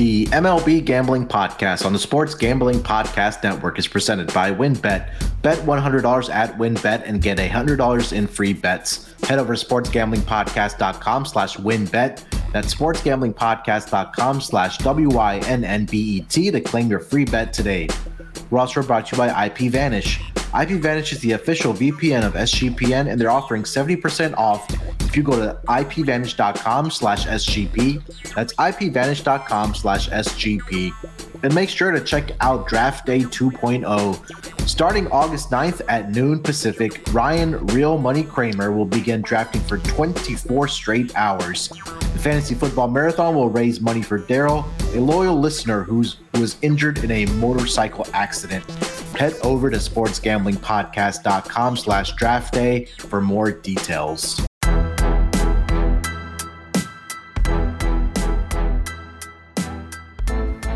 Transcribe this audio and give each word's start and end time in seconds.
The 0.00 0.24
MLB 0.28 0.82
Gambling 0.82 1.26
Podcast 1.26 1.84
on 1.84 1.92
the 1.92 1.98
Sports 1.98 2.34
Gambling 2.34 2.78
Podcast 2.80 3.42
Network 3.42 3.78
is 3.78 3.86
presented 3.86 4.32
by 4.32 4.50
WynnBET. 4.50 5.12
Bet 5.42 5.58
$100 5.58 6.30
at 6.34 6.56
WynnBET 6.56 7.02
and 7.04 7.20
get 7.20 7.36
$100 7.36 8.12
in 8.14 8.26
free 8.26 8.54
bets. 8.54 9.12
Head 9.24 9.38
over 9.38 9.54
to 9.54 9.62
sportsgamblingpodcast.com 9.62 11.26
slash 11.26 11.58
winbet. 11.58 12.24
That's 12.50 12.74
sportsgamblingpodcast.com 12.74 14.40
slash 14.40 14.78
W-Y-N-N-B-E-T 14.78 16.50
to 16.50 16.60
claim 16.62 16.88
your 16.88 17.00
free 17.00 17.26
bet 17.26 17.52
today. 17.52 17.86
Also 18.50 18.82
brought 18.82 19.06
to 19.08 19.16
you 19.16 19.18
by 19.18 19.48
IP 19.48 19.70
Vanish. 19.70 20.18
IP 20.58 20.70
Vanish 20.80 21.12
is 21.12 21.20
the 21.20 21.32
official 21.32 21.72
VPN 21.72 22.24
of 22.24 22.34
SGPN, 22.34 23.10
and 23.10 23.20
they're 23.20 23.30
offering 23.30 23.62
70% 23.62 24.36
off 24.36 24.68
if 25.02 25.16
you 25.16 25.22
go 25.22 25.36
to 25.36 25.58
ipvanish.com 25.68 26.90
slash 26.90 27.26
SGP. 27.26 28.34
That's 28.34 28.52
ipvanish.com 28.54 29.74
slash 29.74 30.08
SGP. 30.08 30.92
And 31.42 31.54
make 31.54 31.68
sure 31.68 31.92
to 31.92 32.00
check 32.00 32.32
out 32.40 32.66
Draft 32.68 33.06
Day 33.06 33.20
2.0. 33.20 34.68
Starting 34.68 35.06
August 35.12 35.50
9th 35.50 35.82
at 35.88 36.10
noon 36.10 36.40
Pacific, 36.40 37.00
Ryan 37.12 37.64
Real 37.68 37.96
Money 37.96 38.24
Kramer 38.24 38.72
will 38.72 38.84
begin 38.84 39.22
drafting 39.22 39.60
for 39.62 39.78
24 39.78 40.68
straight 40.68 41.16
hours. 41.16 41.68
The 41.68 42.18
Fantasy 42.18 42.56
Football 42.56 42.88
Marathon 42.88 43.36
will 43.36 43.50
raise 43.50 43.80
money 43.80 44.02
for 44.02 44.18
Daryl, 44.18 44.64
a 44.94 45.00
loyal 45.00 45.38
listener 45.38 45.84
who's, 45.84 46.16
who 46.34 46.40
was 46.40 46.56
injured 46.62 47.04
in 47.04 47.10
a 47.12 47.26
motorcycle 47.26 48.06
accident 48.12 48.64
head 49.16 49.34
over 49.42 49.70
to 49.70 49.76
sportsgamblingpodcast.com 49.76 51.76
slash 51.76 52.12
draft 52.14 52.54
day 52.54 52.86
for 52.98 53.20
more 53.20 53.52
details. 53.52 54.40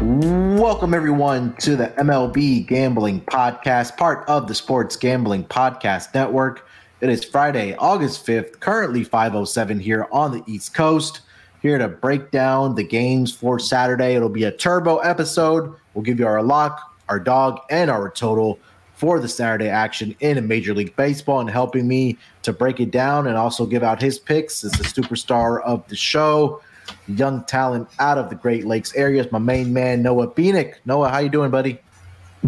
Welcome, 0.00 0.94
everyone, 0.94 1.54
to 1.56 1.76
the 1.76 1.88
MLB 1.98 2.66
Gambling 2.66 3.20
Podcast, 3.22 3.96
part 3.96 4.28
of 4.28 4.48
the 4.48 4.54
Sports 4.54 4.96
Gambling 4.96 5.44
Podcast 5.44 6.14
Network. 6.14 6.66
It 7.00 7.10
is 7.10 7.24
Friday, 7.24 7.74
August 7.76 8.26
5th, 8.26 8.60
currently 8.60 9.04
5.07 9.04 9.80
here 9.80 10.06
on 10.12 10.32
the 10.32 10.42
East 10.46 10.74
Coast. 10.74 11.20
Here 11.60 11.78
to 11.78 11.88
break 11.88 12.30
down 12.30 12.74
the 12.74 12.84
games 12.84 13.32
for 13.32 13.58
Saturday. 13.58 14.14
It'll 14.14 14.28
be 14.28 14.44
a 14.44 14.52
turbo 14.52 14.98
episode. 14.98 15.74
We'll 15.94 16.04
give 16.04 16.18
you 16.18 16.26
our 16.26 16.42
lock, 16.42 16.93
our 17.08 17.20
dog, 17.20 17.60
and 17.70 17.90
our 17.90 18.10
total 18.10 18.58
for 18.94 19.18
the 19.18 19.28
Saturday 19.28 19.68
action 19.68 20.14
in 20.20 20.46
Major 20.46 20.74
League 20.74 20.94
Baseball. 20.96 21.40
And 21.40 21.50
helping 21.50 21.86
me 21.86 22.16
to 22.42 22.52
break 22.52 22.80
it 22.80 22.90
down 22.90 23.26
and 23.26 23.36
also 23.36 23.66
give 23.66 23.82
out 23.82 24.00
his 24.00 24.18
picks 24.18 24.64
is 24.64 24.72
the 24.72 24.84
superstar 24.84 25.62
of 25.62 25.86
the 25.88 25.96
show, 25.96 26.60
young 27.08 27.44
talent 27.44 27.88
out 27.98 28.18
of 28.18 28.30
the 28.30 28.36
Great 28.36 28.64
Lakes 28.64 28.94
area. 28.94 29.22
It's 29.22 29.32
my 29.32 29.38
main 29.38 29.72
man, 29.72 30.02
Noah 30.02 30.28
Beanick. 30.28 30.74
Noah, 30.84 31.08
how 31.08 31.18
you 31.18 31.28
doing, 31.28 31.50
buddy? 31.50 31.78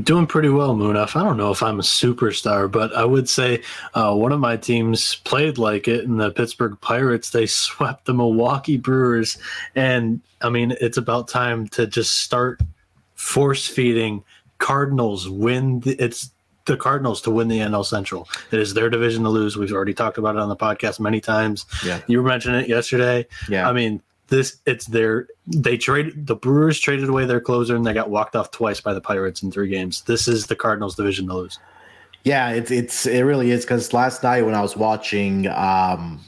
Doing 0.03 0.27
pretty 0.27 0.51
well, 0.51 0.75
Munaf. 0.75 1.17
I 1.17 1.25
don't 1.25 1.39
know 1.39 1.51
if 1.51 1.63
I'm 1.63 1.81
a 1.81 1.83
superstar, 1.83 2.71
but 2.71 2.95
I 2.95 3.07
would 3.07 3.31
say 3.31 3.63
uh, 3.95 4.15
one 4.15 4.31
of 4.31 4.41
my 4.41 4.59
teams 4.59 5.17
played 5.25 5.57
like 5.57 5.89
it 5.89 6.05
in 6.05 6.19
the 6.19 6.31
Pittsburgh 6.31 6.79
Pirates. 6.83 7.31
They 7.31 7.47
swept 7.47 8.05
the 8.05 8.13
Milwaukee 8.13 8.77
Brewers. 8.77 9.39
And 9.75 10.21
I 10.43 10.51
mean, 10.51 10.77
it's 10.83 10.99
about 10.99 11.29
time 11.29 11.67
to 11.69 11.87
just 11.87 12.21
start 12.21 12.61
force 13.15 13.67
feeding 13.67 14.23
Cardinals 14.59 15.29
win. 15.29 15.81
The, 15.81 15.93
it's 16.03 16.31
the 16.67 16.77
Cardinals 16.77 17.23
to 17.23 17.31
win 17.31 17.49
the 17.49 17.59
NL 17.61 17.85
Central. 17.85 18.29
It 18.51 18.59
is 18.59 18.75
their 18.75 18.91
division 18.91 19.23
to 19.25 19.31
lose. 19.31 19.57
We've 19.57 19.73
already 19.73 19.95
talked 19.95 20.19
about 20.19 20.37
it 20.37 20.41
on 20.41 20.49
the 20.49 20.57
podcast 20.57 21.01
many 21.01 21.21
times. 21.21 21.67
Yeah, 21.85 22.01
you 22.07 22.23
mentioned 22.23 22.57
it 22.57 22.69
yesterday. 22.69 23.27
Yeah, 23.49 23.69
I 23.69 23.73
mean 23.73 24.03
this. 24.29 24.59
It's 24.67 24.87
their. 24.87 25.29
They 25.47 25.77
traded 25.77 26.27
the 26.27 26.37
Brewers 26.37 26.79
traded 26.79 27.09
away 27.09 27.25
their 27.25 27.41
closer 27.41 27.77
and 27.77 27.87
they 27.87 27.95
got 27.95 28.11
walked 28.11 28.37
off 28.37 28.51
twice 28.51 28.81
by 28.81 28.95
the 28.95 29.01
Pirates 29.01 29.43
in 29.43 29.51
three 29.51 29.69
games. 29.69 30.03
This 30.03 30.29
is 30.29 30.47
the 30.47 30.57
Cardinals 30.57 30.97
division 30.97 31.27
to 31.29 31.35
lose. 31.35 31.59
Yeah, 32.25 32.51
it's 32.51 32.73
it's 32.73 33.07
it 33.07 33.23
really 33.23 33.53
is 33.53 33.65
because 33.65 33.93
last 33.93 34.23
night 34.25 34.43
when 34.43 34.55
I 34.55 34.61
was 34.61 34.77
watching 34.77 35.47
um 35.47 36.21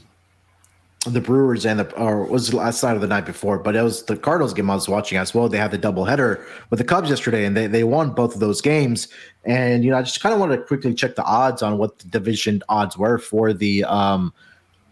the 1.05 1.21
Brewers 1.21 1.65
and 1.65 1.79
the 1.79 1.95
or 1.95 2.23
was 2.25 2.49
the 2.49 2.57
last 2.57 2.83
night 2.83 2.95
of 2.95 3.01
the 3.01 3.07
night 3.07 3.25
before, 3.25 3.57
but 3.57 3.75
it 3.75 3.81
was 3.81 4.03
the 4.03 4.17
Cardinals 4.17 4.53
game 4.53 4.69
I 4.69 4.75
was 4.75 4.89
watching 4.89 5.17
as 5.17 5.33
well. 5.33 5.47
They 5.47 5.57
had 5.57 5.71
the 5.71 5.79
doubleheader 5.79 6.43
with 6.69 6.79
the 6.79 6.83
Cubs 6.83 7.09
yesterday, 7.09 7.45
and 7.45 7.55
they 7.55 7.67
they 7.67 7.85
won 7.85 8.11
both 8.11 8.33
of 8.33 8.41
those 8.41 8.59
games. 8.59 9.07
And 9.45 9.85
you 9.85 9.91
know, 9.91 9.97
I 9.97 10.01
just 10.01 10.19
kind 10.19 10.33
of 10.33 10.41
want 10.41 10.51
to 10.51 10.57
quickly 10.57 10.93
check 10.93 11.15
the 11.15 11.23
odds 11.23 11.61
on 11.61 11.77
what 11.77 11.99
the 11.99 12.07
division 12.09 12.61
odds 12.67 12.97
were 12.97 13.17
for 13.17 13.53
the 13.53 13.85
um, 13.85 14.33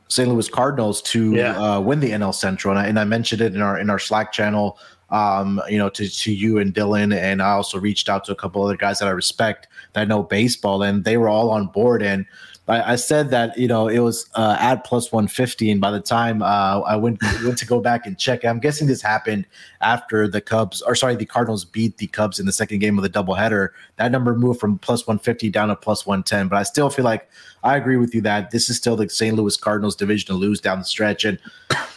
St. 0.07 0.29
Louis 0.29 0.47
Cardinals 0.47 1.01
to 1.03 1.35
yeah. 1.35 1.59
uh, 1.59 1.79
win 1.81 1.99
the 1.99 2.11
NL 2.11 2.33
Central, 2.33 2.71
and 2.71 2.79
I, 2.79 2.87
and 2.87 2.97
I 2.97 3.03
mentioned 3.03 3.41
it 3.41 3.53
in 3.53 3.61
our 3.61 3.77
in 3.77 3.89
our 3.89 3.99
Slack 3.99 4.31
channel. 4.31 4.79
Um, 5.09 5.61
you 5.69 5.77
know, 5.77 5.89
to 5.89 6.07
to 6.07 6.31
you 6.33 6.57
and 6.57 6.73
Dylan, 6.73 7.13
and 7.13 7.41
I 7.41 7.51
also 7.51 7.79
reached 7.79 8.07
out 8.07 8.23
to 8.25 8.31
a 8.31 8.35
couple 8.35 8.63
other 8.63 8.77
guys 8.77 8.99
that 8.99 9.09
I 9.09 9.11
respect 9.11 9.67
that 9.91 10.07
know 10.07 10.23
baseball, 10.23 10.83
and 10.83 11.03
they 11.03 11.17
were 11.17 11.27
all 11.29 11.49
on 11.49 11.67
board. 11.67 12.01
And 12.01 12.25
I, 12.67 12.93
I 12.93 12.95
said 12.95 13.29
that 13.29 13.57
you 13.57 13.67
know 13.67 13.87
it 13.87 13.99
was 13.99 14.29
uh, 14.35 14.57
at 14.59 14.83
plus 14.83 15.11
one 15.11 15.27
fifty, 15.27 15.71
and 15.71 15.79
by 15.79 15.91
the 15.91 15.99
time 15.99 16.41
uh, 16.41 16.81
I 16.81 16.95
went 16.95 17.21
went 17.43 17.57
to 17.59 17.65
go 17.65 17.79
back 17.79 18.05
and 18.05 18.17
check, 18.17 18.43
I'm 18.43 18.59
guessing 18.59 18.87
this 18.87 19.01
happened 19.01 19.45
after 19.81 20.27
the 20.27 20.41
Cubs, 20.41 20.81
or 20.81 20.95
sorry, 20.95 21.15
the 21.15 21.25
Cardinals 21.25 21.65
beat 21.65 21.97
the 21.97 22.07
Cubs 22.07 22.39
in 22.39 22.45
the 22.45 22.51
second 22.51 22.79
game 22.79 22.97
of 22.97 23.03
the 23.03 23.09
doubleheader. 23.09 23.69
That 23.97 24.11
number 24.11 24.35
moved 24.35 24.59
from 24.59 24.79
plus 24.79 25.07
one 25.07 25.19
fifty 25.19 25.49
down 25.49 25.69
to 25.69 25.75
plus 25.75 26.05
one 26.05 26.23
ten, 26.23 26.47
but 26.47 26.57
I 26.57 26.63
still 26.63 26.89
feel 26.89 27.05
like 27.05 27.29
I 27.63 27.77
agree 27.77 27.97
with 27.97 28.13
you 28.13 28.21
that 28.21 28.51
this 28.51 28.69
is 28.69 28.77
still 28.77 28.95
the 28.95 29.09
St. 29.09 29.35
Louis 29.35 29.55
Cardinals 29.57 29.95
division 29.95 30.27
to 30.27 30.33
lose 30.33 30.59
down 30.59 30.79
the 30.79 30.85
stretch, 30.85 31.25
and. 31.25 31.39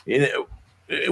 It, 0.06 0.34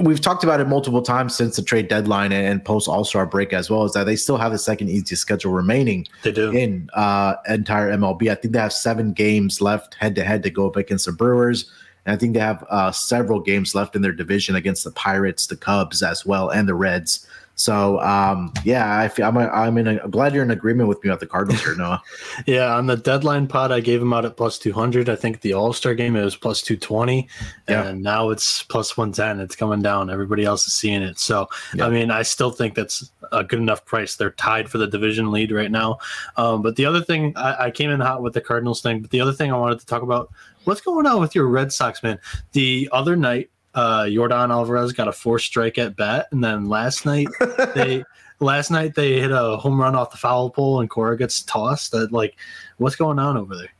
we've 0.01 0.19
talked 0.19 0.43
about 0.43 0.59
it 0.59 0.67
multiple 0.67 1.01
times 1.01 1.35
since 1.35 1.55
the 1.55 1.61
trade 1.61 1.87
deadline 1.87 2.31
and, 2.31 2.63
post 2.63 2.87
All 2.87 3.05
Star 3.05 3.25
break 3.25 3.53
as 3.53 3.69
well. 3.69 3.85
Is 3.85 3.93
that 3.93 4.05
they 4.05 4.15
still 4.15 4.37
have 4.37 4.51
the 4.51 4.57
second 4.57 4.89
easiest 4.89 5.21
schedule 5.21 5.51
remaining? 5.51 6.07
They 6.23 6.31
do 6.31 6.51
in 6.51 6.89
uh, 6.93 7.35
entire 7.47 7.91
MLB. 7.91 8.29
I 8.29 8.35
think 8.35 8.53
they 8.53 8.59
have 8.59 8.73
seven 8.73 9.13
games 9.13 9.61
left 9.61 9.95
head 9.95 10.15
to 10.15 10.23
head 10.23 10.43
to 10.43 10.49
go 10.49 10.67
up 10.67 10.75
against 10.75 11.05
the 11.05 11.11
Brewers, 11.11 11.71
and 12.05 12.13
I 12.13 12.17
think 12.17 12.33
they 12.33 12.39
have 12.39 12.65
uh, 12.69 12.91
several 12.91 13.39
games 13.39 13.73
left 13.73 13.95
in 13.95 14.01
their 14.01 14.11
division 14.11 14.55
against 14.55 14.83
the 14.83 14.91
Pirates, 14.91 15.47
the 15.47 15.55
Cubs 15.55 16.03
as 16.03 16.25
well, 16.25 16.49
and 16.49 16.67
the 16.67 16.75
Reds. 16.75 17.25
So 17.59 17.99
um, 17.99 18.53
yeah, 18.63 18.99
I 18.99 19.09
feel, 19.09 19.27
I'm 19.27 19.35
a, 19.35 19.49
I'm 19.49 19.77
in 19.77 19.85
a, 19.85 19.99
I'm 20.01 20.11
glad 20.11 20.33
you're 20.33 20.43
in 20.43 20.51
agreement 20.51 20.87
with 20.87 21.03
me 21.03 21.09
about 21.09 21.19
the 21.19 21.27
Cardinals 21.27 21.61
here, 21.61 21.75
Noah. 21.75 22.01
yeah, 22.45 22.73
on 22.73 22.87
the 22.87 22.95
deadline 22.95 23.47
pod, 23.47 23.73
I 23.73 23.81
gave 23.81 24.01
him 24.01 24.13
out 24.13 24.23
at 24.23 24.37
plus 24.37 24.57
200. 24.57 25.09
I 25.09 25.17
think 25.17 25.41
the 25.41 25.51
All 25.53 25.73
Star 25.73 25.93
game 25.93 26.15
it 26.15 26.23
was 26.23 26.37
plus 26.37 26.61
220, 26.61 27.27
yeah. 27.67 27.83
and 27.83 28.01
now 28.01 28.29
it's 28.29 28.63
plus 28.63 28.95
110. 28.95 29.41
It's 29.41 29.57
coming 29.57 29.81
down. 29.81 30.09
Everybody 30.09 30.45
else 30.45 30.65
is 30.67 30.73
seeing 30.73 31.01
it. 31.01 31.19
So 31.19 31.49
yeah. 31.75 31.85
I 31.85 31.89
mean, 31.89 32.11
I 32.11 32.21
still 32.21 32.51
think 32.51 32.75
that's 32.75 33.11
a 33.33 33.43
good 33.43 33.59
enough 33.59 33.83
price. 33.83 34.15
They're 34.15 34.31
tied 34.31 34.69
for 34.69 34.77
the 34.77 34.87
division 34.87 35.29
lead 35.29 35.51
right 35.51 35.69
now. 35.69 35.97
Um, 36.37 36.61
but 36.61 36.77
the 36.77 36.85
other 36.85 37.01
thing, 37.01 37.33
I, 37.35 37.65
I 37.65 37.71
came 37.71 37.89
in 37.89 37.99
hot 37.99 38.21
with 38.21 38.33
the 38.33 38.41
Cardinals 38.41 38.81
thing. 38.81 39.01
But 39.01 39.11
the 39.11 39.19
other 39.19 39.33
thing 39.33 39.51
I 39.51 39.57
wanted 39.57 39.81
to 39.81 39.85
talk 39.85 40.01
about, 40.01 40.31
what's 40.63 40.79
going 40.79 41.05
on 41.05 41.19
with 41.19 41.35
your 41.35 41.47
Red 41.47 41.73
Sox, 41.73 42.01
man? 42.03 42.19
The 42.53 42.87
other 42.93 43.17
night 43.17 43.49
uh, 43.75 44.03
Yordan 44.03 44.49
Alvarez 44.49 44.93
got 44.93 45.07
a 45.07 45.11
four 45.11 45.39
strike 45.39 45.77
at 45.77 45.95
bat, 45.95 46.27
and 46.31 46.43
then 46.43 46.67
last 46.67 47.05
night 47.05 47.27
they 47.75 48.03
last 48.39 48.71
night 48.71 48.95
they 48.95 49.19
hit 49.19 49.31
a 49.31 49.57
home 49.57 49.79
run 49.79 49.95
off 49.95 50.11
the 50.11 50.17
foul 50.17 50.49
pole, 50.49 50.79
and 50.79 50.89
Cora 50.89 51.17
gets 51.17 51.41
tossed. 51.43 51.91
That 51.91 52.11
like, 52.11 52.35
what's 52.77 52.95
going 52.95 53.19
on 53.19 53.37
over 53.37 53.55
there? 53.55 53.73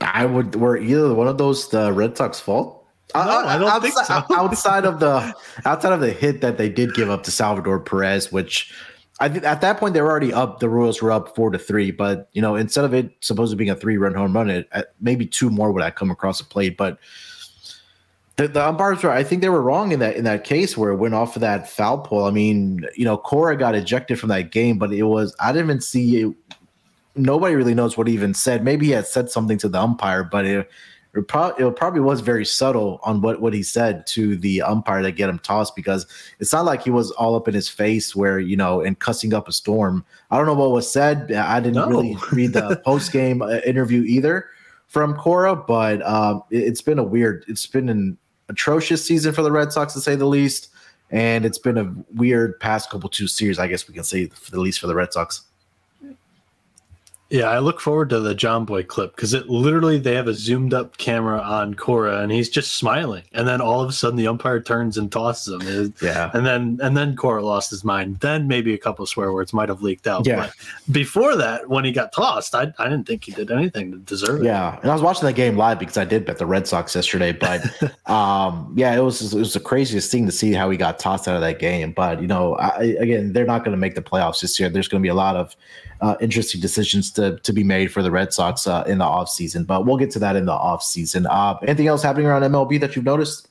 I 0.00 0.26
would 0.26 0.56
were 0.56 0.76
either 0.76 1.14
one 1.14 1.28
of 1.28 1.38
those 1.38 1.68
the 1.68 1.92
Red 1.92 2.16
Sox 2.16 2.40
fault. 2.40 2.76
No, 3.14 3.20
I 3.20 3.58
don't 3.58 3.68
outside, 3.68 3.82
think 3.82 4.06
so. 4.06 4.24
outside 4.36 4.84
of 4.84 5.00
the 5.00 5.34
outside 5.64 5.92
of 5.92 6.00
the 6.00 6.12
hit 6.12 6.40
that 6.40 6.58
they 6.58 6.68
did 6.68 6.94
give 6.94 7.10
up 7.10 7.24
to 7.24 7.30
Salvador 7.30 7.80
Perez, 7.80 8.30
which 8.30 8.72
I 9.18 9.28
think 9.28 9.44
at 9.44 9.60
that 9.60 9.78
point 9.78 9.94
they 9.94 10.00
were 10.00 10.10
already 10.10 10.32
up. 10.32 10.60
The 10.60 10.68
Royals 10.68 11.02
were 11.02 11.12
up 11.12 11.34
four 11.34 11.50
to 11.50 11.58
three, 11.58 11.90
but 11.90 12.28
you 12.32 12.40
know 12.40 12.56
instead 12.56 12.84
of 12.84 12.94
it 12.94 13.12
supposed 13.20 13.50
to 13.50 13.56
being 13.56 13.70
a 13.70 13.76
three 13.76 13.96
run 13.96 14.14
home 14.14 14.32
run, 14.34 14.48
it 14.48 14.68
maybe 15.00 15.26
two 15.26 15.50
more 15.50 15.72
would 15.72 15.82
have 15.82 15.94
come 15.96 16.10
across 16.10 16.38
the 16.38 16.44
plate, 16.44 16.76
but 16.76 16.98
the, 18.40 18.48
the 18.48 18.66
umpires 18.66 19.02
were, 19.02 19.10
I 19.10 19.22
think 19.22 19.42
they 19.42 19.48
were 19.48 19.60
wrong 19.60 19.92
in 19.92 20.00
that 20.00 20.16
in 20.16 20.24
that 20.24 20.44
case 20.44 20.76
where 20.76 20.90
it 20.90 20.96
went 20.96 21.14
off 21.14 21.36
of 21.36 21.40
that 21.40 21.68
foul 21.68 21.98
pole. 21.98 22.24
I 22.24 22.30
mean, 22.30 22.86
you 22.96 23.04
know, 23.04 23.16
Cora 23.16 23.56
got 23.56 23.74
ejected 23.74 24.18
from 24.18 24.30
that 24.30 24.50
game, 24.50 24.78
but 24.78 24.92
it 24.92 25.02
was 25.02 25.34
I 25.40 25.52
didn't 25.52 25.66
even 25.66 25.80
see 25.80 26.22
it. 26.22 26.34
Nobody 27.16 27.54
really 27.54 27.74
knows 27.74 27.98
what 27.98 28.06
he 28.06 28.14
even 28.14 28.32
said. 28.32 28.64
Maybe 28.64 28.86
he 28.86 28.92
had 28.92 29.06
said 29.06 29.30
something 29.30 29.58
to 29.58 29.68
the 29.68 29.78
umpire, 29.78 30.24
but 30.24 30.46
it 30.46 30.70
it, 31.12 31.26
pro- 31.26 31.54
it 31.56 31.76
probably 31.76 32.00
was 32.00 32.20
very 32.20 32.46
subtle 32.46 33.00
on 33.02 33.20
what 33.20 33.42
what 33.42 33.52
he 33.52 33.62
said 33.62 34.06
to 34.08 34.36
the 34.36 34.62
umpire 34.62 35.02
to 35.02 35.12
get 35.12 35.28
him 35.28 35.40
tossed 35.40 35.76
because 35.76 36.06
it's 36.38 36.52
not 36.52 36.64
like 36.64 36.82
he 36.82 36.90
was 36.90 37.10
all 37.12 37.34
up 37.34 37.48
in 37.48 37.52
his 37.52 37.68
face 37.68 38.16
where 38.16 38.38
you 38.38 38.56
know 38.56 38.80
and 38.80 38.98
cussing 39.00 39.34
up 39.34 39.48
a 39.48 39.52
storm. 39.52 40.04
I 40.30 40.38
don't 40.38 40.46
know 40.46 40.54
what 40.54 40.70
was 40.70 40.90
said. 40.90 41.30
I 41.32 41.60
didn't 41.60 41.74
no. 41.74 41.88
really 41.88 42.16
read 42.32 42.54
the 42.54 42.80
post 42.84 43.12
game 43.12 43.42
uh, 43.42 43.58
interview 43.66 44.02
either 44.02 44.46
from 44.86 45.14
Cora, 45.14 45.54
but 45.54 46.00
um, 46.06 46.42
it, 46.50 46.68
has 46.68 46.80
been 46.80 46.98
a 46.98 47.04
weird. 47.04 47.44
It's 47.48 47.66
been 47.66 47.88
an 47.88 48.16
atrocious 48.50 49.04
season 49.04 49.32
for 49.32 49.42
the 49.42 49.52
Red 49.52 49.72
Sox 49.72 49.94
to 49.94 50.00
say 50.00 50.16
the 50.16 50.26
least, 50.26 50.68
and 51.10 51.46
it's 51.46 51.58
been 51.58 51.78
a 51.78 51.94
weird 52.14 52.60
past 52.60 52.90
couple 52.90 53.08
two 53.08 53.26
series. 53.26 53.58
I 53.58 53.68
guess 53.68 53.88
we 53.88 53.94
can 53.94 54.04
say 54.04 54.26
for 54.26 54.50
the 54.50 54.60
least 54.60 54.80
for 54.80 54.86
the 54.86 54.94
Red 54.94 55.12
Sox. 55.12 55.42
Yeah, 57.30 57.44
I 57.48 57.60
look 57.60 57.80
forward 57.80 58.10
to 58.10 58.18
the 58.18 58.34
Jomboy 58.34 58.88
clip 58.88 59.14
because 59.14 59.34
it 59.34 59.48
literally 59.48 59.98
they 59.98 60.16
have 60.16 60.26
a 60.26 60.34
zoomed 60.34 60.74
up 60.74 60.96
camera 60.98 61.38
on 61.40 61.74
Cora 61.74 62.18
and 62.22 62.32
he's 62.32 62.48
just 62.48 62.76
smiling, 62.76 63.22
and 63.32 63.46
then 63.46 63.60
all 63.60 63.80
of 63.80 63.88
a 63.88 63.92
sudden 63.92 64.16
the 64.16 64.26
umpire 64.26 64.60
turns 64.60 64.98
and 64.98 65.12
tosses 65.12 65.54
him. 65.54 65.60
It, 65.62 65.92
Yeah. 66.02 66.32
and 66.34 66.44
then 66.44 66.80
and 66.82 66.96
then 66.96 67.14
Cora 67.14 67.44
lost 67.44 67.70
his 67.70 67.84
mind. 67.84 68.18
Then 68.18 68.48
maybe 68.48 68.74
a 68.74 68.78
couple 68.78 69.06
swear 69.06 69.32
words 69.32 69.52
might 69.52 69.68
have 69.68 69.80
leaked 69.80 70.08
out. 70.08 70.26
Yeah. 70.26 70.36
But 70.36 70.54
before 70.92 71.36
that, 71.36 71.68
when 71.68 71.84
he 71.84 71.92
got 71.92 72.12
tossed, 72.12 72.54
I, 72.54 72.72
I 72.78 72.84
didn't 72.88 73.06
think 73.06 73.22
he 73.24 73.30
did 73.30 73.52
anything 73.52 73.92
to 73.92 73.98
deserve 73.98 74.40
it. 74.42 74.46
Yeah, 74.46 74.80
and 74.82 74.90
I 74.90 74.92
was 74.94 75.02
watching 75.02 75.26
that 75.26 75.34
game 75.34 75.56
live 75.56 75.78
because 75.78 75.96
I 75.98 76.04
did 76.04 76.24
bet 76.24 76.38
the 76.38 76.46
Red 76.46 76.66
Sox 76.66 76.96
yesterday. 76.96 77.30
But 77.30 77.62
um, 78.10 78.74
yeah, 78.76 78.92
it 78.96 79.02
was 79.02 79.32
it 79.32 79.38
was 79.38 79.52
the 79.54 79.60
craziest 79.60 80.10
thing 80.10 80.26
to 80.26 80.32
see 80.32 80.52
how 80.52 80.68
he 80.68 80.76
got 80.76 80.98
tossed 80.98 81.28
out 81.28 81.36
of 81.36 81.42
that 81.42 81.60
game. 81.60 81.92
But 81.92 82.20
you 82.20 82.26
know, 82.26 82.56
I, 82.56 82.96
again, 82.98 83.32
they're 83.32 83.46
not 83.46 83.60
going 83.64 83.70
to 83.72 83.80
make 83.80 83.94
the 83.94 84.02
playoffs 84.02 84.40
this 84.40 84.58
year. 84.58 84.68
There's 84.68 84.88
going 84.88 85.00
to 85.00 85.06
be 85.06 85.10
a 85.10 85.14
lot 85.14 85.36
of 85.36 85.54
uh, 86.00 86.16
interesting 86.20 86.60
decisions 86.60 87.10
to 87.12 87.38
to 87.38 87.52
be 87.52 87.64
made 87.64 87.92
for 87.92 88.02
the 88.02 88.10
Red 88.10 88.32
Sox 88.32 88.66
uh, 88.66 88.84
in 88.86 88.98
the 88.98 89.04
offseason. 89.04 89.66
But 89.66 89.86
we'll 89.86 89.98
get 89.98 90.10
to 90.12 90.18
that 90.20 90.36
in 90.36 90.46
the 90.46 90.52
offseason. 90.52 91.26
Uh, 91.28 91.58
anything 91.62 91.86
else 91.86 92.02
happening 92.02 92.26
around 92.26 92.42
MLB 92.42 92.80
that 92.80 92.96
you've 92.96 93.04
noticed? 93.04 93.48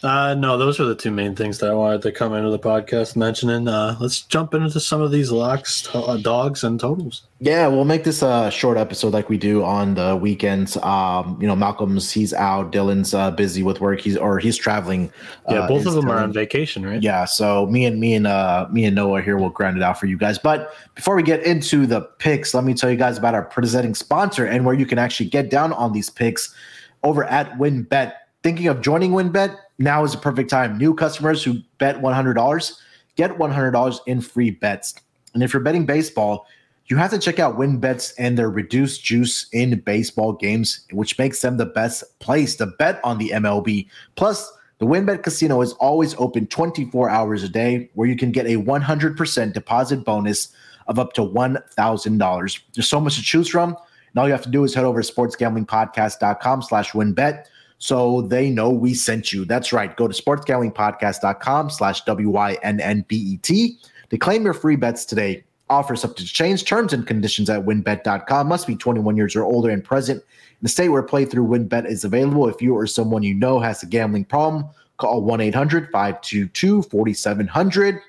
Uh, 0.00 0.32
no, 0.34 0.56
those 0.56 0.78
were 0.78 0.84
the 0.84 0.94
two 0.94 1.10
main 1.10 1.34
things 1.34 1.58
that 1.58 1.70
I 1.70 1.74
wanted 1.74 2.02
to 2.02 2.12
come 2.12 2.32
into 2.32 2.50
the 2.50 2.58
podcast 2.58 3.16
mentioning. 3.16 3.66
Uh, 3.66 3.96
let's 3.98 4.20
jump 4.22 4.54
into 4.54 4.78
some 4.78 5.00
of 5.00 5.10
these 5.10 5.32
locks, 5.32 5.82
to- 5.82 5.98
uh, 5.98 6.16
dogs, 6.18 6.62
and 6.62 6.78
totals. 6.78 7.22
Yeah, 7.40 7.66
we'll 7.66 7.84
make 7.84 8.04
this 8.04 8.22
a 8.22 8.48
short 8.50 8.78
episode 8.78 9.12
like 9.12 9.28
we 9.28 9.38
do 9.38 9.64
on 9.64 9.94
the 9.94 10.16
weekends. 10.16 10.76
Um, 10.78 11.36
you 11.40 11.48
know, 11.48 11.56
Malcolm's 11.56 12.12
he's 12.12 12.32
out, 12.32 12.70
Dylan's 12.70 13.12
uh, 13.12 13.32
busy 13.32 13.64
with 13.64 13.80
work. 13.80 14.00
He's 14.00 14.16
or 14.16 14.38
he's 14.38 14.56
traveling. 14.56 15.12
Yeah, 15.48 15.60
uh, 15.60 15.68
both 15.68 15.86
of 15.86 15.94
them 15.94 16.08
are 16.10 16.18
on 16.18 16.32
vacation, 16.32 16.86
right? 16.86 17.02
Yeah, 17.02 17.24
so 17.24 17.66
me 17.66 17.84
and 17.84 17.98
me 17.98 18.14
and 18.14 18.26
uh 18.26 18.68
me 18.70 18.84
and 18.84 18.94
Noah 18.94 19.20
here 19.22 19.36
will 19.36 19.50
grind 19.50 19.76
it 19.76 19.82
out 19.82 19.98
for 19.98 20.06
you 20.06 20.16
guys. 20.16 20.38
But 20.38 20.74
before 20.94 21.16
we 21.16 21.22
get 21.24 21.42
into 21.42 21.86
the 21.86 22.02
picks, 22.02 22.54
let 22.54 22.62
me 22.64 22.74
tell 22.74 22.90
you 22.90 22.96
guys 22.96 23.18
about 23.18 23.34
our 23.34 23.44
presenting 23.44 23.94
sponsor 23.94 24.46
and 24.46 24.64
where 24.64 24.74
you 24.74 24.86
can 24.86 24.98
actually 24.98 25.28
get 25.28 25.50
down 25.50 25.72
on 25.72 25.92
these 25.92 26.10
picks 26.10 26.54
over 27.02 27.24
at 27.24 27.52
WynnBET. 27.58 28.12
Thinking 28.44 28.68
of 28.68 28.80
joining 28.80 29.10
WynnBET? 29.10 29.56
Now 29.78 30.04
is 30.04 30.12
the 30.12 30.18
perfect 30.18 30.48
time. 30.48 30.78
New 30.78 30.94
customers 30.94 31.42
who 31.42 31.60
bet 31.78 32.00
$100 32.00 32.80
get 33.16 33.36
$100 33.36 33.98
in 34.06 34.20
free 34.20 34.52
bets. 34.52 34.94
And 35.34 35.42
if 35.42 35.52
you're 35.52 35.62
betting 35.62 35.86
baseball, 35.86 36.46
you 36.86 36.96
have 36.96 37.10
to 37.10 37.18
check 37.18 37.40
out 37.40 37.58
WynnBETs 37.58 38.14
and 38.16 38.38
their 38.38 38.48
reduced 38.48 39.02
juice 39.02 39.48
in 39.52 39.80
baseball 39.80 40.32
games, 40.32 40.86
which 40.92 41.18
makes 41.18 41.40
them 41.42 41.56
the 41.56 41.66
best 41.66 42.04
place 42.20 42.54
to 42.56 42.66
bet 42.66 43.00
on 43.02 43.18
the 43.18 43.30
MLB. 43.30 43.88
Plus, 44.14 44.52
the 44.78 44.86
WynnBET 44.86 45.24
Casino 45.24 45.60
is 45.60 45.72
always 45.74 46.14
open 46.18 46.46
24 46.46 47.10
hours 47.10 47.42
a 47.42 47.48
day, 47.48 47.90
where 47.94 48.08
you 48.08 48.16
can 48.16 48.30
get 48.30 48.46
a 48.46 48.56
100% 48.56 49.52
deposit 49.52 50.04
bonus 50.04 50.54
of 50.86 51.00
up 51.00 51.12
to 51.14 51.22
$1,000. 51.22 52.60
There's 52.74 52.88
so 52.88 53.00
much 53.00 53.16
to 53.16 53.22
choose 53.22 53.48
from. 53.48 53.70
And 53.70 54.20
all 54.20 54.26
you 54.26 54.32
have 54.32 54.42
to 54.42 54.50
do 54.50 54.62
is 54.62 54.74
head 54.74 54.84
over 54.84 55.02
to 55.02 55.12
sportsgamblingpodcast.com 55.12 56.62
slash 56.62 56.92
winbet 56.92 57.46
so 57.78 58.22
they 58.22 58.50
know 58.50 58.70
we 58.70 58.92
sent 58.92 59.32
you. 59.32 59.44
That's 59.44 59.72
right. 59.72 59.96
Go 59.96 60.08
to 60.08 60.22
sportsgamblingpodcast.com 60.22 61.70
slash 61.70 62.04
W-Y-N-N-B-E-T 62.04 63.78
to 64.10 64.18
claim 64.18 64.44
your 64.44 64.54
free 64.54 64.76
bets 64.76 65.04
today. 65.04 65.44
Offers 65.70 66.04
up 66.04 66.16
to 66.16 66.24
change 66.24 66.64
terms 66.64 66.92
and 66.92 67.06
conditions 67.06 67.48
at 67.50 67.64
winbet.com. 67.64 68.48
Must 68.48 68.66
be 68.66 68.74
21 68.74 69.16
years 69.16 69.36
or 69.36 69.44
older 69.44 69.70
and 69.70 69.84
present 69.84 70.18
in 70.18 70.58
the 70.62 70.68
state 70.68 70.88
where 70.88 71.02
playthrough 71.02 71.46
WynnBET 71.46 71.86
is 71.86 72.04
available. 72.04 72.48
If 72.48 72.60
you 72.62 72.74
or 72.74 72.86
someone 72.86 73.22
you 73.22 73.34
know 73.34 73.60
has 73.60 73.82
a 73.82 73.86
gambling 73.86 74.24
problem, 74.24 74.66
call 74.96 75.22
1 75.22 75.40
800 75.40 75.90
522 75.92 76.82
4700. 76.82 78.00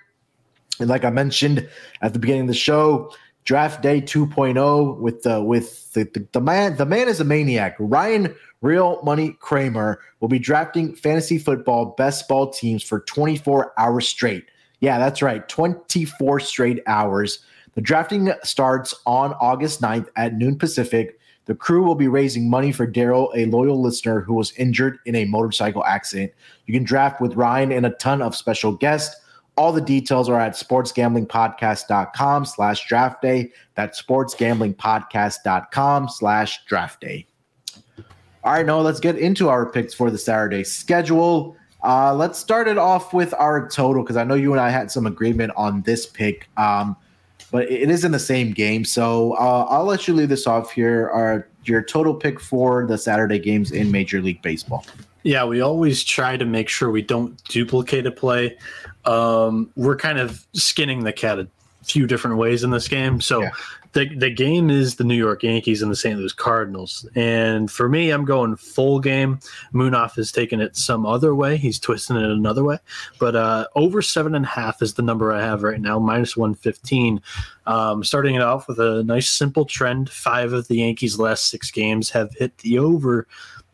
And 0.80 0.90
like 0.90 1.04
I 1.04 1.10
mentioned 1.10 1.70
at 2.02 2.14
the 2.14 2.20
beginning 2.20 2.44
of 2.44 2.48
the 2.48 2.54
show, 2.54 3.14
draft 3.44 3.82
day 3.82 4.02
2.0 4.02 4.98
with 4.98 5.24
the 5.24 5.42
with 5.42 5.92
the, 5.94 6.04
the, 6.04 6.28
the 6.34 6.42
man 6.42 6.76
the 6.78 6.86
man 6.86 7.08
is 7.08 7.20
a 7.20 7.26
maniac. 7.26 7.76
Ryan 7.80 8.36
Real 8.62 9.02
Money 9.04 9.38
Kramer 9.40 10.02
will 10.20 10.28
be 10.28 10.40
drafting 10.40 10.96
fantasy 10.96 11.38
football 11.38 11.96
best 11.98 12.28
ball 12.28 12.50
teams 12.50 12.84
for 12.84 13.00
24 13.02 13.74
hours 13.78 14.08
straight. 14.08 14.46
Yeah, 14.82 14.98
that's 14.98 15.22
right, 15.22 15.48
24 15.48 16.40
straight 16.42 16.82
hours. 16.88 17.40
The 17.76 17.82
drafting 17.82 18.34
starts 18.44 18.94
on 19.06 19.34
August 19.34 19.82
9th 19.82 20.08
at 20.16 20.36
noon 20.36 20.58
Pacific. 20.58 21.20
The 21.46 21.56
crew 21.56 21.84
will 21.84 21.96
be 21.96 22.08
raising 22.08 22.50
money 22.50 22.72
for 22.72 22.86
Daryl, 22.86 23.30
a 23.36 23.46
loyal 23.46 23.82
listener 23.82 24.22
who 24.22 24.34
was 24.34 24.52
injured 24.54 25.00
in 25.06 25.16
a 25.16 25.26
motorcycle 25.26 25.84
accident. 25.86 26.32
You 26.66 26.74
can 26.74 26.84
draft 26.84 27.22
with 27.22 27.36
Ryan 27.36 27.72
and 27.72 27.86
a 27.86 27.92
ton 27.92 28.22
of 28.22 28.36
special 28.36 28.74
guests. 28.74 29.16
All 29.60 29.72
the 29.74 29.82
details 29.82 30.30
are 30.30 30.40
at 30.40 30.54
sportsgamblingpodcast.com 30.54 32.46
slash 32.46 32.88
draft 32.88 33.22
day. 33.22 33.52
That's 33.76 34.02
sportsgamblingpodcast.com 34.02 36.08
slash 36.08 36.66
draft 36.66 37.02
day. 37.02 37.28
All 38.46 38.54
right, 38.54 38.66
Noah, 38.66 38.84
let's 38.84 39.02
get 39.02 39.18
into 39.18 39.50
our 39.50 39.70
picks 39.70 39.94
for 39.94 40.10
the 40.10 40.18
Saturday 40.18 40.64
schedule. 40.64 41.58
Uh, 41.84 42.16
let's 42.16 42.40
start 42.40 42.70
it 42.70 42.78
off 42.78 43.14
with 43.14 43.34
our 43.34 43.68
total 43.68 44.02
because 44.02 44.16
I 44.16 44.24
know 44.24 44.36
you 44.36 44.54
and 44.54 44.62
I 44.62 44.70
had 44.70 44.92
some 44.92 45.06
agreement 45.06 45.52
on 45.58 45.82
this 45.82 46.06
pick, 46.06 46.48
um, 46.56 46.96
but 47.52 47.70
it 47.70 47.90
is 47.90 48.06
in 48.06 48.14
the 48.14 48.20
same 48.20 48.54
game. 48.54 48.86
So 48.86 49.34
uh, 49.34 49.68
I'll 49.70 49.84
let 49.84 50.08
you 50.08 50.14
leave 50.14 50.30
this 50.30 50.48
off 50.48 50.72
here. 50.72 51.10
Our, 51.10 51.50
your 51.66 51.84
total 51.84 52.14
pick 52.14 52.40
for 52.40 52.88
the 52.88 52.98
Saturday 52.98 53.40
games 53.40 53.74
in 53.74 53.92
Major 53.92 54.22
League 54.22 54.42
Baseball. 54.42 54.86
Yeah, 55.24 55.44
we 55.44 55.60
always 55.60 56.06
try 56.06 56.38
to 56.38 56.46
make 56.46 56.70
sure 56.70 56.92
we 56.92 57.02
don't 57.02 57.44
duplicate 57.44 58.06
a 58.06 58.12
play. 58.12 58.58
Um, 59.06 59.72
we're 59.76 59.96
kind 59.98 60.20
of 60.20 60.46
skinning 60.54 61.04
the 61.04 61.14
cat 61.14 61.40
a 61.40 61.48
few 61.84 62.06
different 62.08 62.38
ways 62.38 62.64
in 62.64 62.70
this 62.72 62.88
game. 62.88 63.22
So 63.22 63.42
Yeah. 63.42 63.52
the 63.94 64.14
the 64.16 64.30
game 64.30 64.70
is 64.70 64.96
the 64.98 65.04
New 65.04 65.16
York 65.16 65.42
Yankees 65.42 65.82
and 65.82 65.90
the 65.92 65.96
St. 65.96 66.20
Louis 66.20 66.34
Cardinals. 66.34 67.08
And 67.16 67.72
for 67.72 67.90
me, 67.90 68.12
I'm 68.12 68.26
going 68.26 68.56
full 68.58 69.00
game. 69.00 69.40
Munaf 69.74 70.16
has 70.16 70.32
taken 70.32 70.60
it 70.62 70.76
some 70.76 71.06
other 71.06 71.34
way. 71.34 71.58
He's 71.58 71.80
twisting 71.80 72.18
it 72.18 72.24
another 72.30 72.64
way. 72.64 72.78
But 73.20 73.36
uh, 73.36 73.68
over 73.76 74.02
seven 74.04 74.36
and 74.36 74.46
a 74.46 74.50
half 74.50 74.82
is 74.84 74.94
the 74.94 75.02
number 75.02 75.32
I 75.34 75.42
have 75.42 75.64
right 75.64 75.82
now, 75.82 75.98
minus 75.98 76.38
115. 76.38 77.22
Um, 77.66 78.04
starting 78.04 78.36
it 78.36 78.42
off 78.42 78.68
with 78.68 78.80
a 78.80 79.04
nice 79.04 79.30
simple 79.30 79.66
trend. 79.66 80.10
Five 80.12 80.54
of 80.54 80.68
the 80.68 80.76
Yankees' 80.78 81.18
last 81.18 81.48
six 81.50 81.72
games 81.72 82.10
have 82.12 82.32
hit 82.36 82.56
the 82.60 82.78
over. 82.78 83.28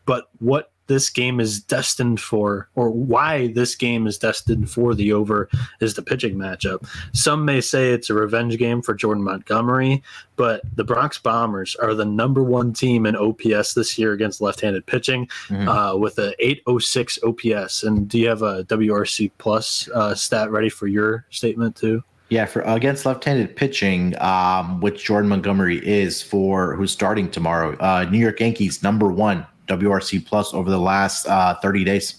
But 0.06 0.30
what 0.38 0.70
this 0.86 1.10
game 1.10 1.40
is 1.40 1.60
destined 1.60 2.20
for, 2.20 2.68
or 2.74 2.90
why 2.90 3.48
this 3.48 3.74
game 3.74 4.06
is 4.06 4.18
destined 4.18 4.70
for 4.70 4.94
the 4.94 5.12
over, 5.12 5.48
is 5.80 5.94
the 5.94 6.02
pitching 6.02 6.36
matchup. 6.36 6.86
Some 7.12 7.44
may 7.44 7.60
say 7.60 7.90
it's 7.90 8.10
a 8.10 8.14
revenge 8.14 8.56
game 8.58 8.82
for 8.82 8.94
Jordan 8.94 9.24
Montgomery, 9.24 10.02
but 10.36 10.62
the 10.76 10.84
Bronx 10.84 11.18
Bombers 11.18 11.74
are 11.76 11.94
the 11.94 12.04
number 12.04 12.42
one 12.42 12.72
team 12.72 13.06
in 13.06 13.16
OPS 13.16 13.74
this 13.74 13.98
year 13.98 14.12
against 14.12 14.40
left-handed 14.40 14.86
pitching, 14.86 15.28
Mhm. 15.48 15.66
uh, 15.94 15.96
with 15.96 16.18
a 16.18 16.34
806 16.44 17.18
OPS. 17.24 17.82
And 17.82 18.08
do 18.08 18.18
you 18.18 18.28
have 18.28 18.42
a 18.42 18.64
WRC 18.64 19.30
plus 19.38 19.88
uh, 19.94 20.14
stat 20.14 20.50
ready 20.50 20.68
for 20.68 20.86
your 20.86 21.24
statement 21.30 21.76
too? 21.76 22.02
Yeah, 22.28 22.44
for 22.46 22.60
against 22.62 23.06
left-handed 23.06 23.54
pitching, 23.54 24.20
um, 24.20 24.80
which 24.80 25.04
Jordan 25.04 25.28
Montgomery 25.28 25.78
is 25.86 26.20
for 26.20 26.74
who's 26.74 26.90
starting 26.90 27.30
tomorrow. 27.30 27.76
Uh, 27.78 28.04
New 28.10 28.18
York 28.18 28.40
Yankees 28.40 28.82
number 28.82 29.06
one 29.08 29.46
WRC 29.66 30.24
plus 30.24 30.54
over 30.54 30.70
the 30.70 30.78
last 30.78 31.26
uh, 31.26 31.54
30 31.56 31.84
days. 31.84 32.16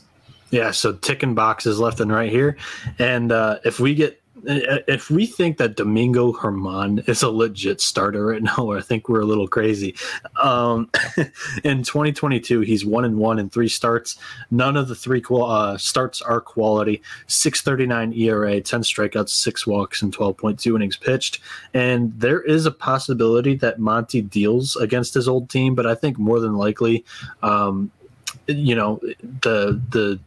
Yeah, 0.49 0.71
so 0.71 0.93
ticking 0.93 1.35
boxes 1.35 1.79
left 1.79 1.99
and 1.99 2.11
right 2.11 2.31
here, 2.31 2.57
and 2.99 3.33
uh, 3.33 3.59
if 3.65 3.81
we 3.81 3.93
get 3.93 4.21
if 4.45 5.09
we 5.09 5.25
think 5.25 5.57
that 5.57 5.75
Domingo 5.75 6.33
German 6.39 6.99
is 7.07 7.23
a 7.23 7.29
legit 7.29 7.81
starter 7.81 8.25
right 8.25 8.41
now, 8.41 8.71
I 8.77 8.81
think 8.81 9.09
we're 9.09 9.21
a 9.21 9.25
little 9.25 9.47
crazy. 9.47 9.95
Um, 10.41 10.89
in 11.63 11.83
2022, 11.83 12.61
he's 12.61 12.85
one 12.85 13.05
and 13.05 13.17
one 13.17 13.39
in 13.39 13.49
three 13.49 13.67
starts. 13.67 14.17
None 14.51 14.77
of 14.77 14.87
the 14.87 14.95
three 14.95 15.23
uh, 15.29 15.77
starts 15.77 16.21
are 16.21 16.41
quality. 16.41 17.01
6.39 17.27 18.17
ERA, 18.17 18.61
10 18.61 18.81
strikeouts, 18.81 19.29
six 19.29 19.65
walks, 19.65 20.01
and 20.01 20.15
12.2 20.15 20.75
innings 20.75 20.97
pitched. 20.97 21.39
And 21.73 22.17
there 22.19 22.41
is 22.41 22.65
a 22.65 22.71
possibility 22.71 23.55
that 23.55 23.79
Monty 23.79 24.21
deals 24.21 24.75
against 24.75 25.13
his 25.13 25.27
old 25.27 25.49
team, 25.49 25.75
but 25.75 25.85
I 25.85 25.95
think 25.95 26.17
more 26.17 26.39
than 26.39 26.55
likely, 26.55 27.05
um, 27.41 27.91
you 28.47 28.75
know, 28.75 28.99
the 29.41 29.81
the 29.89 30.19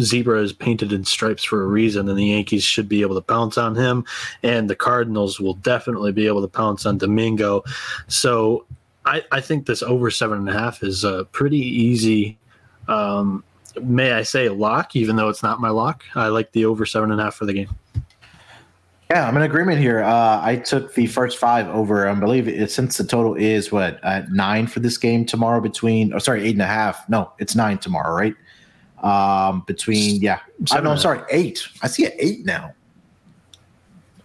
zebra 0.00 0.40
is 0.40 0.52
painted 0.52 0.92
in 0.92 1.04
stripes 1.04 1.44
for 1.44 1.62
a 1.62 1.66
reason, 1.66 2.08
and 2.08 2.18
the 2.18 2.24
Yankees 2.24 2.64
should 2.64 2.88
be 2.88 3.02
able 3.02 3.14
to 3.14 3.20
pounce 3.20 3.58
on 3.58 3.74
him, 3.74 4.04
and 4.42 4.68
the 4.68 4.76
Cardinals 4.76 5.40
will 5.40 5.54
definitely 5.54 6.12
be 6.12 6.26
able 6.26 6.42
to 6.42 6.48
pounce 6.48 6.86
on 6.86 6.98
Domingo. 6.98 7.62
So 8.08 8.66
I, 9.06 9.22
I 9.32 9.40
think 9.40 9.66
this 9.66 9.82
over 9.82 10.10
seven 10.10 10.38
and 10.38 10.48
a 10.48 10.52
half 10.52 10.82
is 10.82 11.04
a 11.04 11.24
pretty 11.26 11.58
easy. 11.58 12.38
Um, 12.88 13.44
may 13.82 14.12
I 14.12 14.22
say 14.22 14.48
lock, 14.48 14.96
even 14.96 15.16
though 15.16 15.28
it's 15.28 15.42
not 15.42 15.60
my 15.60 15.70
lock. 15.70 16.04
I 16.14 16.28
like 16.28 16.52
the 16.52 16.64
over 16.64 16.86
seven 16.86 17.10
and 17.10 17.20
a 17.20 17.24
half 17.24 17.34
for 17.34 17.46
the 17.46 17.52
game. 17.52 17.68
Yeah, 19.10 19.28
I'm 19.28 19.36
in 19.36 19.42
agreement 19.42 19.78
here. 19.80 20.02
Uh, 20.02 20.40
I 20.42 20.56
took 20.56 20.94
the 20.94 21.06
first 21.06 21.38
five 21.38 21.68
over. 21.68 22.08
I 22.08 22.14
believe 22.14 22.48
it 22.48 22.70
since 22.70 22.96
the 22.96 23.04
total 23.04 23.34
is 23.34 23.70
what 23.70 24.02
at 24.02 24.32
nine 24.32 24.66
for 24.66 24.80
this 24.80 24.96
game 24.96 25.26
tomorrow. 25.26 25.60
Between 25.60 26.14
oh, 26.14 26.18
sorry, 26.18 26.42
eight 26.42 26.54
and 26.54 26.62
a 26.62 26.66
half. 26.66 27.06
No, 27.08 27.30
it's 27.38 27.54
nine 27.54 27.78
tomorrow, 27.78 28.14
right? 28.14 28.34
Um, 29.04 29.62
between 29.66 30.22
yeah, 30.22 30.40
I 30.62 30.64
Seven 30.64 30.84
no, 30.84 30.90
I'm 30.92 30.98
sorry, 30.98 31.20
eight. 31.30 31.68
I 31.82 31.88
see 31.88 32.06
it 32.06 32.14
eight 32.18 32.46
now. 32.46 32.72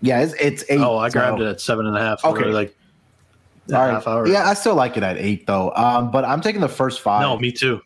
Yeah, 0.01 0.21
it's, 0.21 0.33
it's 0.39 0.63
eight. 0.69 0.79
Oh, 0.79 0.97
I 0.97 1.09
so- 1.09 1.19
grabbed 1.19 1.41
it 1.41 1.47
at 1.47 1.61
seven 1.61 1.85
and 1.85 1.97
a 1.97 1.99
half. 1.99 2.23
Okay. 2.23 2.43
Okay, 2.43 2.51
like 2.51 2.75
half 3.69 4.07
hour. 4.07 4.25
Yeah, 4.27 4.47
I 4.47 4.53
still 4.53 4.75
like 4.75 4.95
it 4.95 5.03
at 5.03 5.17
eight 5.17 5.45
though. 5.45 5.73
Um, 5.75 6.11
but 6.11 6.23
I'm 6.23 6.39
taking 6.41 6.61
the 6.61 6.69
first 6.69 7.01
five. 7.01 7.21
No, 7.21 7.37
me 7.37 7.51
too. 7.51 7.81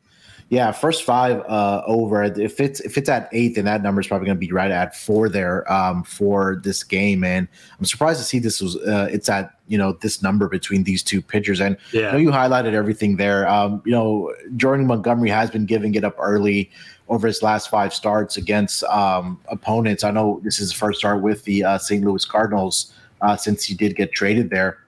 Yeah, 0.49 0.71
first 0.71 1.03
five 1.03 1.39
uh, 1.41 1.81
over. 1.87 2.23
If 2.23 2.59
it's 2.59 2.79
if 2.81 2.97
it's 2.97 3.09
at 3.09 3.27
eight, 3.31 3.55
then 3.55 3.65
that 3.65 3.81
number 3.81 4.01
is 4.01 4.07
probably 4.07 4.27
going 4.27 4.37
to 4.37 4.45
be 4.45 4.51
right 4.51 4.69
at 4.69 4.95
four 4.95 5.27
there 5.27 5.71
um, 5.71 6.03
for 6.03 6.61
this 6.63 6.83
game. 6.83 7.23
And 7.23 7.47
I'm 7.79 7.85
surprised 7.85 8.19
to 8.19 8.25
see 8.25 8.39
this 8.39 8.61
was 8.61 8.75
uh, 8.77 9.07
it's 9.11 9.29
at 9.29 9.55
you 9.67 9.77
know 9.77 9.93
this 9.93 10.21
number 10.21 10.47
between 10.47 10.83
these 10.83 11.01
two 11.01 11.21
pitchers. 11.21 11.59
And 11.59 11.77
Yeah. 11.91 12.01
you, 12.01 12.11
know, 12.11 12.17
you 12.17 12.29
highlighted 12.29 12.73
everything 12.73 13.17
there. 13.17 13.47
Um, 13.47 13.81
you 13.85 13.91
know, 13.91 14.33
Jordan 14.55 14.85
Montgomery 14.85 15.29
has 15.29 15.49
been 15.49 15.65
giving 15.65 15.95
it 15.95 16.03
up 16.03 16.15
early 16.19 16.69
over 17.09 17.27
his 17.27 17.41
last 17.41 17.69
five 17.69 17.93
starts 17.93 18.37
against 18.37 18.83
um, 18.85 19.39
opponents. 19.47 20.03
I 20.03 20.11
know 20.11 20.39
this 20.43 20.55
is 20.55 20.71
his 20.71 20.73
first 20.73 20.99
start 20.99 21.21
with 21.21 21.43
the 21.45 21.63
uh, 21.63 21.77
St. 21.77 22.03
Louis 22.03 22.25
Cardinals 22.25 22.93
uh, 23.21 23.35
since 23.35 23.63
he 23.63 23.73
did 23.73 23.95
get 23.95 24.11
traded 24.11 24.49
there. 24.49 24.79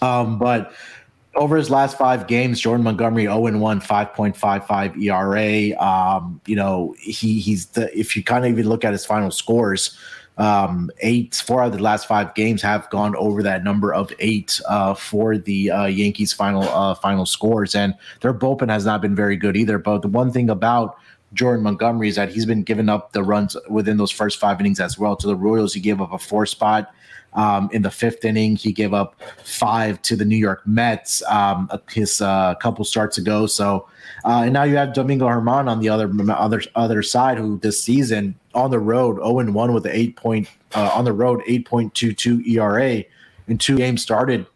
Um, 0.00 0.38
but 0.38 0.72
over 1.34 1.56
his 1.56 1.70
last 1.70 1.96
five 1.96 2.26
games, 2.26 2.60
Jordan 2.60 2.84
Montgomery 2.84 3.24
0 3.24 3.46
and 3.46 3.60
1, 3.60 3.80
5.55 3.80 5.02
ERA. 5.02 5.82
Um, 5.82 6.40
you 6.46 6.56
know, 6.56 6.94
he 6.98 7.40
he's 7.40 7.66
the 7.66 7.96
if 7.98 8.16
you 8.16 8.22
kind 8.22 8.44
of 8.44 8.50
even 8.50 8.68
look 8.68 8.84
at 8.84 8.92
his 8.92 9.06
final 9.06 9.30
scores, 9.30 9.96
um, 10.38 10.90
eight, 11.00 11.42
four 11.46 11.62
out 11.62 11.68
of 11.68 11.72
the 11.72 11.82
last 11.82 12.06
five 12.06 12.34
games 12.34 12.62
have 12.62 12.88
gone 12.90 13.14
over 13.16 13.42
that 13.42 13.64
number 13.64 13.92
of 13.92 14.12
eight 14.18 14.60
uh, 14.68 14.94
for 14.94 15.36
the 15.38 15.70
uh, 15.70 15.86
Yankees' 15.86 16.32
final 16.32 16.62
uh, 16.64 16.94
final 16.94 17.26
scores, 17.26 17.74
and 17.74 17.94
their 18.20 18.34
bullpen 18.34 18.70
has 18.70 18.84
not 18.84 19.00
been 19.02 19.14
very 19.14 19.36
good 19.36 19.56
either. 19.56 19.78
But 19.78 20.02
the 20.02 20.08
one 20.08 20.32
thing 20.32 20.50
about 20.50 20.96
Jordan 21.34 21.62
Montgomery 21.62 22.08
is 22.08 22.16
that 22.16 22.30
he's 22.30 22.46
been 22.46 22.62
giving 22.62 22.88
up 22.88 23.12
the 23.12 23.22
runs 23.22 23.56
within 23.68 23.96
those 23.96 24.10
first 24.10 24.38
five 24.38 24.60
innings 24.60 24.80
as 24.80 24.98
well. 24.98 25.16
To 25.16 25.26
the 25.26 25.36
Royals, 25.36 25.72
he 25.72 25.80
gave 25.80 26.00
up 26.00 26.12
a 26.12 26.18
four 26.18 26.46
spot 26.46 26.92
um, 27.34 27.70
in 27.72 27.82
the 27.82 27.90
fifth 27.90 28.24
inning. 28.24 28.56
He 28.56 28.72
gave 28.72 28.92
up 28.92 29.20
five 29.44 30.00
to 30.02 30.16
the 30.16 30.24
New 30.24 30.36
York 30.36 30.66
Mets 30.66 31.22
um, 31.28 31.70
his 31.90 32.20
uh, 32.20 32.54
couple 32.56 32.84
starts 32.84 33.18
ago. 33.18 33.46
So, 33.46 33.88
uh, 34.24 34.42
and 34.44 34.52
now 34.52 34.64
you 34.64 34.76
have 34.76 34.92
Domingo 34.92 35.26
German 35.28 35.68
on 35.68 35.80
the 35.80 35.88
other 35.88 36.10
other 36.30 36.62
other 36.74 37.02
side, 37.02 37.38
who 37.38 37.58
this 37.58 37.82
season 37.82 38.34
on 38.54 38.70
the 38.70 38.78
road 38.78 39.16
0 39.16 39.38
and 39.38 39.54
1 39.54 39.72
with 39.72 39.84
the 39.84 39.96
eight 39.96 40.16
point 40.16 40.48
uh, 40.74 40.90
on 40.94 41.04
the 41.04 41.12
road 41.12 41.40
8.22 41.48 42.46
ERA 42.48 43.04
in 43.48 43.58
two 43.58 43.76
games 43.76 44.02
started. 44.02 44.46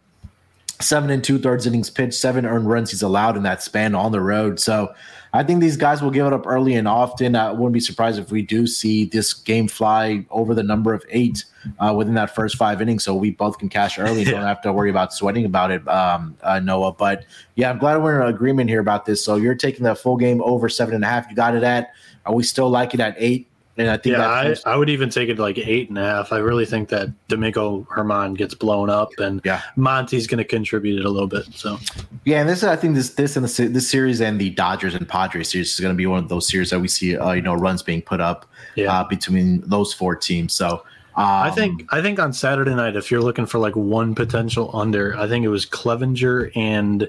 Seven 0.78 1.08
and 1.08 1.24
two 1.24 1.38
thirds 1.38 1.66
innings 1.66 1.88
pitched, 1.88 2.12
seven 2.12 2.44
earned 2.44 2.68
runs 2.68 2.90
he's 2.90 3.00
allowed 3.00 3.38
in 3.38 3.42
that 3.44 3.62
span 3.62 3.94
on 3.94 4.12
the 4.12 4.20
road. 4.20 4.60
So 4.60 4.94
I 5.32 5.42
think 5.42 5.60
these 5.60 5.76
guys 5.76 6.02
will 6.02 6.10
give 6.10 6.26
it 6.26 6.32
up 6.32 6.46
early 6.46 6.74
and 6.74 6.88
often. 6.88 7.36
I 7.36 7.52
wouldn't 7.52 7.72
be 7.72 7.80
surprised 7.80 8.18
if 8.18 8.30
we 8.30 8.42
do 8.42 8.66
see 8.66 9.04
this 9.04 9.34
game 9.34 9.68
fly 9.68 10.24
over 10.30 10.54
the 10.54 10.62
number 10.62 10.94
of 10.94 11.04
eight 11.10 11.44
uh, 11.78 11.92
within 11.96 12.14
that 12.14 12.34
first 12.34 12.56
five 12.56 12.80
innings, 12.80 13.04
so 13.04 13.14
we 13.14 13.30
both 13.30 13.58
can 13.58 13.68
cash 13.68 13.98
early 13.98 14.22
and 14.22 14.30
don't 14.30 14.42
have 14.42 14.62
to 14.62 14.72
worry 14.72 14.90
about 14.90 15.12
sweating 15.12 15.44
about 15.44 15.70
it, 15.70 15.86
um, 15.88 16.36
uh, 16.42 16.58
Noah. 16.60 16.92
But 16.92 17.26
yeah, 17.54 17.70
I'm 17.70 17.78
glad 17.78 18.02
we're 18.02 18.22
in 18.22 18.28
agreement 18.28 18.70
here 18.70 18.80
about 18.80 19.04
this. 19.04 19.24
So 19.24 19.36
you're 19.36 19.54
taking 19.54 19.84
that 19.84 19.98
full 19.98 20.16
game 20.16 20.40
over 20.42 20.68
seven 20.68 20.94
and 20.94 21.04
a 21.04 21.08
half. 21.08 21.28
You 21.28 21.36
got 21.36 21.54
it 21.54 21.62
at. 21.62 21.92
Are 22.24 22.34
we 22.34 22.42
still 22.42 22.70
like 22.70 22.94
it 22.94 23.00
at 23.00 23.14
eight? 23.18 23.48
And 23.78 23.90
I 23.90 23.96
think 23.96 24.16
Yeah, 24.16 24.28
I, 24.28 24.56
I 24.64 24.76
would 24.76 24.88
even 24.88 25.10
take 25.10 25.28
it 25.28 25.38
like 25.38 25.58
eight 25.58 25.88
and 25.88 25.98
a 25.98 26.04
half. 26.04 26.32
I 26.32 26.38
really 26.38 26.64
think 26.64 26.88
that 26.88 27.08
Domingo 27.28 27.86
German 27.94 28.34
gets 28.34 28.54
blown 28.54 28.88
up, 28.88 29.10
and 29.18 29.40
Yeah. 29.44 29.62
Monty's 29.76 30.26
going 30.26 30.38
to 30.38 30.44
contribute 30.44 30.98
it 30.98 31.04
a 31.04 31.10
little 31.10 31.28
bit. 31.28 31.46
So 31.54 31.78
Yeah, 32.24 32.40
and 32.40 32.48
this 32.48 32.64
I 32.64 32.76
think 32.76 32.94
this 32.94 33.10
this 33.10 33.36
and 33.36 33.46
the 33.46 33.68
this 33.68 33.88
series 33.88 34.20
and 34.20 34.40
the 34.40 34.50
Dodgers 34.50 34.94
and 34.94 35.08
Padres 35.08 35.50
series 35.50 35.74
is 35.74 35.80
going 35.80 35.94
to 35.94 35.96
be 35.96 36.06
one 36.06 36.22
of 36.22 36.28
those 36.28 36.48
series 36.48 36.70
that 36.70 36.80
we 36.80 36.88
see 36.88 37.16
uh, 37.16 37.32
you 37.32 37.42
know 37.42 37.54
runs 37.54 37.82
being 37.82 38.02
put 38.02 38.20
up 38.20 38.46
yeah, 38.76 38.92
uh, 38.92 39.04
between 39.04 39.60
those 39.68 39.92
four 39.92 40.16
teams. 40.16 40.52
So 40.52 40.82
um, 41.16 41.24
I 41.24 41.50
think 41.50 41.84
I 41.92 42.02
think 42.02 42.18
on 42.18 42.32
Saturday 42.32 42.74
night, 42.74 42.96
if 42.96 43.10
you're 43.10 43.22
looking 43.22 43.46
for 43.46 43.58
like 43.58 43.74
one 43.76 44.14
potential 44.14 44.70
under, 44.74 45.16
I 45.18 45.26
think 45.28 45.44
it 45.44 45.48
was 45.48 45.64
Clevinger 45.66 46.50
and 46.56 47.08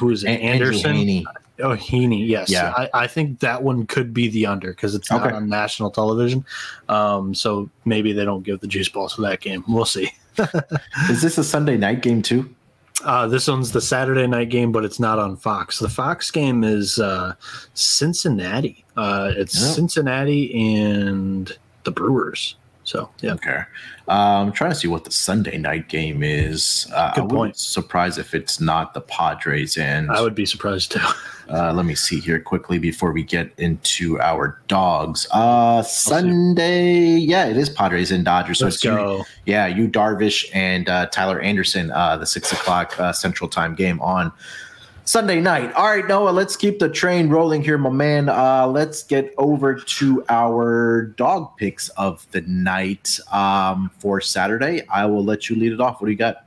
who's 0.00 0.24
it? 0.24 0.30
An- 0.30 0.40
Anderson. 0.40 0.94
Heaney. 0.96 1.24
Oh, 1.60 1.76
Heaney, 1.76 2.26
yes. 2.26 2.50
Yeah. 2.50 2.72
I, 2.76 2.88
I 2.94 3.06
think 3.06 3.40
that 3.40 3.62
one 3.62 3.86
could 3.86 4.12
be 4.14 4.28
the 4.28 4.46
under 4.46 4.70
because 4.70 4.94
it's 4.94 5.10
not 5.10 5.26
Okay. 5.26 5.36
on 5.36 5.48
national 5.48 5.90
television. 5.90 6.44
Um, 6.88 7.34
so 7.34 7.68
maybe 7.84 8.12
they 8.12 8.24
don't 8.24 8.42
give 8.42 8.60
the 8.60 8.66
juice 8.66 8.88
balls 8.88 9.12
for 9.14 9.22
that 9.22 9.40
game. 9.40 9.62
We'll 9.68 9.84
see. 9.84 10.10
is 11.10 11.20
this 11.22 11.36
a 11.38 11.44
Sunday 11.44 11.76
night 11.76 12.00
game 12.00 12.22
too? 12.22 12.52
Uh, 13.04 13.26
this 13.28 13.46
one's 13.48 13.72
the 13.72 13.80
Saturday 13.80 14.26
night 14.26 14.48
game, 14.48 14.72
but 14.72 14.84
it's 14.84 14.98
not 14.98 15.18
on 15.18 15.36
Fox. 15.36 15.78
The 15.78 15.88
Fox 15.90 16.30
game 16.30 16.64
is 16.64 16.98
uh, 16.98 17.34
Cincinnati. 17.74 18.84
Uh, 18.96 19.32
it's 19.36 19.60
Yeah. 19.60 19.68
Cincinnati 19.68 20.74
and 20.74 21.52
the 21.84 21.90
Brewers. 21.90 22.56
So 22.84 23.10
yeah, 23.20 23.34
Okay. 23.34 23.62
Um, 24.08 24.48
I'm 24.48 24.52
trying 24.52 24.70
to 24.70 24.76
see 24.76 24.88
what 24.88 25.04
the 25.04 25.12
Sunday 25.12 25.56
night 25.56 25.88
game 25.88 26.22
is. 26.22 26.88
Uh, 26.92 27.12
I 27.12 27.14
Good 27.14 27.22
wouldn't 27.22 27.38
point. 27.38 27.54
be 27.54 27.58
surprised 27.58 28.18
if 28.18 28.34
it's 28.34 28.60
not 28.60 28.94
the 28.94 29.00
Padres. 29.00 29.76
And 29.76 30.10
I 30.10 30.20
would 30.20 30.34
be 30.34 30.44
surprised 30.44 30.92
too. 30.92 31.00
uh, 31.48 31.72
let 31.72 31.86
me 31.86 31.94
see 31.94 32.18
here 32.18 32.40
quickly 32.40 32.78
before 32.78 33.12
we 33.12 33.22
get 33.22 33.52
into 33.58 34.20
our 34.20 34.60
dogs. 34.66 35.28
Uh, 35.30 35.82
Sunday, 35.82 37.16
yeah, 37.16 37.46
it 37.46 37.56
is 37.56 37.70
Padres 37.70 38.10
and 38.10 38.24
Dodgers. 38.24 38.58
So 38.58 38.66
Let's 38.66 38.76
it's 38.76 38.84
you, 38.84 39.24
yeah, 39.46 39.66
you 39.68 39.88
Darvish 39.88 40.50
and 40.52 40.88
uh, 40.88 41.06
Tyler 41.06 41.40
Anderson, 41.40 41.92
uh, 41.92 42.16
the 42.16 42.26
six 42.26 42.50
o'clock 42.52 42.98
uh, 42.98 43.12
Central 43.12 43.48
Time 43.48 43.74
game 43.76 44.00
on 44.00 44.32
Sunday 45.04 45.40
night. 45.40 45.72
All 45.72 45.86
right, 45.86 46.06
Noah, 46.06 46.30
let's 46.30 46.56
keep 46.56 46.78
the 46.78 46.88
train 46.88 47.28
rolling 47.28 47.62
here, 47.62 47.76
my 47.76 47.90
man. 47.90 48.28
Uh, 48.28 48.68
let's 48.68 49.02
get 49.02 49.34
over 49.36 49.74
to 49.74 50.24
our 50.28 51.12
dog 51.16 51.56
picks 51.56 51.88
of 51.90 52.26
the 52.30 52.40
night 52.42 53.18
um, 53.32 53.90
for 53.98 54.20
Saturday. 54.20 54.86
I 54.88 55.06
will 55.06 55.24
let 55.24 55.50
you 55.50 55.56
lead 55.56 55.72
it 55.72 55.80
off. 55.80 56.00
What 56.00 56.06
do 56.06 56.12
you 56.12 56.18
got? 56.18 56.46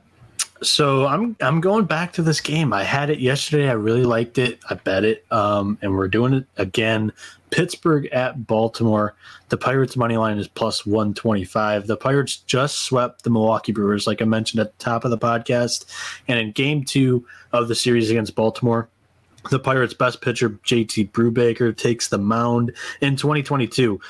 So 0.62 1.06
I'm 1.06 1.36
I'm 1.40 1.60
going 1.60 1.84
back 1.84 2.14
to 2.14 2.22
this 2.22 2.40
game. 2.40 2.72
I 2.72 2.82
had 2.82 3.10
it 3.10 3.18
yesterday. 3.18 3.68
I 3.68 3.74
really 3.74 4.04
liked 4.04 4.38
it. 4.38 4.58
I 4.70 4.74
bet 4.74 5.04
it. 5.04 5.24
Um, 5.30 5.78
and 5.82 5.94
we're 5.94 6.08
doing 6.08 6.32
it 6.32 6.46
again. 6.56 7.12
Pittsburgh 7.50 8.06
at 8.06 8.46
Baltimore. 8.46 9.14
The 9.50 9.56
Pirates 9.56 9.96
money 9.96 10.16
line 10.16 10.38
is 10.38 10.48
plus 10.48 10.84
125. 10.84 11.86
The 11.86 11.96
Pirates 11.96 12.36
just 12.36 12.80
swept 12.80 13.22
the 13.22 13.30
Milwaukee 13.30 13.72
Brewers, 13.72 14.06
like 14.06 14.20
I 14.20 14.24
mentioned 14.24 14.60
at 14.60 14.76
the 14.76 14.84
top 14.84 15.04
of 15.04 15.10
the 15.10 15.18
podcast. 15.18 15.84
And 16.26 16.38
in 16.38 16.52
game 16.52 16.84
two 16.84 17.26
of 17.52 17.68
the 17.68 17.74
series 17.74 18.10
against 18.10 18.34
Baltimore, 18.34 18.88
the 19.50 19.60
Pirates' 19.60 19.94
best 19.94 20.20
pitcher, 20.22 20.50
JT 20.50 21.12
Brubaker, 21.12 21.76
takes 21.76 22.08
the 22.08 22.18
mound 22.18 22.72
in 23.00 23.16
2022. 23.16 24.00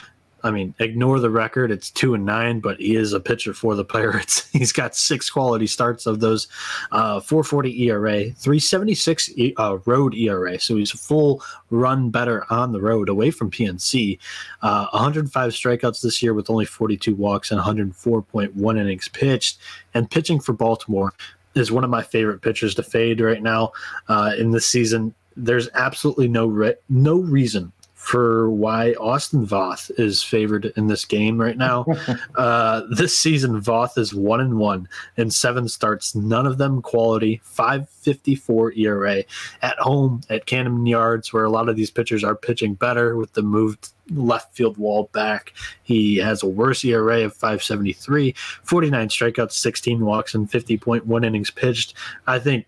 I 0.47 0.53
mean, 0.53 0.75
ignore 0.79 1.19
the 1.19 1.29
record. 1.29 1.73
It's 1.73 1.91
two 1.91 2.15
and 2.15 2.25
nine, 2.25 2.61
but 2.61 2.79
he 2.79 2.95
is 2.95 3.13
a 3.13 3.19
pitcher 3.19 3.53
for 3.53 3.75
the 3.75 3.85
Pirates. 3.85 4.49
He's 4.53 4.73
got 4.73 4.95
six 4.95 5.29
quality 5.29 5.67
starts 5.67 6.07
of 6.07 6.21
those 6.21 6.47
uh, 6.93 7.21
440 7.21 7.83
ERA, 7.83 8.31
376 8.31 9.31
e- 9.37 9.55
uh, 9.57 9.79
road 9.85 10.15
ERA. 10.15 10.59
So 10.61 10.77
he's 10.77 10.95
a 10.95 10.99
full 10.99 11.43
run 11.71 12.11
better 12.11 12.47
on 12.49 12.73
the 12.73 12.81
road 12.81 13.09
away 13.09 13.33
from 13.33 13.51
PNC. 13.51 14.19
Uh, 14.63 14.87
105 14.93 15.51
strikeouts 15.51 16.01
this 16.01 16.23
year 16.23 16.33
with 16.33 16.49
only 16.49 16.65
42 16.65 17.15
walks 17.15 17.51
and 17.51 17.61
104.1 17.61 18.79
innings 18.79 19.09
pitched. 19.09 19.59
And 19.95 20.11
pitching 20.11 20.39
for 20.39 20.53
Baltimore 20.53 21.13
is 21.57 21.73
one 21.73 21.83
of 21.83 21.91
my 21.91 22.03
favorite 22.03 22.41
pitchers 22.41 22.75
to 22.77 22.83
fade 22.85 23.21
right 23.21 23.43
now 23.43 23.73
uh, 24.09 24.33
in 24.39 24.53
this 24.53 24.67
season. 24.67 25.13
There's 25.37 25.69
absolutely 25.75 26.29
no 26.29 26.47
re- 26.47 26.77
no 26.89 27.17
reason 27.19 27.73
for 28.07 28.49
why 28.49 28.93
Austin 29.01 29.45
Voth 29.45 29.91
is 29.99 30.23
favored 30.23 30.67
in 30.77 30.87
this 30.87 31.05
game 31.05 31.41
right 31.41 31.59
now. 31.59 31.85
uh, 32.37 32.83
this 32.89 33.19
season, 33.19 33.61
Voth 33.61 33.99
is 33.99 34.15
one 34.15 34.41
and 34.41 34.59
one 34.59 34.89
in 35.17 35.29
seven 35.29 35.69
starts, 35.69 36.15
none 36.15 36.47
of 36.47 36.57
them 36.57 36.81
quality. 36.83 37.41
Five 37.43 37.89
fifty 37.89 38.37
four 38.37 38.73
ERA 38.75 39.25
at 39.61 39.77
home 39.81 40.21
at 40.31 40.47
Camden 40.47 40.87
Yards, 40.87 41.33
where 41.33 41.45
a 41.45 41.51
lot 41.51 41.69
of 41.69 41.75
these 41.75 41.91
pitchers 41.91 42.23
are 42.23 42.37
pitching 42.37 42.75
better 42.75 43.17
with 43.17 43.33
the 43.33 43.43
moved 43.43 43.89
left 44.13 44.55
field 44.55 44.77
wall 44.77 45.11
back. 45.13 45.53
He 45.83 46.19
has 46.19 46.45
a 46.45 46.49
worse 46.49 46.85
ERA 46.85 47.25
of 47.25 47.35
573, 47.35 48.37
49 48.63 49.09
strikeouts, 49.09 49.51
16 49.51 50.05
walks, 50.05 50.33
and 50.33 50.49
50.1 50.49 51.27
innings 51.27 51.51
pitched. 51.51 51.95
I 52.29 52.39
think 52.39 52.67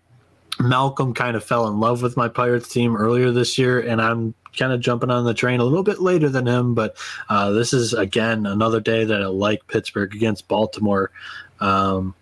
Malcolm 0.59 1.13
kind 1.13 1.35
of 1.35 1.43
fell 1.43 1.67
in 1.67 1.79
love 1.79 2.01
with 2.01 2.17
my 2.17 2.27
Pirates 2.27 2.67
team 2.67 2.95
earlier 2.95 3.31
this 3.31 3.57
year, 3.57 3.79
and 3.79 4.01
I'm 4.01 4.33
kind 4.57 4.73
of 4.73 4.81
jumping 4.81 5.09
on 5.09 5.23
the 5.23 5.33
train 5.33 5.59
a 5.59 5.63
little 5.63 5.83
bit 5.83 6.01
later 6.01 6.29
than 6.29 6.45
him. 6.45 6.73
But 6.73 6.97
uh, 7.29 7.51
this 7.51 7.73
is 7.73 7.93
again 7.93 8.45
another 8.45 8.79
day 8.79 9.05
that 9.05 9.21
I 9.21 9.27
like 9.27 9.65
Pittsburgh 9.67 10.13
against 10.13 10.47
Baltimore. 10.47 11.11
Um, 11.59 12.13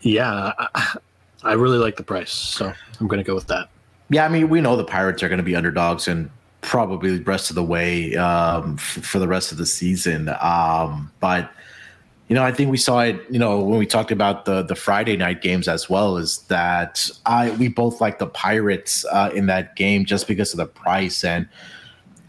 yeah, 0.00 0.52
I, 0.74 0.96
I 1.42 1.52
really 1.52 1.78
like 1.78 1.96
the 1.96 2.02
price, 2.02 2.32
so 2.32 2.72
I'm 3.00 3.06
going 3.08 3.18
to 3.18 3.24
go 3.24 3.34
with 3.34 3.46
that. 3.48 3.68
Yeah, 4.10 4.24
I 4.24 4.28
mean, 4.28 4.48
we 4.48 4.60
know 4.60 4.76
the 4.76 4.84
Pirates 4.84 5.22
are 5.22 5.28
going 5.28 5.38
to 5.38 5.44
be 5.44 5.54
underdogs 5.54 6.08
and 6.08 6.30
probably 6.60 7.18
the 7.18 7.24
rest 7.24 7.50
of 7.50 7.56
the 7.56 7.64
way 7.64 8.16
um, 8.16 8.76
f- 8.78 9.04
for 9.04 9.18
the 9.18 9.28
rest 9.28 9.52
of 9.52 9.58
the 9.58 9.66
season. 9.66 10.30
Um, 10.40 11.12
but 11.20 11.50
you 12.28 12.34
know, 12.34 12.44
I 12.44 12.52
think 12.52 12.70
we 12.70 12.76
saw 12.76 13.00
it. 13.00 13.20
You 13.30 13.38
know, 13.38 13.60
when 13.60 13.78
we 13.78 13.86
talked 13.86 14.10
about 14.10 14.44
the 14.44 14.62
the 14.62 14.74
Friday 14.74 15.16
night 15.16 15.40
games 15.40 15.66
as 15.66 15.88
well, 15.88 16.18
is 16.18 16.38
that 16.48 17.10
I 17.24 17.50
we 17.52 17.68
both 17.68 18.00
like 18.00 18.18
the 18.18 18.26
Pirates 18.26 19.04
uh, 19.10 19.30
in 19.34 19.46
that 19.46 19.76
game 19.76 20.04
just 20.04 20.28
because 20.28 20.52
of 20.52 20.58
the 20.58 20.66
price 20.66 21.24
and. 21.24 21.48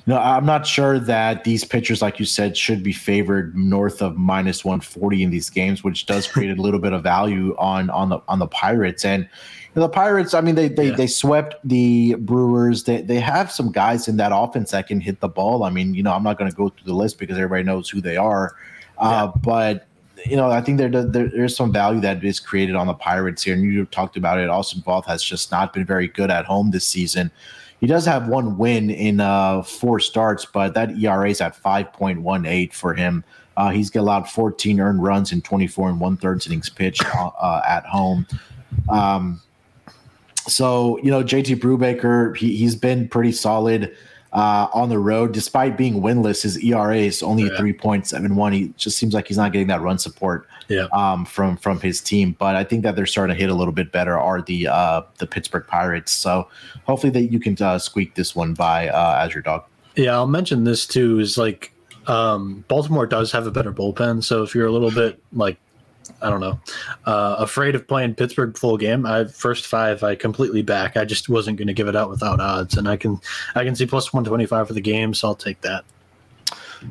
No, 0.07 0.17
I'm 0.17 0.45
not 0.45 0.65
sure 0.65 0.97
that 0.97 1.43
these 1.43 1.63
pitchers, 1.63 2.01
like 2.01 2.17
you 2.17 2.25
said, 2.25 2.57
should 2.57 2.81
be 2.81 2.93
favored 2.93 3.55
north 3.55 4.01
of 4.01 4.17
minus 4.17 4.65
140 4.65 5.21
in 5.21 5.29
these 5.29 5.51
games, 5.51 5.83
which 5.83 6.07
does 6.07 6.25
create 6.31 6.57
a 6.57 6.59
little 6.59 6.79
bit 6.79 6.93
of 6.93 7.03
value 7.03 7.55
on 7.59 7.91
on 7.91 8.09
the 8.09 8.19
on 8.27 8.39
the 8.39 8.47
Pirates. 8.47 9.05
And 9.05 9.23
you 9.23 9.29
know, 9.75 9.83
the 9.83 9.89
Pirates, 9.89 10.33
I 10.33 10.41
mean, 10.41 10.55
they 10.55 10.67
they, 10.67 10.87
yeah. 10.87 10.95
they 10.95 11.05
swept 11.05 11.57
the 11.63 12.15
Brewers. 12.15 12.85
They 12.85 13.03
they 13.03 13.19
have 13.19 13.51
some 13.51 13.71
guys 13.71 14.07
in 14.07 14.17
that 14.17 14.31
offense 14.33 14.71
that 14.71 14.87
can 14.87 14.99
hit 14.99 15.19
the 15.19 15.29
ball. 15.29 15.63
I 15.63 15.69
mean, 15.69 15.93
you 15.93 16.01
know, 16.01 16.13
I'm 16.13 16.23
not 16.23 16.39
going 16.39 16.49
to 16.49 16.57
go 16.57 16.69
through 16.69 16.87
the 16.87 16.95
list 16.95 17.19
because 17.19 17.37
everybody 17.37 17.61
knows 17.61 17.87
who 17.87 18.01
they 18.01 18.17
are. 18.17 18.55
Uh, 18.97 19.27
But 19.43 19.88
you 20.25 20.35
know, 20.35 20.49
I 20.49 20.61
think 20.61 20.77
there, 20.77 20.89
there, 20.89 21.27
there's 21.27 21.55
some 21.55 21.71
value 21.71 22.01
that 22.01 22.23
is 22.23 22.39
created 22.39 22.75
on 22.75 22.87
the 22.87 22.93
Pirates 22.93 23.43
here. 23.43 23.53
And 23.53 23.63
you 23.63 23.85
talked 23.85 24.17
about 24.17 24.39
it. 24.39 24.49
Austin 24.49 24.81
Voth 24.81 25.05
has 25.05 25.23
just 25.23 25.51
not 25.51 25.73
been 25.73 25.85
very 25.85 26.07
good 26.07 26.31
at 26.31 26.45
home 26.45 26.71
this 26.71 26.87
season. 26.87 27.31
He 27.79 27.87
does 27.87 28.05
have 28.05 28.27
one 28.27 28.57
win 28.57 28.89
in 28.89 29.19
uh, 29.21 29.63
four 29.63 29.99
starts, 29.99 30.45
but 30.45 30.73
that 30.73 30.97
ERA 30.97 31.29
is 31.29 31.39
at 31.39 31.55
5.18 31.55 32.73
for 32.73 32.93
him. 32.93 33.23
Uh, 33.55 33.69
he's 33.69 33.93
allowed 33.95 34.29
14 34.29 34.79
earned 34.79 35.03
runs 35.03 35.31
in 35.31 35.41
24 35.41 35.89
and 35.89 35.99
one 35.99 36.17
third 36.17 36.45
innings 36.45 36.69
pitched 36.69 37.03
uh, 37.15 37.27
uh, 37.27 37.61
at 37.67 37.85
home. 37.85 38.25
Um, 38.89 39.41
so 40.47 40.97
you 40.99 41.11
know, 41.11 41.23
JT 41.23 41.59
Brubaker, 41.59 42.35
he, 42.35 42.55
he's 42.55 42.75
been 42.75 43.07
pretty 43.07 43.31
solid 43.31 43.95
uh, 44.33 44.67
on 44.73 44.89
the 44.89 44.99
road, 44.99 45.31
despite 45.31 45.77
being 45.77 46.01
winless. 46.01 46.43
His 46.43 46.63
ERA 46.63 46.97
is 46.97 47.23
only 47.23 47.43
yeah. 47.43 47.59
3.71. 47.59 48.53
He 48.53 48.73
just 48.77 48.97
seems 48.97 49.13
like 49.13 49.27
he's 49.27 49.37
not 49.37 49.51
getting 49.51 49.67
that 49.67 49.81
run 49.81 49.97
support 49.97 50.47
yeah. 50.67 50.87
um, 50.93 51.25
from 51.25 51.57
from 51.57 51.79
his 51.79 52.01
team. 52.01 52.35
But 52.37 52.55
I 52.55 52.63
think 52.63 52.83
that 52.83 52.95
they're 52.95 53.05
starting 53.05 53.35
to 53.35 53.41
hit 53.41 53.49
a 53.49 53.55
little 53.55 53.73
bit 53.73 53.91
better. 53.91 54.17
Are 54.17 54.41
the 54.41 54.67
uh, 54.67 55.01
the 55.17 55.27
Pittsburgh 55.27 55.65
Pirates? 55.67 56.11
So 56.11 56.47
hopefully 56.83 57.11
that 57.11 57.31
you 57.31 57.39
can 57.39 57.57
uh, 57.61 57.79
squeak 57.79 58.15
this 58.15 58.35
one 58.35 58.53
by 58.53 58.89
uh, 58.89 59.19
as 59.21 59.33
your 59.33 59.43
dog. 59.43 59.65
Yeah, 59.95 60.13
I'll 60.13 60.27
mention 60.27 60.63
this 60.63 60.85
too. 60.85 61.19
Is 61.19 61.37
like 61.37 61.73
um, 62.07 62.63
Baltimore 62.67 63.07
does 63.07 63.31
have 63.31 63.47
a 63.47 63.51
better 63.51 63.71
bullpen. 63.71 64.23
So 64.23 64.43
if 64.43 64.53
you're 64.55 64.67
a 64.67 64.71
little 64.71 64.91
bit 64.91 65.21
like 65.33 65.57
I 66.21 66.29
don't 66.29 66.39
know, 66.39 66.59
uh, 67.05 67.35
afraid 67.39 67.75
of 67.75 67.87
playing 67.87 68.15
Pittsburgh 68.15 68.57
full 68.57 68.77
game. 68.77 69.05
I 69.05 69.25
first 69.25 69.65
five 69.65 70.03
I 70.03 70.15
completely 70.15 70.61
back. 70.61 70.97
I 70.97 71.05
just 71.05 71.29
wasn't 71.29 71.57
going 71.57 71.67
to 71.67 71.73
give 71.73 71.87
it 71.87 71.95
out 71.95 72.09
without 72.09 72.39
odds, 72.39 72.77
and 72.77 72.87
I 72.87 72.97
can 72.97 73.19
I 73.55 73.63
can 73.63 73.75
see 73.75 73.85
plus 73.85 74.13
one 74.13 74.23
twenty 74.23 74.45
five 74.45 74.67
for 74.67 74.73
the 74.73 74.81
game, 74.81 75.13
so 75.13 75.29
I'll 75.29 75.35
take 75.35 75.61
that. 75.61 75.85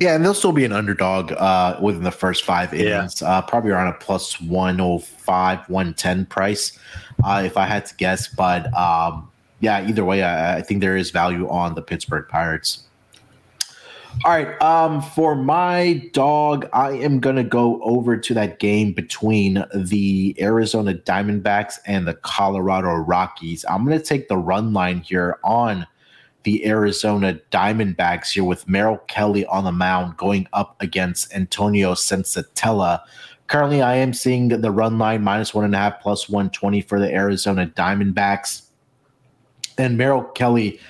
Yeah, 0.00 0.14
and 0.14 0.24
they'll 0.24 0.34
still 0.34 0.52
be 0.52 0.64
an 0.64 0.72
underdog 0.72 1.32
uh, 1.32 1.78
within 1.80 2.02
the 2.02 2.10
first 2.10 2.44
five 2.44 2.74
innings. 2.74 3.22
Yeah. 3.22 3.28
Uh, 3.38 3.42
probably 3.42 3.70
around 3.70 3.88
a 3.88 3.94
plus 3.94 4.38
105, 4.40 5.58
110 5.68 6.26
price, 6.26 6.78
uh, 7.24 7.42
if 7.44 7.56
I 7.56 7.64
had 7.64 7.86
to 7.86 7.94
guess. 7.96 8.28
But 8.28 8.72
um, 8.76 9.30
yeah, 9.60 9.86
either 9.88 10.04
way, 10.04 10.22
I, 10.22 10.58
I, 10.58 10.62
think 10.62 10.82
there 10.82 10.96
is 10.96 11.10
value 11.10 11.48
on 11.48 11.74
the 11.74 11.82
Pittsburgh 11.82 12.28
Pirates. 12.28 12.84
All 14.24 14.32
right. 14.32 14.60
Um, 14.60 15.00
for 15.00 15.36
my 15.36 16.08
dog, 16.12 16.68
I 16.72 16.92
am 16.92 17.20
gonna 17.20 17.44
go 17.44 17.80
over 17.82 18.16
to 18.16 18.34
that 18.34 18.58
game 18.58 18.92
between 18.92 19.64
the 19.74 20.36
Arizona 20.40 20.94
Diamondbacks 20.94 21.78
and 21.86 22.06
the 22.06 22.14
Colorado 22.14 22.94
Rockies. 22.94 23.64
I'm 23.68 23.84
gonna 23.84 24.00
take 24.00 24.28
the 24.28 24.36
run 24.36 24.72
line 24.72 25.00
here 25.00 25.38
on 25.44 25.86
the 26.42 26.66
Arizona 26.66 27.38
Diamondbacks 27.50 28.32
here 28.32 28.44
with 28.44 28.68
Merrill 28.68 28.98
Kelly 29.08 29.44
on 29.46 29.64
the 29.64 29.72
mound 29.72 30.16
going 30.16 30.48
up 30.52 30.76
against 30.80 31.32
Antonio 31.34 31.94
Senzatela. 31.94 33.00
Currently, 33.48 33.82
I 33.82 33.96
am 33.96 34.12
seeing 34.12 34.48
the 34.48 34.70
run 34.70 34.98
line 34.98 35.22
minus 35.22 35.54
one 35.54 35.64
and 35.64 35.74
a 35.74 35.78
half 35.78 36.00
plus 36.00 36.28
120 36.28 36.80
for 36.82 36.98
the 36.98 37.12
Arizona 37.12 37.66
Diamondbacks. 37.66 38.62
And 39.76 39.96
Merrill 39.96 40.24
Kelly 40.24 40.80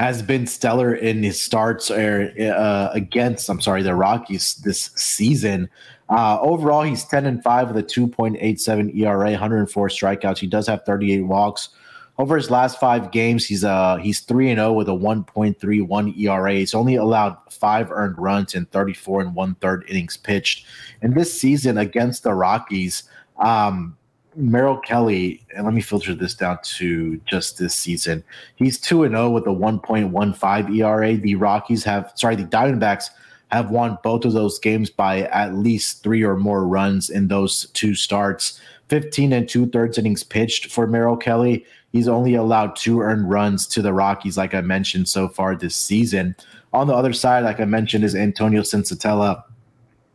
has 0.00 0.22
been 0.22 0.46
stellar 0.46 0.94
in 0.94 1.22
his 1.22 1.38
starts 1.38 1.90
er, 1.90 2.32
uh, 2.40 2.88
against, 2.94 3.50
I'm 3.50 3.60
sorry, 3.60 3.82
the 3.82 3.94
Rockies 3.94 4.54
this 4.64 4.90
season. 4.96 5.68
Uh, 6.08 6.40
overall, 6.40 6.82
he's 6.82 7.04
10 7.04 7.26
and 7.26 7.42
5 7.42 7.68
with 7.68 7.76
a 7.76 7.82
2.87 7.82 8.96
ERA, 8.96 9.30
104 9.32 9.88
strikeouts. 9.88 10.38
He 10.38 10.46
does 10.46 10.66
have 10.68 10.86
38 10.86 11.20
walks. 11.20 11.68
Over 12.16 12.38
his 12.38 12.50
last 12.50 12.80
five 12.80 13.12
games, 13.12 13.46
he's 13.46 13.64
uh 13.64 13.96
he's 13.96 14.20
three 14.20 14.50
and 14.50 14.58
zero 14.58 14.74
with 14.74 14.90
a 14.90 14.92
1.31 14.92 16.18
ERA. 16.18 16.52
He's 16.52 16.74
only 16.74 16.96
allowed 16.96 17.38
five 17.48 17.90
earned 17.90 18.18
runs 18.18 18.54
in 18.54 18.66
34 18.66 19.22
and 19.22 19.34
one 19.34 19.54
third 19.54 19.84
innings 19.88 20.18
pitched. 20.18 20.66
And 21.00 21.14
this 21.14 21.32
season 21.32 21.78
against 21.78 22.22
the 22.22 22.34
Rockies, 22.34 23.04
um, 23.38 23.96
Merrill 24.36 24.78
Kelly, 24.78 25.44
and 25.54 25.64
let 25.64 25.74
me 25.74 25.80
filter 25.80 26.14
this 26.14 26.34
down 26.34 26.58
to 26.62 27.20
just 27.26 27.58
this 27.58 27.74
season. 27.74 28.22
He's 28.56 28.78
2 28.78 29.04
and 29.04 29.14
0 29.14 29.30
with 29.30 29.46
a 29.46 29.50
1.15 29.50 30.76
ERA. 30.76 31.16
The 31.16 31.34
Rockies 31.34 31.84
have, 31.84 32.12
sorry, 32.14 32.36
the 32.36 32.44
Diamondbacks 32.44 33.06
have 33.50 33.70
won 33.70 33.98
both 34.02 34.24
of 34.24 34.32
those 34.32 34.58
games 34.58 34.90
by 34.90 35.22
at 35.22 35.54
least 35.54 36.02
three 36.02 36.22
or 36.22 36.36
more 36.36 36.66
runs 36.66 37.10
in 37.10 37.28
those 37.28 37.66
two 37.70 37.94
starts. 37.94 38.60
15 38.88 39.32
and 39.32 39.48
two 39.48 39.66
thirds 39.66 39.98
innings 39.98 40.22
pitched 40.22 40.70
for 40.70 40.86
Merrill 40.86 41.16
Kelly. 41.16 41.64
He's 41.92 42.08
only 42.08 42.34
allowed 42.34 42.76
two 42.76 43.00
earned 43.00 43.28
runs 43.28 43.66
to 43.68 43.82
the 43.82 43.92
Rockies, 43.92 44.36
like 44.36 44.54
I 44.54 44.60
mentioned 44.60 45.08
so 45.08 45.28
far 45.28 45.56
this 45.56 45.76
season. 45.76 46.36
On 46.72 46.86
the 46.86 46.94
other 46.94 47.12
side, 47.12 47.44
like 47.44 47.60
I 47.60 47.64
mentioned, 47.64 48.04
is 48.04 48.14
Antonio 48.14 48.62
Senzatela 48.62 49.42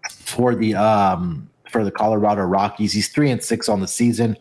for 0.09 0.55
the 0.55 0.75
um, 0.75 1.49
for 1.69 1.83
the 1.83 1.91
Colorado 1.91 2.43
Rockies. 2.43 2.93
He's 2.93 3.09
three 3.09 3.31
and 3.31 3.43
six 3.43 3.69
on 3.69 3.81
the 3.81 3.87
season, 3.87 4.37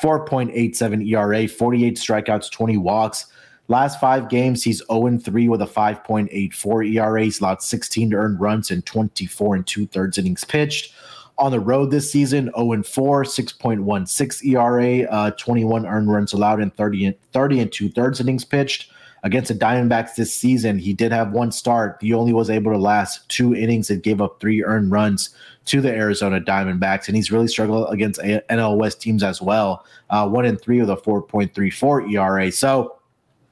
4.87 0.00 1.06
ERA, 1.08 1.48
48 1.48 1.96
strikeouts, 1.96 2.50
20 2.50 2.76
walks. 2.78 3.26
Last 3.68 3.98
five 3.98 4.28
games, 4.28 4.62
he's 4.62 4.82
0 4.90 5.18
3 5.18 5.48
with 5.48 5.62
a 5.62 5.66
5.84 5.66 6.94
ERA. 6.94 7.22
He's 7.24 7.40
allowed 7.40 7.62
16 7.62 8.14
earned 8.14 8.40
runs 8.40 8.70
and 8.70 8.86
24 8.86 9.56
and 9.56 9.66
two 9.66 9.86
thirds 9.86 10.18
innings 10.18 10.44
pitched. 10.44 10.94
On 11.38 11.50
the 11.50 11.60
road 11.60 11.90
this 11.90 12.10
season, 12.10 12.50
0 12.56 12.82
4, 12.82 13.24
6.16 13.24 14.44
ERA, 14.46 15.10
uh, 15.10 15.30
21 15.32 15.84
earned 15.84 16.10
runs 16.10 16.32
allowed, 16.32 16.60
and 16.60 16.74
30, 16.76 17.18
30 17.32 17.60
and 17.60 17.72
two 17.72 17.90
thirds 17.90 18.20
innings 18.20 18.44
pitched 18.44 18.90
against 19.22 19.48
the 19.48 19.54
Diamondbacks 19.54 20.14
this 20.14 20.32
season. 20.34 20.78
He 20.78 20.92
did 20.92 21.12
have 21.12 21.32
one 21.32 21.50
start. 21.52 21.98
He 22.00 22.12
only 22.12 22.32
was 22.32 22.50
able 22.50 22.72
to 22.72 22.78
last 22.78 23.28
two 23.28 23.54
innings 23.54 23.90
and 23.90 24.02
gave 24.02 24.20
up 24.20 24.40
three 24.40 24.62
earned 24.62 24.90
runs 24.90 25.30
to 25.66 25.80
the 25.80 25.90
Arizona 25.90 26.40
Diamondbacks, 26.40 27.08
and 27.08 27.16
he's 27.16 27.32
really 27.32 27.48
struggled 27.48 27.92
against 27.92 28.20
NL 28.20 28.76
West 28.76 29.00
teams 29.00 29.22
as 29.22 29.42
well. 29.42 29.84
Uh, 30.10 30.28
one 30.28 30.44
in 30.44 30.56
three 30.56 30.80
with 30.80 30.90
a 30.90 30.96
4.34 30.96 32.12
ERA. 32.12 32.52
So 32.52 32.96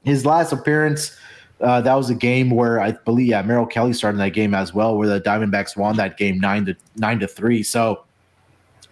his 0.05 0.25
last 0.25 0.53
appearance. 0.53 1.17
Uh, 1.61 1.81
that 1.81 1.95
was 1.95 2.11
a 2.11 2.15
game 2.15 2.51
where 2.51 2.81
I 2.81 2.93
believe 2.93 3.29
yeah, 3.29 3.41
Merrill 3.41 3.65
Kelly 3.65 3.93
started 3.93 4.19
that 4.19 4.31
game 4.31 4.55
as 4.55 4.75
well, 4.75 4.99
where 4.99 5.09
the 5.09 5.21
Diamondbacks 5.21 5.77
won 5.77 5.97
that 5.97 6.19
game 6.19 6.39
nine 6.39 6.67
to 6.67 6.77
nine 6.97 7.21
to 7.21 7.29
three. 7.29 7.63
So, 7.63 8.05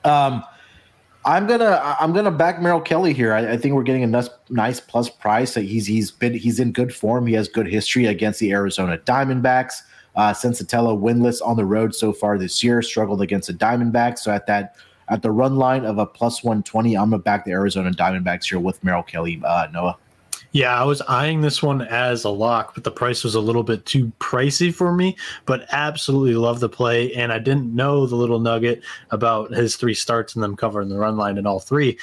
um, 0.04 0.44
I'm 1.24 1.46
gonna 1.46 1.96
I'm 2.00 2.12
gonna 2.12 2.30
back 2.30 2.60
Merrill 2.60 2.80
Kelly 2.80 3.12
here. 3.12 3.32
I, 3.32 3.52
I, 3.52 3.56
think 3.56 3.74
we're 3.74 3.84
getting 3.84 4.02
a 4.02 4.08
nice, 4.08 4.28
nice 4.50 4.80
plus 4.80 5.08
price. 5.08 5.54
He's 5.54 5.86
he's 5.86 6.10
been 6.10 6.34
he's 6.34 6.58
in 6.58 6.72
good 6.72 6.92
form. 6.92 7.26
He 7.26 7.34
has 7.34 7.48
good 7.48 7.66
history 7.66 8.06
against 8.06 8.40
the 8.40 8.52
Arizona 8.52 8.98
Diamondbacks. 8.98 9.82
Uh, 10.16 10.32
Senzatela 10.32 10.98
winless 11.00 11.40
on 11.44 11.56
the 11.56 11.64
road 11.64 11.94
so 11.94 12.12
far 12.12 12.38
this 12.38 12.62
year, 12.62 12.82
struggled 12.82 13.22
against 13.22 13.46
the 13.46 13.54
Diamondbacks. 13.54 14.18
So 14.18 14.32
at 14.32 14.46
that 14.48 14.76
at 15.08 15.22
the 15.22 15.30
run 15.30 15.56
line 15.56 15.84
of 15.84 15.98
a 15.98 16.06
plus 16.06 16.42
one 16.42 16.62
twenty, 16.62 16.96
I'm 16.96 17.10
gonna 17.10 17.22
back 17.22 17.44
the 17.44 17.52
Arizona 17.52 17.92
Diamondbacks 17.92 18.48
here 18.48 18.58
with 18.58 18.82
Merrill 18.82 19.04
Kelly. 19.04 19.40
Uh, 19.44 19.68
Noah. 19.72 19.96
Yeah, 20.52 20.78
I 20.78 20.84
was 20.84 21.00
eyeing 21.02 21.40
this 21.40 21.62
one 21.62 21.80
as 21.80 22.24
a 22.24 22.28
lock, 22.28 22.74
but 22.74 22.84
the 22.84 22.90
price 22.90 23.24
was 23.24 23.34
a 23.34 23.40
little 23.40 23.62
bit 23.62 23.86
too 23.86 24.12
pricey 24.20 24.72
for 24.72 24.92
me. 24.92 25.16
But 25.46 25.66
absolutely 25.72 26.34
love 26.34 26.60
the 26.60 26.68
play, 26.68 27.12
and 27.14 27.32
I 27.32 27.38
didn't 27.38 27.74
know 27.74 28.06
the 28.06 28.16
little 28.16 28.38
nugget 28.38 28.82
about 29.10 29.50
his 29.50 29.76
three 29.76 29.94
starts 29.94 30.34
and 30.34 30.44
them 30.44 30.54
covering 30.54 30.90
the 30.90 30.98
run 30.98 31.16
line 31.16 31.38
in 31.38 31.46
all 31.46 31.58
three. 31.58 31.98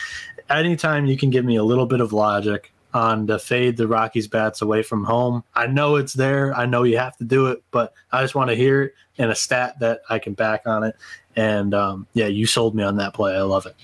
Anytime 0.50 1.06
you 1.06 1.16
can 1.16 1.30
give 1.30 1.46
me 1.46 1.58
a 1.58 1.64
little 1.64 1.86
bit 1.86 2.02
of 2.02 2.12
logic 2.12 2.74
on 2.92 3.28
to 3.28 3.38
fade 3.38 3.78
the 3.78 3.88
Rockies 3.88 4.28
bats 4.28 4.64
away 4.64 4.82
from 4.82 5.04
home, 5.04 5.44
I 5.54 5.68
know 5.68 5.98
it's 5.98 6.14
there. 6.14 6.56
I 6.56 6.66
know 6.66 6.82
you 6.82 6.98
have 6.98 7.18
to 7.18 7.24
do 7.24 7.48
it, 7.48 7.64
but 7.70 7.94
I 8.12 8.24
just 8.24 8.34
want 8.34 8.50
to 8.50 8.56
hear 8.56 8.82
it 8.82 8.94
and 9.20 9.30
a 9.30 9.36
stat 9.36 9.78
that 9.80 10.02
I 10.10 10.18
can 10.18 10.34
back 10.34 10.66
on 10.66 10.84
it. 10.84 10.96
And 11.36 11.76
um, 11.76 12.08
yeah, 12.14 12.28
you 12.28 12.48
sold 12.48 12.74
me 12.74 12.82
on 12.82 12.98
that 12.98 13.14
play. 13.14 13.36
I 13.36 13.42
love 13.42 13.68
it. 13.68 13.76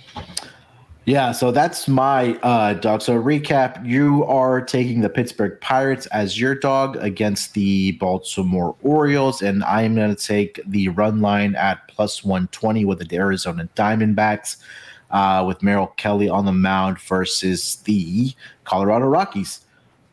Yeah, 1.05 1.33
so 1.33 1.51
that's 1.51 1.87
my 1.87 2.33
uh, 2.41 2.73
dog. 2.73 3.03
So 3.03 3.21
recap: 3.21 3.85
you 3.85 4.25
are 4.25 4.59
taking 4.59 5.01
the 5.01 5.09
Pittsburgh 5.09 5.61
Pirates 5.61 6.07
as 6.07 6.39
your 6.39 6.55
dog 6.55 6.97
against 6.97 7.53
the 7.53 7.91
Baltimore 7.93 8.75
Orioles, 8.81 9.43
and 9.43 9.63
I'm 9.65 9.93
going 9.93 10.15
to 10.15 10.21
take 10.21 10.59
the 10.65 10.89
run 10.89 11.21
line 11.21 11.53
at 11.55 11.87
plus 11.89 12.23
120 12.23 12.85
with 12.85 13.07
the 13.07 13.15
Arizona 13.15 13.69
Diamondbacks, 13.75 14.57
uh, 15.11 15.43
with 15.47 15.61
Merrill 15.61 15.93
Kelly 15.97 16.27
on 16.27 16.45
the 16.45 16.51
mound 16.51 16.99
versus 16.99 17.75
the 17.83 18.33
Colorado 18.63 19.05
Rockies. 19.05 19.61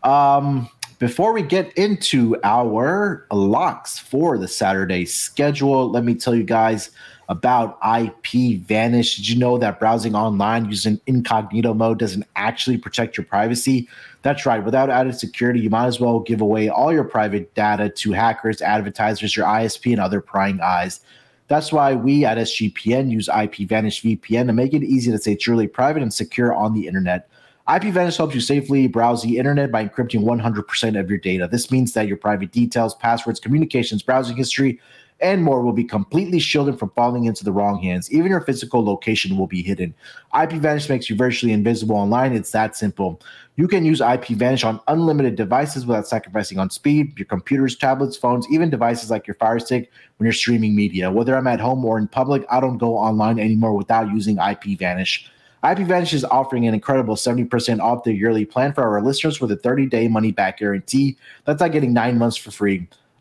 Um, 0.02 0.68
before 0.98 1.32
we 1.32 1.40
get 1.40 1.72
into 1.78 2.36
our 2.44 3.26
locks 3.32 3.98
for 3.98 4.36
the 4.36 4.46
Saturday 4.46 5.06
schedule, 5.06 5.90
let 5.90 6.04
me 6.04 6.14
tell 6.14 6.34
you 6.34 6.44
guys 6.44 6.90
about 7.32 7.78
IP 7.98 8.60
Vanish. 8.60 9.16
Did 9.16 9.26
you 9.26 9.38
know 9.38 9.56
that 9.56 9.80
browsing 9.80 10.14
online 10.14 10.66
using 10.66 11.00
incognito 11.06 11.72
mode 11.72 11.98
doesn't 11.98 12.26
actually 12.36 12.76
protect 12.76 13.16
your 13.16 13.24
privacy? 13.24 13.88
That's 14.20 14.44
right. 14.44 14.62
Without 14.62 14.90
added 14.90 15.18
security, 15.18 15.58
you 15.60 15.70
might 15.70 15.86
as 15.86 15.98
well 15.98 16.20
give 16.20 16.42
away 16.42 16.68
all 16.68 16.92
your 16.92 17.04
private 17.04 17.54
data 17.54 17.88
to 17.88 18.12
hackers, 18.12 18.60
advertisers, 18.60 19.34
your 19.34 19.46
ISP, 19.46 19.92
and 19.92 20.00
other 20.00 20.20
prying 20.20 20.60
eyes. 20.60 21.00
That's 21.48 21.72
why 21.72 21.94
we 21.94 22.26
at 22.26 22.36
SGPN 22.36 23.10
use 23.10 23.28
IP 23.28 23.66
Vanish 23.66 24.02
VPN 24.02 24.46
to 24.46 24.52
make 24.52 24.74
it 24.74 24.82
easy 24.82 25.10
to 25.10 25.18
stay 25.18 25.34
truly 25.34 25.66
private 25.66 26.02
and 26.02 26.12
secure 26.12 26.52
on 26.52 26.74
the 26.74 26.86
internet. 26.86 27.28
IPVanish 27.66 28.18
helps 28.18 28.34
you 28.34 28.42
safely 28.42 28.88
browse 28.88 29.22
the 29.22 29.38
internet 29.38 29.72
by 29.72 29.86
encrypting 29.86 30.24
100% 30.24 31.00
of 31.00 31.08
your 31.08 31.18
data. 31.18 31.48
This 31.50 31.70
means 31.70 31.94
that 31.94 32.08
your 32.08 32.18
private 32.18 32.52
details, 32.52 32.94
passwords, 32.94 33.40
communications, 33.40 34.02
browsing 34.02 34.36
history, 34.36 34.80
and 35.22 35.42
more 35.42 35.62
will 35.62 35.72
be 35.72 35.84
completely 35.84 36.38
shielded 36.40 36.78
from 36.78 36.90
falling 36.90 37.24
into 37.24 37.44
the 37.44 37.52
wrong 37.52 37.80
hands. 37.80 38.12
Even 38.12 38.30
your 38.30 38.40
physical 38.40 38.84
location 38.84 39.36
will 39.38 39.46
be 39.46 39.62
hidden. 39.62 39.94
IPVanish 40.34 40.88
makes 40.88 41.08
you 41.08 41.16
virtually 41.16 41.52
invisible 41.52 41.96
online. 41.96 42.32
It's 42.32 42.50
that 42.50 42.76
simple. 42.76 43.20
You 43.56 43.68
can 43.68 43.84
use 43.84 44.00
IPVanish 44.00 44.64
on 44.64 44.80
unlimited 44.88 45.36
devices 45.36 45.86
without 45.86 46.08
sacrificing 46.08 46.58
on 46.58 46.70
speed, 46.70 47.18
your 47.18 47.26
computers, 47.26 47.76
tablets, 47.76 48.16
phones, 48.16 48.46
even 48.50 48.68
devices 48.68 49.10
like 49.10 49.26
your 49.26 49.36
Fire 49.36 49.60
Stick 49.60 49.90
when 50.16 50.26
you're 50.26 50.32
streaming 50.32 50.74
media. 50.74 51.10
Whether 51.10 51.36
I'm 51.36 51.46
at 51.46 51.60
home 51.60 51.84
or 51.84 51.98
in 51.98 52.08
public, 52.08 52.44
I 52.50 52.60
don't 52.60 52.78
go 52.78 52.96
online 52.96 53.38
anymore 53.38 53.74
without 53.76 54.10
using 54.10 54.36
IPVanish. 54.36 55.26
IPVanish 55.62 56.12
is 56.12 56.24
offering 56.24 56.66
an 56.66 56.74
incredible 56.74 57.14
70% 57.14 57.78
off 57.78 58.02
their 58.02 58.14
yearly 58.14 58.44
plan 58.44 58.72
for 58.72 58.82
our 58.82 59.00
listeners 59.00 59.40
with 59.40 59.52
a 59.52 59.56
30 59.56 59.86
day 59.86 60.08
money 60.08 60.32
back 60.32 60.58
guarantee. 60.58 61.16
That's 61.44 61.60
like 61.60 61.72
getting 61.72 61.92
nine 61.92 62.18
months 62.18 62.36
for 62.36 62.50
free. 62.50 62.88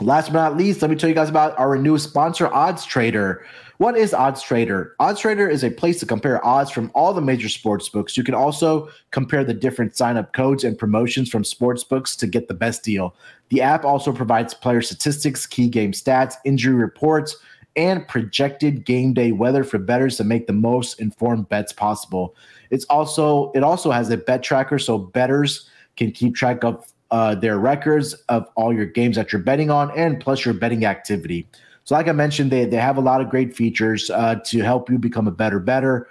Last 0.00 0.32
but 0.32 0.34
not 0.34 0.56
least, 0.56 0.82
let 0.82 0.90
me 0.90 0.96
tell 0.96 1.08
you 1.08 1.14
guys 1.14 1.30
about 1.30 1.58
our 1.58 1.76
new 1.78 1.96
sponsor, 1.96 2.52
Odds 2.52 2.84
Trader. 2.84 3.46
What 3.78 3.96
is 3.96 4.12
Odds 4.12 4.42
Trader? 4.42 4.94
Odds 5.00 5.20
Trader 5.20 5.48
is 5.48 5.64
a 5.64 5.70
place 5.70 6.00
to 6.00 6.06
compare 6.06 6.44
odds 6.44 6.70
from 6.70 6.90
all 6.94 7.14
the 7.14 7.22
major 7.22 7.48
sports 7.48 7.88
books. 7.88 8.16
You 8.16 8.22
can 8.22 8.34
also 8.34 8.90
compare 9.10 9.42
the 9.42 9.54
different 9.54 9.96
sign 9.96 10.18
up 10.18 10.34
codes 10.34 10.64
and 10.64 10.78
promotions 10.78 11.30
from 11.30 11.44
sports 11.44 11.82
books 11.82 12.14
to 12.16 12.26
get 12.26 12.48
the 12.48 12.54
best 12.54 12.84
deal. 12.84 13.14
The 13.48 13.62
app 13.62 13.84
also 13.84 14.12
provides 14.12 14.52
player 14.52 14.82
statistics, 14.82 15.46
key 15.46 15.68
game 15.68 15.92
stats, 15.92 16.34
injury 16.44 16.74
reports, 16.74 17.36
and 17.76 18.06
projected 18.08 18.84
game 18.84 19.14
day 19.14 19.32
weather 19.32 19.64
for 19.64 19.78
bettors 19.78 20.16
to 20.16 20.24
make 20.24 20.46
the 20.46 20.52
most 20.52 21.00
informed 21.00 21.48
bets 21.48 21.72
possible. 21.72 22.34
It's 22.70 22.84
also 22.86 23.50
it 23.54 23.62
also 23.62 23.90
has 23.90 24.10
a 24.10 24.16
bet 24.16 24.42
tracker 24.42 24.78
so 24.78 24.98
bettors 24.98 25.68
can 25.96 26.12
keep 26.12 26.34
track 26.34 26.64
of 26.64 26.92
uh, 27.10 27.34
their 27.34 27.58
records 27.58 28.14
of 28.28 28.48
all 28.56 28.72
your 28.72 28.86
games 28.86 29.16
that 29.16 29.32
you're 29.32 29.42
betting 29.42 29.70
on 29.70 29.90
and 29.96 30.20
plus 30.20 30.44
your 30.44 30.54
betting 30.54 30.84
activity. 30.84 31.46
So, 31.84 31.94
like 31.94 32.08
I 32.08 32.12
mentioned, 32.12 32.50
they, 32.50 32.64
they 32.64 32.76
have 32.76 32.96
a 32.96 33.00
lot 33.00 33.20
of 33.20 33.30
great 33.30 33.54
features 33.54 34.10
uh, 34.10 34.36
to 34.46 34.60
help 34.60 34.90
you 34.90 34.98
become 34.98 35.28
a 35.28 35.30
better 35.30 35.60
better. 35.60 36.08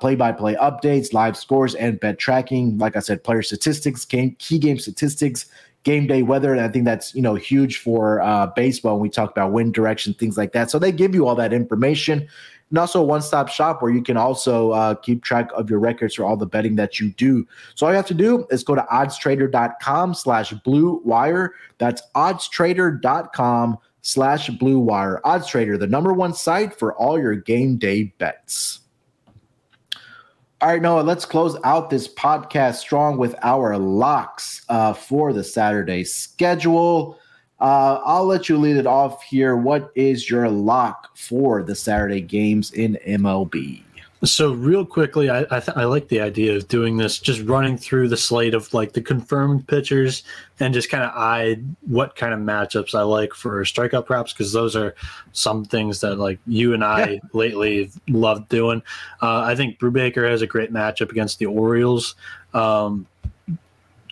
Play 0.00 0.16
by 0.16 0.32
play 0.32 0.54
updates, 0.56 1.12
live 1.12 1.36
scores, 1.36 1.74
and 1.74 1.98
bet 2.00 2.18
tracking. 2.18 2.76
Like 2.78 2.96
I 2.96 3.00
said, 3.00 3.22
player 3.22 3.42
statistics, 3.42 4.04
game, 4.04 4.36
key 4.38 4.58
game 4.58 4.78
statistics, 4.78 5.46
game 5.86 6.08
day 6.08 6.22
weather. 6.22 6.52
And 6.52 6.60
I 6.60 6.68
think 6.68 6.84
that's 6.84 7.14
you 7.14 7.22
know 7.22 7.36
huge 7.36 7.78
for 7.78 8.20
uh, 8.20 8.48
baseball 8.48 8.94
when 8.94 9.02
we 9.02 9.08
talk 9.08 9.30
about 9.30 9.52
wind 9.52 9.72
direction, 9.72 10.12
things 10.12 10.36
like 10.36 10.52
that. 10.52 10.70
So 10.70 10.78
they 10.78 10.92
give 10.92 11.14
you 11.14 11.26
all 11.26 11.36
that 11.36 11.52
information 11.52 12.28
and 12.70 12.78
also 12.78 13.00
a 13.00 13.04
one-stop 13.04 13.48
shop 13.48 13.80
where 13.80 13.92
you 13.92 14.02
can 14.02 14.16
also 14.16 14.70
uh, 14.72 14.94
keep 14.94 15.22
track 15.22 15.50
of 15.54 15.70
your 15.70 15.78
records 15.78 16.14
for 16.14 16.24
all 16.24 16.36
the 16.36 16.46
betting 16.46 16.76
that 16.76 16.98
you 16.98 17.10
do. 17.12 17.46
So 17.74 17.86
all 17.86 17.92
you 17.92 17.96
have 17.96 18.06
to 18.06 18.14
do 18.14 18.46
is 18.50 18.64
go 18.64 18.74
to 18.74 18.82
oddstrader.com 18.82 20.14
slash 20.14 20.52
blue 20.52 21.00
wire. 21.04 21.54
That's 21.78 22.02
oddstrader.com 22.14 23.78
slash 24.06 24.48
blue 24.50 24.78
wire. 24.78 25.20
Odds 25.24 25.48
Trader, 25.48 25.76
the 25.76 25.86
number 25.86 26.12
one 26.12 26.32
site 26.32 26.78
for 26.78 26.94
all 26.94 27.18
your 27.18 27.34
game 27.34 27.76
day 27.76 28.14
bets. 28.18 28.80
All 30.60 30.70
right, 30.70 30.80
Noah, 30.80 31.02
let's 31.02 31.24
close 31.24 31.56
out 31.64 31.90
this 31.90 32.08
podcast 32.08 32.76
strong 32.76 33.18
with 33.18 33.34
our 33.42 33.76
locks 33.76 34.64
uh, 34.68 34.94
for 34.94 35.32
the 35.32 35.44
Saturday 35.44 36.02
schedule. 36.02 37.18
Uh, 37.58 38.00
I'll 38.04 38.26
let 38.26 38.48
you 38.48 38.58
lead 38.58 38.76
it 38.76 38.86
off 38.86 39.22
here. 39.22 39.56
What 39.56 39.90
is 39.94 40.28
your 40.28 40.48
lock 40.48 41.16
for 41.16 41.62
the 41.62 41.74
Saturday 41.74 42.20
games 42.20 42.72
in 42.72 42.98
MLB? 43.06 43.82
So 44.24 44.52
real 44.52 44.84
quickly, 44.84 45.28
I 45.28 45.40
I, 45.50 45.60
th- 45.60 45.76
I, 45.76 45.84
like 45.84 46.08
the 46.08 46.20
idea 46.20 46.56
of 46.56 46.68
doing 46.68 46.96
this, 46.96 47.18
just 47.18 47.42
running 47.42 47.76
through 47.76 48.08
the 48.08 48.16
slate 48.16 48.54
of 48.54 48.72
like 48.72 48.92
the 48.94 49.02
confirmed 49.02 49.68
pitchers 49.68 50.22
and 50.58 50.72
just 50.72 50.88
kind 50.88 51.04
of 51.04 51.10
eye 51.14 51.56
what 51.82 52.16
kind 52.16 52.32
of 52.32 52.40
matchups 52.40 52.94
I 52.94 53.02
like 53.02 53.34
for 53.34 53.62
strikeout 53.64 54.06
props 54.06 54.32
because 54.32 54.52
those 54.52 54.74
are 54.74 54.94
some 55.32 55.66
things 55.66 56.00
that 56.00 56.16
like 56.16 56.38
you 56.46 56.72
and 56.72 56.82
I 56.82 57.08
yeah. 57.08 57.18
lately 57.34 57.90
loved 58.08 58.48
doing. 58.48 58.82
Uh, 59.20 59.40
I 59.40 59.54
think 59.54 59.78
Brubaker 59.78 60.28
has 60.28 60.40
a 60.40 60.46
great 60.46 60.72
matchup 60.72 61.10
against 61.10 61.38
the 61.38 61.46
Orioles. 61.46 62.14
Um, 62.54 63.06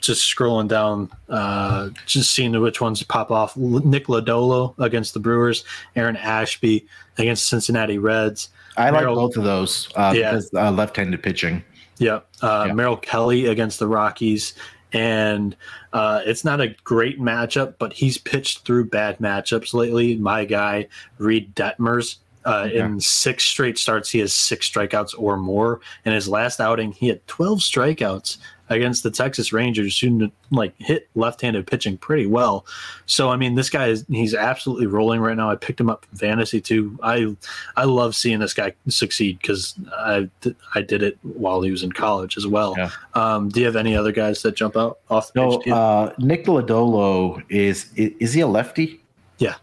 just 0.07 0.35
scrolling 0.35 0.69
down, 0.69 1.11
uh, 1.29 1.91
just 2.07 2.33
seeing 2.33 2.59
which 2.61 2.81
ones 2.81 3.03
pop 3.03 3.31
off. 3.31 3.57
Nick 3.57 4.07
Lodolo 4.07 4.79
against 4.79 5.15
the 5.15 5.21
Brewers, 5.21 5.65
Aaron 5.97 6.17
Ashby 6.17 6.87
against 7.19 7.49
Cincinnati 7.49 7.99
Reds. 7.99 8.51
I 8.77 8.91
Merrill, 8.91 9.15
like 9.15 9.23
both 9.23 9.37
of 9.37 9.45
those 9.45 9.89
uh, 9.95 10.13
yeah. 10.17 10.33
because 10.33 10.53
uh, 10.55 10.71
left-handed 10.71 11.23
pitching. 11.23 11.63
Yeah. 11.99 12.21
Uh, 12.43 12.65
yeah. 12.69 12.73
Merrill 12.73 12.97
Kelly 12.97 13.47
against 13.47 13.79
the 13.79 13.87
Rockies. 13.87 14.55
And 14.93 15.57
uh, 15.93 16.23
it's 16.25 16.45
not 16.45 16.61
a 16.61 16.69
great 16.85 17.21
matchup, 17.21 17.75
but 17.79 17.93
he's 17.93 18.17
pitched 18.17 18.65
through 18.65 18.87
bad 18.87 19.19
matchups 19.19 19.75
lately. 19.75 20.17
My 20.17 20.45
guy, 20.45 20.87
Reid 21.19 21.55
Detmers, 21.57 22.19
uh, 22.45 22.69
yeah. 22.71 22.87
in 22.87 23.01
six 23.01 23.45
straight 23.45 23.79
starts, 23.79 24.11
he 24.11 24.21
has 24.21 24.33
six 24.33 24.71
strikeouts 24.71 25.15
or 25.19 25.37
more. 25.37 25.81
In 26.05 26.13
his 26.13 26.29
last 26.29 26.61
outing, 26.61 26.93
he 26.93 27.09
had 27.09 27.27
12 27.27 27.59
strikeouts 27.61 28.39
against 28.71 29.03
the 29.03 29.11
Texas 29.11 29.53
Rangers, 29.53 29.99
who 29.99 30.31
like 30.51 30.75
hit 30.79 31.09
left-handed 31.15 31.67
pitching 31.67 31.99
pretty 31.99 32.27
well. 32.27 32.67
So 33.07 33.31
I 33.31 33.37
mean, 33.37 33.55
this 33.55 33.71
guy 33.71 33.89
is 33.89 34.05
he's 34.09 34.35
absolutely 34.35 34.87
rolling 34.87 35.21
right 35.21 35.37
now. 35.37 35.51
I 35.51 35.57
picked 35.57 35.81
him 35.81 35.91
up 35.91 36.05
from 36.07 36.19
fantasy 36.19 36.61
too. 36.61 36.99
I 37.03 37.37
I 37.77 37.85
love 37.85 38.15
seeing 38.17 38.41
this 38.41 38.55
guy 38.55 38.73
succeed 38.89 39.39
because 39.41 39.75
I 39.97 40.29
I 40.75 40.83
did 40.83 41.03
it 41.03 41.19
while 41.23 41.63
he 41.63 41.71
was 41.71 41.83
in 41.83 41.93
college 41.93 42.37
as 42.37 42.47
well. 42.47 42.75
Yeah. 42.77 42.91
Um, 43.15 43.49
do 43.49 43.61
you 43.61 43.67
have 43.67 43.77
any 43.77 43.97
other 43.97 44.13
guys 44.13 44.43
that 44.43 44.57
jump 44.57 44.77
out 44.77 44.99
off 45.11 45.33
the 45.33 45.41
no, 45.41 45.75
uh, 45.75 46.13
Nick 46.19 46.47
Lodolo 46.47 47.43
is, 47.49 47.91
is 47.97 48.13
is 48.19 48.33
he 48.33 48.41
a 48.41 48.47
lefty? 48.47 49.01
Yeah. 49.39 49.57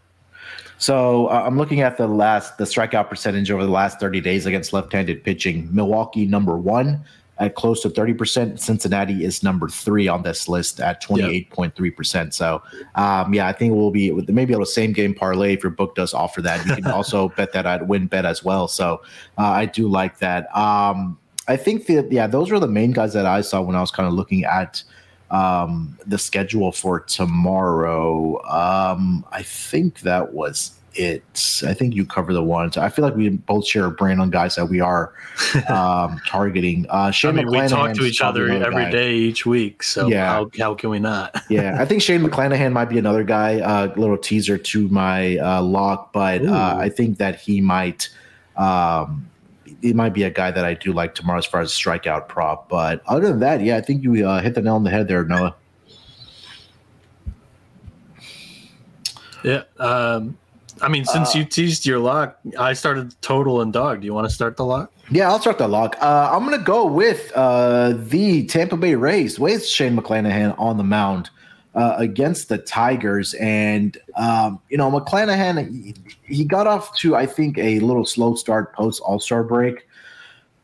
So 0.78 1.28
uh, 1.28 1.44
I'm 1.46 1.56
looking 1.56 1.80
at 1.80 1.96
the 1.96 2.08
last 2.08 2.58
the 2.58 2.64
strikeout 2.64 3.08
percentage 3.08 3.50
over 3.50 3.64
the 3.64 3.70
last 3.70 4.00
30 4.00 4.20
days 4.20 4.46
against 4.46 4.72
left-handed 4.72 5.22
pitching. 5.22 5.68
Milwaukee 5.72 6.26
number 6.26 6.56
one, 6.56 7.04
at 7.42 7.56
close 7.56 7.82
to 7.82 7.90
30%. 7.90 8.60
Cincinnati 8.60 9.24
is 9.24 9.42
number 9.42 9.68
three 9.68 10.06
on 10.06 10.22
this 10.22 10.48
list 10.48 10.78
at 10.78 11.02
28.3%. 11.02 12.32
So, 12.32 12.62
um, 12.94 13.34
yeah, 13.34 13.48
I 13.48 13.52
think 13.52 13.74
we'll 13.74 13.90
be 13.90 14.12
maybe 14.12 14.52
a 14.52 14.56
little 14.56 14.64
same 14.64 14.92
game 14.92 15.12
parlay 15.12 15.54
if 15.54 15.62
your 15.64 15.72
book 15.72 15.96
does 15.96 16.14
offer 16.14 16.40
that. 16.42 16.64
You 16.64 16.76
can 16.76 16.86
also 16.98 17.30
bet 17.30 17.52
that 17.52 17.66
at 17.66 17.82
WynnBET 17.82 18.24
as 18.24 18.44
well. 18.44 18.68
So, 18.68 19.02
uh, 19.38 19.42
I 19.42 19.66
do 19.66 19.88
like 19.88 20.18
that. 20.18 20.54
Um, 20.56 21.18
I 21.48 21.56
think 21.56 21.86
that, 21.86 22.12
yeah, 22.12 22.28
those 22.28 22.52
were 22.52 22.60
the 22.60 22.68
main 22.68 22.92
guys 22.92 23.12
that 23.14 23.26
I 23.26 23.40
saw 23.40 23.60
when 23.60 23.74
I 23.74 23.80
was 23.80 23.90
kind 23.90 24.06
of 24.06 24.14
looking 24.14 24.44
at 24.44 24.84
um, 25.32 25.98
the 26.06 26.18
schedule 26.18 26.70
for 26.70 27.00
tomorrow. 27.00 28.40
Um, 28.44 29.26
I 29.32 29.42
think 29.42 30.00
that 30.00 30.32
was 30.32 30.78
it. 30.94 31.62
I 31.66 31.74
think 31.74 31.94
you 31.94 32.04
cover 32.04 32.32
the 32.32 32.42
ones. 32.42 32.76
I 32.76 32.88
feel 32.88 33.04
like 33.04 33.14
we 33.14 33.28
both 33.28 33.66
share 33.66 33.86
a 33.86 33.90
brain 33.90 34.20
on 34.20 34.30
guys 34.30 34.56
that 34.56 34.66
we 34.66 34.80
are 34.80 35.12
um, 35.68 36.20
targeting. 36.26 36.86
Uh, 36.88 37.10
Shane 37.10 37.38
I 37.38 37.44
mean, 37.44 37.50
we 37.50 37.68
talk 37.68 37.94
to 37.94 38.04
each 38.04 38.20
other 38.20 38.48
every 38.50 38.84
guy. 38.84 38.90
day, 38.90 39.14
each 39.14 39.46
week. 39.46 39.82
So 39.82 40.08
yeah. 40.08 40.26
how, 40.26 40.50
how 40.58 40.74
can 40.74 40.90
we 40.90 40.98
not? 40.98 41.42
yeah, 41.48 41.76
I 41.80 41.84
think 41.84 42.02
Shane 42.02 42.22
McClanahan 42.22 42.72
might 42.72 42.88
be 42.88 42.98
another 42.98 43.24
guy. 43.24 43.52
A 43.52 43.62
uh, 43.62 43.94
little 43.96 44.18
teaser 44.18 44.58
to 44.58 44.88
my 44.88 45.38
uh, 45.38 45.62
lock, 45.62 46.12
but 46.12 46.44
uh, 46.44 46.76
I 46.78 46.88
think 46.88 47.18
that 47.18 47.40
he 47.40 47.60
might. 47.60 48.08
Um, 48.56 49.28
it 49.80 49.96
might 49.96 50.14
be 50.14 50.22
a 50.22 50.30
guy 50.30 50.50
that 50.50 50.64
I 50.64 50.74
do 50.74 50.92
like 50.92 51.14
tomorrow 51.14 51.38
as 51.38 51.46
far 51.46 51.60
as 51.60 51.72
strikeout 51.72 52.28
prop. 52.28 52.68
But 52.68 53.02
other 53.06 53.28
than 53.28 53.40
that, 53.40 53.62
yeah, 53.62 53.76
I 53.76 53.80
think 53.80 54.04
you 54.04 54.28
uh, 54.28 54.40
hit 54.40 54.54
the 54.54 54.62
nail 54.62 54.76
on 54.76 54.84
the 54.84 54.90
head 54.90 55.08
there, 55.08 55.24
Noah. 55.24 55.56
Yeah. 59.42 59.62
Um, 59.78 60.38
I 60.80 60.88
mean, 60.88 61.04
since 61.04 61.34
uh, 61.34 61.40
you 61.40 61.44
teased 61.44 61.84
your 61.84 61.98
lock, 61.98 62.38
I 62.58 62.72
started 62.72 63.14
total 63.20 63.60
and 63.60 63.72
dog. 63.72 64.00
Do 64.00 64.06
you 64.06 64.14
want 64.14 64.28
to 64.28 64.34
start 64.34 64.56
the 64.56 64.64
lock? 64.64 64.92
Yeah, 65.10 65.28
I'll 65.28 65.40
start 65.40 65.58
the 65.58 65.68
lock. 65.68 65.96
Uh, 66.00 66.30
I'm 66.32 66.46
going 66.46 66.58
to 66.58 66.64
go 66.64 66.86
with 66.86 67.30
uh, 67.34 67.94
the 67.96 68.46
Tampa 68.46 68.76
Bay 68.76 68.94
Rays 68.94 69.38
with 69.38 69.66
Shane 69.66 69.96
McClanahan 69.96 70.58
on 70.58 70.78
the 70.78 70.84
mound 70.84 71.30
uh, 71.74 71.94
against 71.98 72.48
the 72.48 72.58
Tigers. 72.58 73.34
And, 73.34 73.96
um, 74.16 74.60
you 74.70 74.76
know, 74.76 74.90
McClanahan, 74.90 75.70
he, 75.70 75.94
he, 76.22 76.44
got 76.44 76.66
off 76.66 76.96
to, 76.98 77.16
I 77.16 77.26
think, 77.26 77.58
a 77.58 77.80
little 77.80 78.06
slow 78.06 78.34
start 78.34 78.74
post 78.74 79.02
All 79.02 79.20
Star 79.20 79.42
break. 79.42 79.86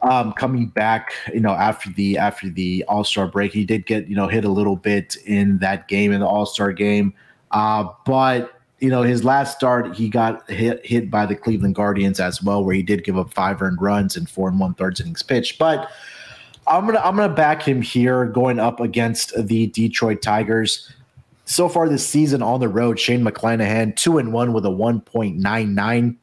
Um, 0.01 0.33
coming 0.35 0.69
back, 0.69 1.13
you 1.35 1.41
know, 1.41 1.51
after 1.51 1.91
the 1.91 2.19
after 2.19 2.49
the 2.49 2.85
All 2.87 3.03
Star 3.03 3.27
break, 3.27 3.53
he 3.53 3.65
did 3.65 3.85
get 3.85 4.07
you 4.07 4.15
know 4.15 4.29
hit 4.29 4.45
a 4.45 4.49
little 4.49 4.77
bit 4.77 5.17
in 5.27 5.59
that 5.59 5.89
game 5.89 6.13
in 6.13 6.21
the 6.21 6.27
All 6.27 6.47
Star 6.47 6.73
game, 6.73 7.13
uh, 7.51 7.89
but 8.07 8.58
you 8.81 8.91
know, 8.91 9.03
his 9.03 9.25
last 9.25 9.57
start, 9.57 9.97
he 9.97 10.09
got 10.09 10.49
hit 10.49 10.85
hit 10.87 11.11
by 11.11 11.27
the 11.27 11.35
Cleveland 11.35 11.75
Guardians 11.75 12.21
as 12.21 12.43
well, 12.43 12.65
where 12.65 12.75
he 12.75 12.83
did 12.83 13.05
give 13.05 13.19
up 13.19 13.33
five 13.35 13.61
earned 13.61 13.81
runs 13.83 14.17
and 14.17 14.29
four 14.29 14.49
and 14.49 14.61
one 14.61 14.75
thirds 14.75 15.01
innings 15.01 15.23
pitched. 15.23 15.59
But 15.59 15.91
I'm 16.67 16.87
gonna 16.87 17.01
I'm 17.01 17.17
gonna 17.17 17.33
back 17.33 17.63
him 17.63 17.83
here 17.83 18.27
going 18.27 18.61
up 18.61 18.81
against 18.81 19.33
the 19.37 19.67
Detroit 19.69 20.23
Tigers. 20.23 20.93
So 21.45 21.69
far 21.69 21.89
this 21.89 22.07
season 22.07 22.43
on 22.43 22.61
the 22.61 22.69
road, 22.69 23.01
Shane 23.01 23.25
McClanahan 23.25 23.97
two 23.97 24.19
and 24.19 24.33
one 24.33 24.53
with 24.53 24.67
a 24.67 24.71
1.99 24.71 26.17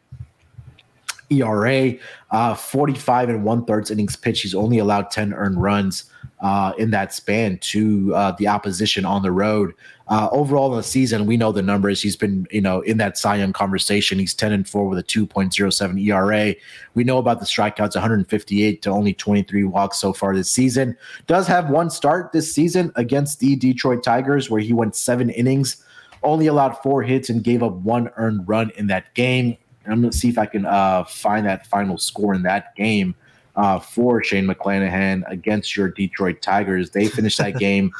ERA, 1.31 1.95
uh, 2.29 2.53
45 2.53 3.29
and 3.29 3.43
one 3.43 3.65
thirds 3.65 3.91
innings 3.91 4.15
pitched. 4.15 4.43
He's 4.43 4.55
only 4.55 4.77
allowed 4.77 5.11
10 5.11 5.33
earned 5.33 5.61
runs 5.61 6.11
uh, 6.45 6.73
in 6.77 6.91
that 6.91 7.11
span 7.11 7.57
to 7.57 8.13
uh, 8.13 8.31
the 8.37 8.47
opposition 8.47 9.03
on 9.03 9.23
the 9.23 9.31
road. 9.31 9.73
Uh, 10.09 10.29
overall 10.31 10.69
in 10.71 10.77
the 10.77 10.83
season, 10.83 11.25
we 11.25 11.37
know 11.37 11.51
the 11.51 11.63
numbers. 11.63 12.03
He's 12.03 12.15
been, 12.15 12.45
you 12.51 12.61
know, 12.61 12.81
in 12.81 12.97
that 12.97 13.17
Cy 13.17 13.37
Young 13.37 13.51
conversation. 13.51 14.19
He's 14.19 14.35
10 14.35 14.51
and 14.51 14.69
4 14.69 14.87
with 14.87 14.99
a 14.99 15.03
2.07 15.03 15.99
ERA. 16.05 16.53
We 16.93 17.03
know 17.03 17.17
about 17.17 17.39
the 17.39 17.47
strikeouts, 17.47 17.95
158 17.95 18.83
to 18.83 18.89
only 18.91 19.15
23 19.15 19.63
walks 19.63 19.97
so 19.97 20.13
far 20.13 20.35
this 20.35 20.51
season. 20.51 20.95
Does 21.25 21.47
have 21.47 21.71
one 21.71 21.89
start 21.89 22.31
this 22.31 22.53
season 22.53 22.91
against 22.95 23.39
the 23.39 23.55
Detroit 23.55 24.03
Tigers 24.03 24.47
where 24.47 24.61
he 24.61 24.71
went 24.71 24.95
seven 24.95 25.31
innings, 25.31 25.83
only 26.21 26.45
allowed 26.45 26.77
four 26.83 27.01
hits, 27.01 27.31
and 27.31 27.43
gave 27.43 27.63
up 27.63 27.73
one 27.73 28.11
earned 28.17 28.47
run 28.47 28.69
in 28.75 28.85
that 28.85 29.11
game. 29.15 29.57
I'm 29.87 30.01
going 30.01 30.11
to 30.11 30.17
see 30.17 30.29
if 30.29 30.37
I 30.37 30.45
can 30.45 30.67
uh, 30.67 31.05
find 31.05 31.47
that 31.47 31.65
final 31.65 31.97
score 31.97 32.35
in 32.35 32.43
that 32.43 32.75
game 32.75 33.15
uh, 33.55 33.79
for 33.79 34.23
Shane 34.23 34.45
McClanahan 34.45 35.23
against 35.29 35.75
your 35.75 35.89
Detroit 35.89 36.41
Tigers. 36.41 36.91
They 36.91 37.07
finished 37.07 37.37
that 37.37 37.55
game 37.59 37.91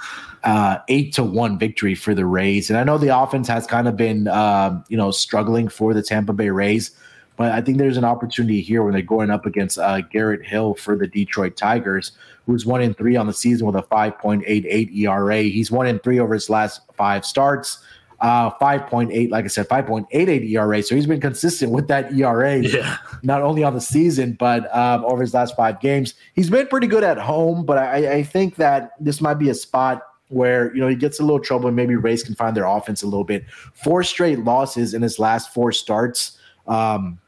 uh, 0.44 0.80
eight 0.88 1.14
to 1.14 1.24
one 1.24 1.58
victory 1.58 1.96
for 1.96 2.14
the 2.14 2.26
Rays, 2.26 2.70
and 2.70 2.78
I 2.78 2.84
know 2.84 2.98
the 2.98 3.18
offense 3.18 3.48
has 3.48 3.66
kind 3.66 3.88
of 3.88 3.96
been 3.96 4.28
uh, 4.28 4.82
you 4.88 4.98
know 4.98 5.12
struggling 5.12 5.68
for 5.68 5.94
the 5.94 6.04
Tampa 6.04 6.34
Bay 6.34 6.50
Rays. 6.50 6.92
But 7.38 7.52
I 7.52 7.62
think 7.62 7.78
there's 7.78 7.98
an 7.98 8.06
opportunity 8.06 8.62
here 8.62 8.82
when 8.84 8.94
they're 8.94 9.02
going 9.02 9.30
up 9.30 9.46
against 9.46 9.78
uh, 9.78 10.00
Garrett 10.00 10.46
Hill 10.46 10.74
for 10.76 10.96
the 10.96 11.06
Detroit 11.06 11.58
Tigers, 11.58 12.14
who's 12.46 12.66
one 12.66 12.82
in 12.82 12.94
three 12.94 13.18
on 13.18 13.28
the 13.28 13.34
season 13.34 13.68
with 13.68 13.76
a 13.76 13.84
5.88 13.84 14.96
ERA. 14.96 15.42
He's 15.42 15.70
one 15.70 15.86
in 15.86 16.00
three 16.00 16.18
over 16.18 16.34
his 16.34 16.50
last 16.50 16.82
five 16.96 17.26
starts 17.26 17.84
uh, 18.22 18.52
5.8, 18.52 19.30
like 19.30 19.46
I 19.46 19.48
said, 19.48 19.68
5.88 19.68 20.50
ERA. 20.50 20.84
So 20.84 20.96
he's 20.96 21.06
been 21.06 21.22
consistent 21.22 21.72
with 21.72 21.88
that 21.88 22.14
ERA, 22.14 22.58
yeah. 22.58 22.98
not 23.24 23.42
only 23.42 23.64
on 23.64 23.74
the 23.74 23.82
season, 23.82 24.34
but 24.34 24.74
um, 24.76 25.06
over 25.06 25.22
his 25.22 25.34
last 25.34 25.56
five 25.56 25.80
games. 25.80 26.14
He's 26.34 26.50
been 26.50 26.68
pretty 26.68 26.88
good 26.88 27.04
at 27.04 27.18
home, 27.18 27.66
but 27.66 27.78
I, 27.78 28.14
I 28.14 28.24
think 28.24 28.56
that 28.56 28.92
this 29.00 29.22
might 29.22 29.36
be 29.36 29.50
a 29.50 29.56
spot 29.56 30.04
where, 30.30 30.74
you 30.74 30.82
know, 30.82 30.88
he 30.88 30.96
gets 30.96 31.20
a 31.20 31.24
little 31.24 31.40
trouble 31.40 31.68
and 31.68 31.76
maybe 31.76 31.96
Rays 31.96 32.24
can 32.24 32.36
find 32.36 32.56
their 32.56 32.66
offense 32.66 33.04
a 33.04 33.06
little 33.06 33.24
bit. 33.24 33.46
Four 33.74 34.04
straight 34.04 34.40
losses 34.40 34.94
in 34.94 35.02
his 35.02 35.20
last 35.20 35.54
four 35.54 35.72
starts. 35.72 36.38
Um, 36.68 37.20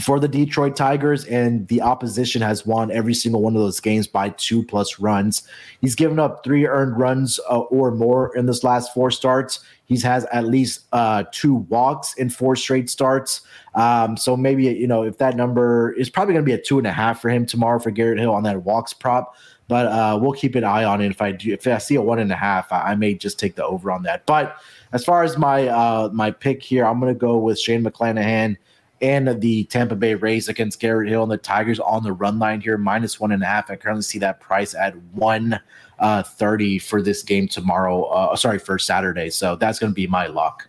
for 0.00 0.18
the 0.20 0.28
Detroit 0.28 0.76
Tigers, 0.76 1.24
and 1.24 1.66
the 1.68 1.82
opposition 1.82 2.40
has 2.40 2.64
won 2.64 2.90
every 2.90 3.14
single 3.14 3.42
one 3.42 3.54
of 3.54 3.62
those 3.62 3.80
games 3.80 4.06
by 4.06 4.30
two 4.30 4.62
plus 4.62 4.98
runs. 4.98 5.42
He's 5.80 5.94
given 5.94 6.18
up 6.18 6.44
three 6.44 6.66
earned 6.66 6.98
runs 6.98 7.38
uh, 7.50 7.58
or 7.60 7.90
more 7.90 8.34
in 8.36 8.46
this 8.46 8.64
last 8.64 8.94
four 8.94 9.10
starts. 9.10 9.60
He's 9.86 10.02
has 10.02 10.24
at 10.26 10.44
least 10.46 10.86
uh, 10.92 11.24
two 11.32 11.56
walks 11.56 12.14
in 12.14 12.30
four 12.30 12.56
straight 12.56 12.90
starts. 12.90 13.42
Um, 13.74 14.16
so 14.16 14.36
maybe 14.36 14.64
you 14.64 14.86
know 14.86 15.02
if 15.02 15.18
that 15.18 15.36
number 15.36 15.92
is 15.92 16.10
probably 16.10 16.34
going 16.34 16.44
to 16.44 16.48
be 16.48 16.54
a 16.54 16.62
two 16.62 16.78
and 16.78 16.86
a 16.86 16.92
half 16.92 17.20
for 17.20 17.28
him 17.28 17.46
tomorrow 17.46 17.78
for 17.78 17.90
Garrett 17.90 18.18
Hill 18.18 18.32
on 18.32 18.42
that 18.44 18.64
walks 18.64 18.92
prop. 18.92 19.34
But 19.66 19.86
uh, 19.86 20.18
we'll 20.20 20.32
keep 20.32 20.54
an 20.54 20.64
eye 20.64 20.84
on 20.84 21.02
it. 21.02 21.10
If 21.10 21.20
I 21.20 21.32
do, 21.32 21.52
if 21.52 21.66
I 21.66 21.76
see 21.76 21.96
a 21.96 22.02
one 22.02 22.18
and 22.18 22.32
a 22.32 22.36
half, 22.36 22.72
I, 22.72 22.92
I 22.92 22.94
may 22.94 23.14
just 23.14 23.38
take 23.38 23.56
the 23.56 23.64
over 23.64 23.90
on 23.90 24.02
that. 24.04 24.24
But 24.24 24.56
as 24.92 25.04
far 25.04 25.22
as 25.22 25.36
my 25.36 25.68
uh, 25.68 26.08
my 26.12 26.30
pick 26.30 26.62
here, 26.62 26.86
I'm 26.86 27.00
going 27.00 27.12
to 27.12 27.18
go 27.18 27.36
with 27.36 27.58
Shane 27.58 27.84
McClanahan 27.84 28.56
and 29.00 29.40
the 29.40 29.64
Tampa 29.64 29.94
Bay 29.94 30.14
Rays 30.14 30.48
against 30.48 30.80
Garrett 30.80 31.08
Hill 31.08 31.22
and 31.22 31.30
the 31.30 31.38
Tigers 31.38 31.78
on 31.80 32.02
the 32.02 32.12
run 32.12 32.38
line 32.38 32.60
here, 32.60 32.76
minus 32.76 33.20
one 33.20 33.32
and 33.32 33.42
a 33.42 33.46
half. 33.46 33.70
I 33.70 33.76
currently 33.76 34.02
see 34.02 34.18
that 34.18 34.40
price 34.40 34.74
at 34.74 34.96
one 35.12 35.60
uh, 35.98 36.22
thirty 36.22 36.78
for 36.78 37.02
this 37.02 37.22
game 37.22 37.48
tomorrow. 37.48 38.04
Uh, 38.04 38.36
sorry, 38.36 38.58
for 38.58 38.78
Saturday. 38.78 39.30
So 39.30 39.56
that's 39.56 39.78
going 39.78 39.92
to 39.92 39.94
be 39.94 40.06
my 40.06 40.26
lock. 40.26 40.68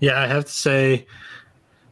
Yeah, 0.00 0.20
I 0.20 0.26
have 0.26 0.44
to 0.44 0.52
say, 0.52 1.06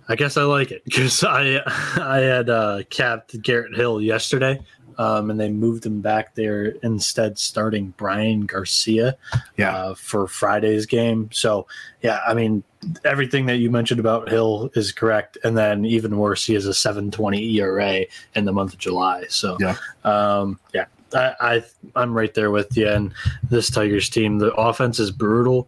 I 0.08 0.16
guess 0.16 0.36
I 0.36 0.42
like 0.42 0.70
it 0.70 0.84
because 0.84 1.24
I 1.24 1.60
I 1.96 2.18
had 2.18 2.50
uh, 2.50 2.82
capped 2.90 3.40
Garrett 3.42 3.74
Hill 3.74 4.00
yesterday 4.00 4.60
um, 5.00 5.30
and 5.30 5.40
they 5.40 5.48
moved 5.48 5.86
him 5.86 6.02
back 6.02 6.34
there 6.34 6.66
instead, 6.82 7.38
starting 7.38 7.94
Bryan 7.96 8.44
Garcia 8.44 9.16
yeah. 9.56 9.74
Uh, 9.74 9.94
for 9.94 10.28
Friday's 10.28 10.84
game. 10.84 11.30
So, 11.32 11.66
yeah, 12.02 12.20
I 12.28 12.34
mean, 12.34 12.62
everything 13.02 13.46
that 13.46 13.56
you 13.56 13.70
mentioned 13.70 13.98
about 13.98 14.28
Hill 14.28 14.70
is 14.74 14.92
correct. 14.92 15.38
And 15.42 15.56
then 15.56 15.86
even 15.86 16.18
worse, 16.18 16.44
he 16.44 16.52
has 16.52 16.66
a 16.66 16.74
720 16.74 17.42
ERA 17.56 18.04
in 18.34 18.44
the 18.44 18.52
month 18.52 18.74
of 18.74 18.78
July. 18.78 19.24
So, 19.30 19.56
yeah, 19.58 19.76
um, 20.04 20.60
yeah. 20.74 20.84
I, 21.14 21.64
I 21.96 22.02
am 22.02 22.12
right 22.12 22.34
there 22.34 22.50
with 22.50 22.76
you. 22.76 22.86
And 22.86 23.14
this 23.48 23.70
Tigers 23.70 24.10
team, 24.10 24.38
the 24.38 24.52
offense 24.52 25.00
is 25.00 25.10
brutal. 25.10 25.66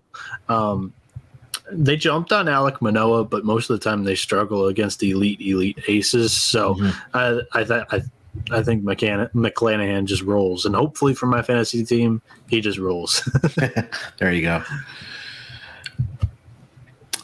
Um, 0.51 0.93
they 1.71 1.97
jumped 1.97 2.33
on 2.33 2.47
Alek 2.47 2.83
Manoah, 2.83 3.25
but 3.25 3.47
most 3.47 3.71
of 3.71 3.81
the 3.81 3.83
time 3.83 4.05
they 4.05 4.15
struggle 4.15 4.67
against 4.67 5.03
elite 5.03 5.41
elite 5.41 5.79
aces. 5.89 6.37
So 6.37 6.75
mm-hmm. 6.75 7.17
I 7.17 7.41
I, 7.59 7.65
th- 7.65 7.85
I 7.91 8.03
I 8.51 8.63
think 8.63 8.83
McClanahan 8.83 10.05
just 10.07 10.23
rolls, 10.23 10.65
and 10.65 10.75
hopefully 10.75 11.15
for 11.15 11.27
my 11.27 11.43
fantasy 11.43 11.85
team, 11.85 12.23
he 12.49 12.61
just 12.61 12.79
rolls. 12.79 13.29
there 14.19 14.33
you 14.33 14.43
go. 14.43 14.63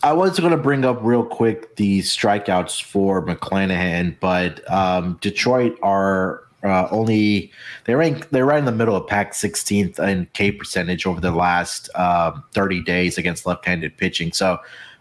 I 0.02 0.12
was 0.12 0.38
going 0.38 0.52
to 0.52 0.58
bring 0.58 0.84
up 0.84 0.98
real 1.02 1.24
quick 1.24 1.76
the 1.76 2.00
strikeouts 2.00 2.82
for 2.82 3.24
McClanahan, 3.24 4.16
but 4.20 4.70
um, 4.70 5.18
Detroit 5.20 5.76
are 5.82 6.44
uh, 6.62 6.88
only 6.90 7.52
they 7.84 7.94
rank 7.94 8.28
they're 8.30 8.44
right 8.44 8.58
in 8.58 8.64
the 8.64 8.72
middle 8.72 8.96
of 8.96 9.06
pack 9.06 9.32
16th 9.32 9.98
in 10.00 10.26
K 10.34 10.52
percentage 10.52 11.06
over 11.06 11.20
the 11.20 11.30
last 11.30 11.88
um, 11.94 12.44
30 12.52 12.82
days 12.82 13.16
against 13.18 13.46
left-handed 13.46 13.96
pitching. 13.96 14.32
So 14.32 14.58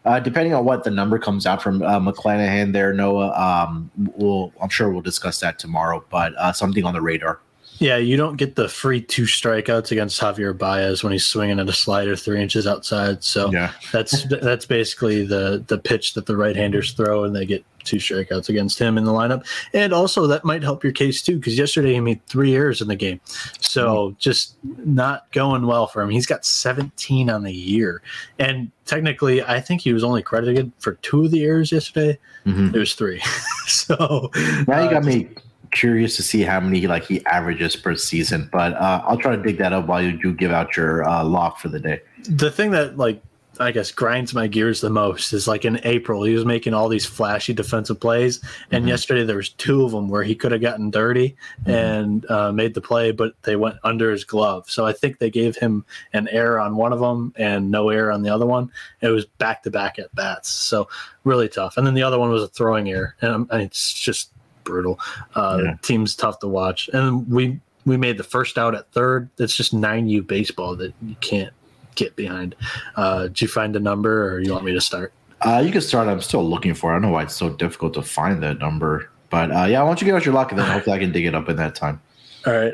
uh, 0.07 0.19
depending 0.19 0.53
on 0.53 0.63
what 0.63 0.83
the 0.83 0.91
number 0.91 1.19
comes 1.19 1.45
out 1.45 1.61
from 1.61 1.81
uh, 1.83 1.99
McClanahan 1.99 2.71
there, 2.71 2.93
Noah, 2.93 3.31
um, 3.31 3.91
we'll, 4.15 4.53
I'm 4.61 4.69
sure 4.69 4.89
we'll 4.89 5.01
discuss 5.01 5.39
that 5.41 5.59
tomorrow, 5.59 6.03
but 6.09 6.33
uh, 6.37 6.53
something 6.53 6.85
on 6.85 6.93
the 6.93 7.01
radar. 7.01 7.39
Yeah, 7.79 7.97
you 7.97 8.17
don't 8.17 8.37
get 8.37 8.55
the 8.55 8.67
free 8.67 9.01
two 9.01 9.23
strikeouts 9.23 9.91
against 9.91 10.19
Javier 10.19 10.57
Baez 10.57 11.03
when 11.03 11.11
he's 11.11 11.25
swinging 11.25 11.59
at 11.59 11.69
a 11.69 11.73
slider 11.73 12.15
three 12.15 12.41
inches 12.41 12.65
outside. 12.65 13.23
So 13.23 13.51
yeah. 13.51 13.71
that's 13.91 14.23
that's 14.41 14.65
basically 14.65 15.25
the 15.25 15.63
the 15.67 15.77
pitch 15.77 16.13
that 16.13 16.25
the 16.25 16.35
right-handers 16.35 16.93
throw, 16.93 17.23
and 17.23 17.35
they 17.35 17.45
get 17.45 17.63
two 17.83 17.97
strikeouts 17.97 18.49
against 18.49 18.77
him 18.77 18.97
in 18.97 19.05
the 19.05 19.11
lineup. 19.11 19.45
And 19.73 19.93
also 19.93 20.27
that 20.27 20.43
might 20.43 20.61
help 20.61 20.83
your 20.83 20.91
case 20.91 21.21
too, 21.21 21.37
because 21.37 21.57
yesterday 21.57 21.93
he 21.93 21.99
made 21.99 22.25
three 22.25 22.53
errors 22.55 22.81
in 22.81 22.87
the 22.87 22.95
game, 22.95 23.21
so 23.59 24.09
mm-hmm. 24.09 24.17
just 24.17 24.57
not 24.63 25.31
going 25.31 25.65
well 25.67 25.87
for 25.87 26.01
him. 26.01 26.09
He's 26.09 26.25
got 26.25 26.45
17 26.45 27.29
on 27.29 27.43
the 27.43 27.53
year, 27.53 28.01
and 28.39 28.71
technically, 28.85 29.43
I 29.43 29.61
think 29.61 29.81
he 29.81 29.93
was 29.93 30.03
only 30.03 30.23
credited 30.23 30.71
for 30.79 30.93
two 30.95 31.25
of 31.25 31.31
the 31.31 31.43
errors 31.43 31.71
yesterday. 31.71 32.17
Mm-hmm. 32.45 32.75
It 32.75 32.79
was 32.79 32.95
three. 32.95 33.21
so 33.67 34.31
now 34.67 34.83
you 34.83 34.89
got 34.89 35.03
uh, 35.03 35.07
me 35.07 35.29
curious 35.71 36.15
to 36.17 36.23
see 36.23 36.41
how 36.41 36.59
many 36.59 36.87
like 36.87 37.05
he 37.05 37.25
averages 37.25 37.75
per 37.75 37.95
season, 37.95 38.49
but 38.51 38.73
uh, 38.73 39.01
I'll 39.05 39.17
try 39.17 39.35
to 39.35 39.41
dig 39.41 39.57
that 39.57 39.73
up 39.73 39.87
while 39.87 40.01
you 40.01 40.17
do 40.17 40.33
give 40.33 40.51
out 40.51 40.75
your 40.75 41.07
uh, 41.07 41.23
lock 41.23 41.59
for 41.59 41.69
the 41.69 41.79
day. 41.79 42.01
The 42.29 42.51
thing 42.51 42.71
that 42.71 42.97
like 42.97 43.21
I 43.59 43.71
guess 43.71 43.91
grinds 43.91 44.33
my 44.33 44.47
gears 44.47 44.81
the 44.81 44.89
most 44.89 45.33
is 45.33 45.47
like 45.47 45.65
in 45.65 45.79
April 45.83 46.23
he 46.23 46.33
was 46.33 46.45
making 46.45 46.73
all 46.73 46.89
these 46.89 47.05
flashy 47.05 47.53
defensive 47.53 47.99
plays, 47.99 48.41
and 48.71 48.81
mm-hmm. 48.81 48.89
yesterday 48.89 49.23
there 49.23 49.37
was 49.37 49.49
two 49.49 49.83
of 49.83 49.91
them 49.91 50.09
where 50.09 50.23
he 50.23 50.35
could 50.35 50.51
have 50.51 50.61
gotten 50.61 50.89
dirty 50.89 51.35
mm-hmm. 51.61 51.71
and 51.71 52.29
uh, 52.29 52.51
made 52.51 52.73
the 52.73 52.81
play, 52.81 53.11
but 53.11 53.33
they 53.43 53.55
went 53.55 53.77
under 53.83 54.11
his 54.11 54.23
glove. 54.23 54.69
So 54.69 54.85
I 54.85 54.93
think 54.93 55.19
they 55.19 55.29
gave 55.29 55.55
him 55.55 55.85
an 56.13 56.27
error 56.29 56.59
on 56.59 56.75
one 56.75 56.93
of 56.93 56.99
them 56.99 57.33
and 57.37 57.71
no 57.71 57.89
error 57.89 58.11
on 58.11 58.23
the 58.23 58.29
other 58.29 58.45
one. 58.45 58.71
It 59.01 59.09
was 59.09 59.25
back 59.25 59.63
to 59.63 59.71
back 59.71 59.99
at 59.99 60.13
bats, 60.15 60.49
so 60.49 60.87
really 61.23 61.49
tough. 61.49 61.77
And 61.77 61.85
then 61.85 61.93
the 61.93 62.03
other 62.03 62.19
one 62.19 62.29
was 62.29 62.43
a 62.43 62.47
throwing 62.47 62.89
error, 62.89 63.15
and, 63.21 63.31
um, 63.31 63.47
and 63.51 63.61
it's 63.61 63.93
just 63.93 64.31
brutal. 64.67 64.99
Uh, 65.33 65.61
yeah. 65.63 65.75
Team's 65.81 66.15
tough 66.15 66.39
to 66.39 66.47
watch, 66.47 66.89
and 66.93 67.27
we 67.31 67.59
we 67.85 67.97
made 67.97 68.17
the 68.17 68.23
first 68.23 68.57
out 68.57 68.75
at 68.75 68.91
third. 68.91 69.29
That's 69.37 69.55
just 69.55 69.73
nine 69.73 70.09
U 70.09 70.21
baseball 70.21 70.75
that 70.75 70.93
you 71.01 71.15
can't 71.21 71.53
get 71.95 72.15
behind. 72.15 72.55
Uh, 72.95 73.23
did 73.23 73.41
you 73.41 73.47
find 73.47 73.75
a 73.75 73.79
number, 73.79 74.31
or 74.31 74.39
you 74.39 74.51
want 74.51 74.65
me 74.65 74.73
to 74.73 74.81
start? 74.81 75.13
Uh, 75.41 75.63
you 75.65 75.71
can 75.71 75.81
start. 75.81 76.07
I'm 76.07 76.21
still 76.21 76.47
looking 76.47 76.73
for. 76.73 76.91
It. 76.91 76.95
I 76.95 76.99
don't 76.99 77.03
know 77.03 77.11
why 77.11 77.23
it's 77.23 77.35
so 77.35 77.49
difficult 77.49 77.93
to 77.93 78.01
find 78.01 78.43
that 78.43 78.59
number, 78.59 79.09
but 79.29 79.51
uh, 79.51 79.65
yeah, 79.65 79.81
why 79.81 79.89
don't 79.89 80.01
you 80.01 80.05
get 80.05 80.15
out 80.15 80.25
your 80.25 80.33
luck 80.33 80.51
and 80.51 80.59
then 80.59 80.69
hopefully 80.69 80.95
I 80.95 80.99
can 80.99 81.11
dig 81.11 81.25
it 81.25 81.33
up 81.33 81.47
in 81.49 81.55
that 81.57 81.75
time. 81.75 82.01
All 82.45 82.53
right. 82.53 82.73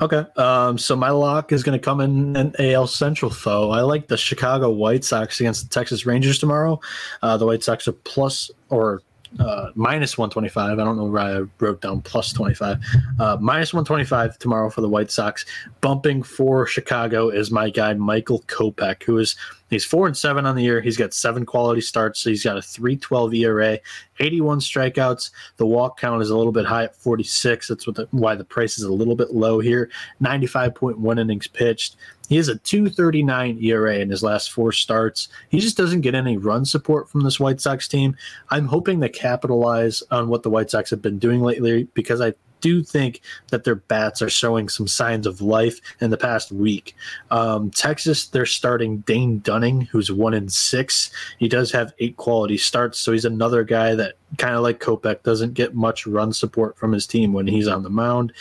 Okay. 0.00 0.24
Um, 0.36 0.78
so 0.78 0.96
my 0.96 1.10
lock 1.10 1.52
is 1.52 1.62
going 1.62 1.78
to 1.78 1.84
come 1.84 2.00
in 2.00 2.34
an 2.34 2.54
AL 2.58 2.86
Central 2.86 3.30
foe. 3.30 3.70
I 3.70 3.82
like 3.82 4.08
the 4.08 4.16
Chicago 4.16 4.70
White 4.70 5.04
Sox 5.04 5.38
against 5.40 5.64
the 5.64 5.68
Texas 5.68 6.06
Rangers 6.06 6.38
tomorrow. 6.38 6.80
Uh, 7.22 7.36
the 7.36 7.44
White 7.44 7.62
Sox 7.62 7.86
are 7.86 7.92
plus 7.92 8.50
or 8.70 9.02
uh, 9.38 9.70
minus 9.74 10.18
125. 10.18 10.78
I 10.78 10.84
don't 10.84 10.96
know 10.96 11.04
why 11.04 11.38
I 11.38 11.42
wrote 11.58 11.80
down 11.80 12.02
plus 12.02 12.32
25. 12.32 12.78
Uh, 13.18 13.36
minus 13.40 13.72
125 13.72 14.38
tomorrow 14.38 14.70
for 14.70 14.80
the 14.80 14.88
White 14.88 15.10
Sox. 15.10 15.44
Bumping 15.80 16.22
for 16.22 16.66
Chicago 16.66 17.28
is 17.28 17.50
my 17.50 17.70
guy 17.70 17.94
Michael 17.94 18.40
Kopech, 18.42 19.02
who 19.04 19.18
is 19.18 19.36
he's 19.70 19.84
four 19.84 20.06
and 20.06 20.16
seven 20.16 20.44
on 20.44 20.56
the 20.56 20.62
year. 20.62 20.80
He's 20.80 20.96
got 20.96 21.14
seven 21.14 21.46
quality 21.46 21.80
starts. 21.80 22.20
So 22.20 22.30
he's 22.30 22.44
got 22.44 22.58
a 22.58 22.62
312 22.62 23.34
ERA, 23.34 23.78
81 24.18 24.58
strikeouts. 24.58 25.30
The 25.56 25.66
walk 25.66 25.98
count 25.98 26.22
is 26.22 26.30
a 26.30 26.36
little 26.36 26.52
bit 26.52 26.66
high 26.66 26.84
at 26.84 26.96
46. 26.96 27.68
That's 27.68 27.84
the, 27.84 28.08
why 28.10 28.34
the 28.34 28.44
price 28.44 28.76
is 28.78 28.84
a 28.84 28.92
little 28.92 29.16
bit 29.16 29.30
low 29.30 29.60
here. 29.60 29.90
95.1 30.20 31.20
innings 31.20 31.46
pitched. 31.46 31.96
He 32.28 32.36
has 32.36 32.48
a 32.48 32.58
239 32.58 33.58
ERA 33.60 33.98
in 33.98 34.10
his 34.10 34.22
last 34.22 34.52
four 34.52 34.70
starts. 34.70 35.28
He 35.48 35.58
just 35.58 35.76
doesn't 35.76 36.02
get 36.02 36.14
any 36.14 36.36
run 36.36 36.64
support 36.64 37.08
from 37.08 37.22
this 37.22 37.40
White 37.40 37.60
Sox 37.60 37.88
team. 37.88 38.16
I'm 38.50 38.66
hoping 38.66 39.00
to 39.00 39.08
capitalize 39.08 40.02
on 40.12 40.28
what 40.28 40.44
the 40.44 40.50
White 40.50 40.70
Sox 40.70 40.90
have 40.90 41.02
been 41.02 41.18
doing 41.18 41.40
lately 41.40 41.88
because 41.94 42.20
I 42.20 42.34
do 42.60 42.82
think 42.82 43.20
that 43.50 43.64
their 43.64 43.74
bats 43.74 44.22
are 44.22 44.30
showing 44.30 44.68
some 44.68 44.86
signs 44.86 45.26
of 45.26 45.40
life 45.40 45.80
in 46.00 46.10
the 46.10 46.16
past 46.16 46.52
week. 46.52 46.94
Um, 47.30 47.70
Texas, 47.70 48.26
they're 48.26 48.46
starting 48.46 48.98
Dane 48.98 49.40
Dunning, 49.40 49.82
who's 49.82 50.12
one 50.12 50.34
in 50.34 50.48
six. 50.48 51.10
He 51.38 51.48
does 51.48 51.72
have 51.72 51.94
eight 51.98 52.16
quality 52.16 52.56
starts, 52.56 52.98
so 52.98 53.12
he's 53.12 53.24
another 53.24 53.64
guy 53.64 53.94
that 53.94 54.14
kind 54.38 54.54
of 54.54 54.62
like 54.62 54.80
Kopech 54.80 55.22
doesn't 55.22 55.54
get 55.54 55.74
much 55.74 56.06
run 56.06 56.32
support 56.32 56.76
from 56.76 56.92
his 56.92 57.06
team 57.06 57.32
when 57.32 57.46
he's 57.46 57.68
on 57.68 57.82
the 57.82 57.90
mound. 57.90 58.32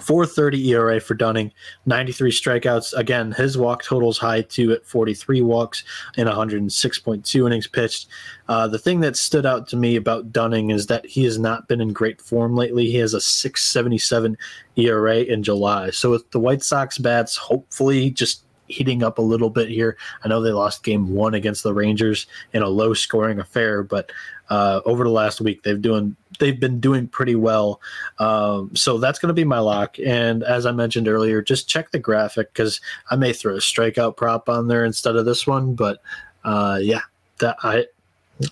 430 0.00 0.72
ERA 0.72 1.00
for 1.00 1.14
Dunning, 1.14 1.52
93 1.86 2.30
strikeouts. 2.30 2.92
Again, 2.94 3.32
his 3.32 3.56
walk 3.56 3.82
totals 3.82 4.18
high 4.18 4.42
too 4.42 4.72
at 4.72 4.84
43 4.84 5.40
walks 5.42 5.84
in 6.16 6.26
106.2 6.26 7.46
innings 7.46 7.66
pitched. 7.66 8.08
Uh, 8.48 8.68
the 8.68 8.78
thing 8.78 9.00
that 9.00 9.16
stood 9.16 9.46
out 9.46 9.66
to 9.68 9.76
me 9.76 9.96
about 9.96 10.32
Dunning 10.32 10.70
is 10.70 10.86
that 10.86 11.06
he 11.06 11.24
has 11.24 11.38
not 11.38 11.66
been 11.66 11.80
in 11.80 11.92
great 11.92 12.20
form 12.20 12.54
lately. 12.54 12.86
He 12.86 12.98
has 12.98 13.14
a 13.14 13.20
677 13.20 14.36
ERA 14.76 15.18
in 15.18 15.42
July. 15.42 15.90
So 15.90 16.10
with 16.10 16.30
the 16.30 16.40
White 16.40 16.62
Sox 16.62 16.98
bats, 16.98 17.36
hopefully 17.36 18.10
just 18.10 18.45
heating 18.68 19.02
up 19.02 19.18
a 19.18 19.22
little 19.22 19.50
bit 19.50 19.68
here. 19.68 19.96
I 20.24 20.28
know 20.28 20.40
they 20.40 20.52
lost 20.52 20.84
game 20.84 21.14
one 21.14 21.34
against 21.34 21.62
the 21.62 21.74
Rangers 21.74 22.26
in 22.52 22.62
a 22.62 22.68
low 22.68 22.94
scoring 22.94 23.38
affair, 23.38 23.82
but 23.82 24.10
uh, 24.48 24.80
over 24.84 25.04
the 25.04 25.10
last 25.10 25.40
week 25.40 25.62
they've 25.62 25.80
doing 25.80 26.16
they've 26.38 26.60
been 26.60 26.80
doing 26.80 27.08
pretty 27.08 27.34
well. 27.34 27.80
Um, 28.18 28.74
so 28.74 28.98
that's 28.98 29.18
going 29.18 29.28
to 29.28 29.34
be 29.34 29.44
my 29.44 29.58
lock. 29.58 29.98
And 29.98 30.42
as 30.42 30.66
I 30.66 30.72
mentioned 30.72 31.08
earlier, 31.08 31.42
just 31.42 31.68
check 31.68 31.90
the 31.90 31.98
graphic 31.98 32.52
because 32.52 32.80
I 33.10 33.16
may 33.16 33.32
throw 33.32 33.54
a 33.54 33.58
strikeout 33.58 34.16
prop 34.16 34.48
on 34.48 34.68
there 34.68 34.84
instead 34.84 35.16
of 35.16 35.24
this 35.24 35.46
one. 35.46 35.74
But 35.74 36.02
uh, 36.44 36.78
yeah, 36.80 37.02
that 37.38 37.56
I 37.62 37.86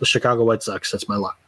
Chicago 0.03 0.45
White 0.45 0.63
Sox. 0.63 0.91
That's 0.91 1.09
my 1.09 1.17
lock. 1.17 1.39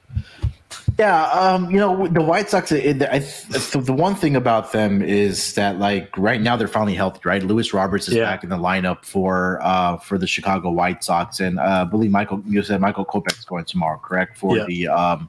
Yeah, 0.98 1.24
um, 1.26 1.70
you 1.70 1.78
know 1.78 2.06
the 2.06 2.22
White 2.22 2.48
Sox. 2.48 2.72
It, 2.72 3.02
I, 3.02 3.18
the 3.18 3.92
one 3.92 4.14
thing 4.14 4.34
about 4.34 4.72
them 4.72 5.02
is 5.02 5.52
that 5.54 5.78
like 5.78 6.16
right 6.16 6.40
now 6.40 6.56
they're 6.56 6.68
finally 6.68 6.94
healthy. 6.94 7.20
Right, 7.24 7.42
Luis 7.42 7.74
Roberts 7.74 8.08
is 8.08 8.14
yeah. 8.14 8.24
back 8.24 8.42
in 8.42 8.48
the 8.48 8.56
lineup 8.56 9.04
for 9.04 9.60
uh, 9.62 9.98
for 9.98 10.16
the 10.16 10.26
Chicago 10.26 10.70
White 10.70 11.04
Sox, 11.04 11.40
and 11.40 11.58
uh, 11.58 11.62
I 11.62 11.84
believe 11.84 12.10
Michael 12.10 12.42
you 12.46 12.62
said 12.62 12.80
Michael 12.80 13.04
Kopech 13.04 13.38
is 13.38 13.44
going 13.44 13.66
tomorrow, 13.66 13.98
correct? 13.98 14.38
For 14.38 14.56
yeah. 14.56 14.64
the 14.66 14.88
um, 14.88 15.28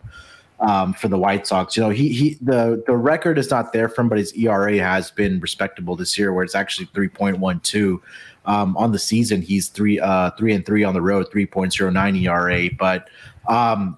um, 0.62 0.93
for 0.93 1.10
the 1.10 1.17
White 1.17 1.45
Sox, 1.45 1.75
you 1.75 1.84
know 1.84 1.89
he 1.89 2.13
he 2.13 2.38
the 2.39 2.82
the 2.88 2.95
record 2.95 3.38
is 3.38 3.49
not 3.49 3.73
there 3.73 3.89
from, 3.89 4.08
but 4.08 4.19
his 4.19 4.32
ERA 4.34 4.77
has 4.77 5.12
been 5.12 5.38
respectable 5.41 5.97
this 5.97 6.17
year, 6.17 6.32
where 6.32 6.45
it's 6.45 6.56
actually 6.56 6.86
three 6.93 7.10
point 7.10 7.39
one 7.39 7.60
two. 7.60 8.01
Um, 8.45 8.77
on 8.77 8.93
the 8.93 8.99
season, 8.99 9.41
he's 9.41 9.67
three 9.67 9.99
uh, 9.99 10.32
three 10.38 10.53
and 10.53 10.65
three 10.65 10.86
on 10.86 10.93
the 10.93 11.01
road, 11.01 11.30
three 11.30 11.45
point 11.45 11.73
zero 11.73 11.89
nine 11.89 12.15
ERA, 12.15 12.69
but 12.80 13.10
um, 13.49 13.97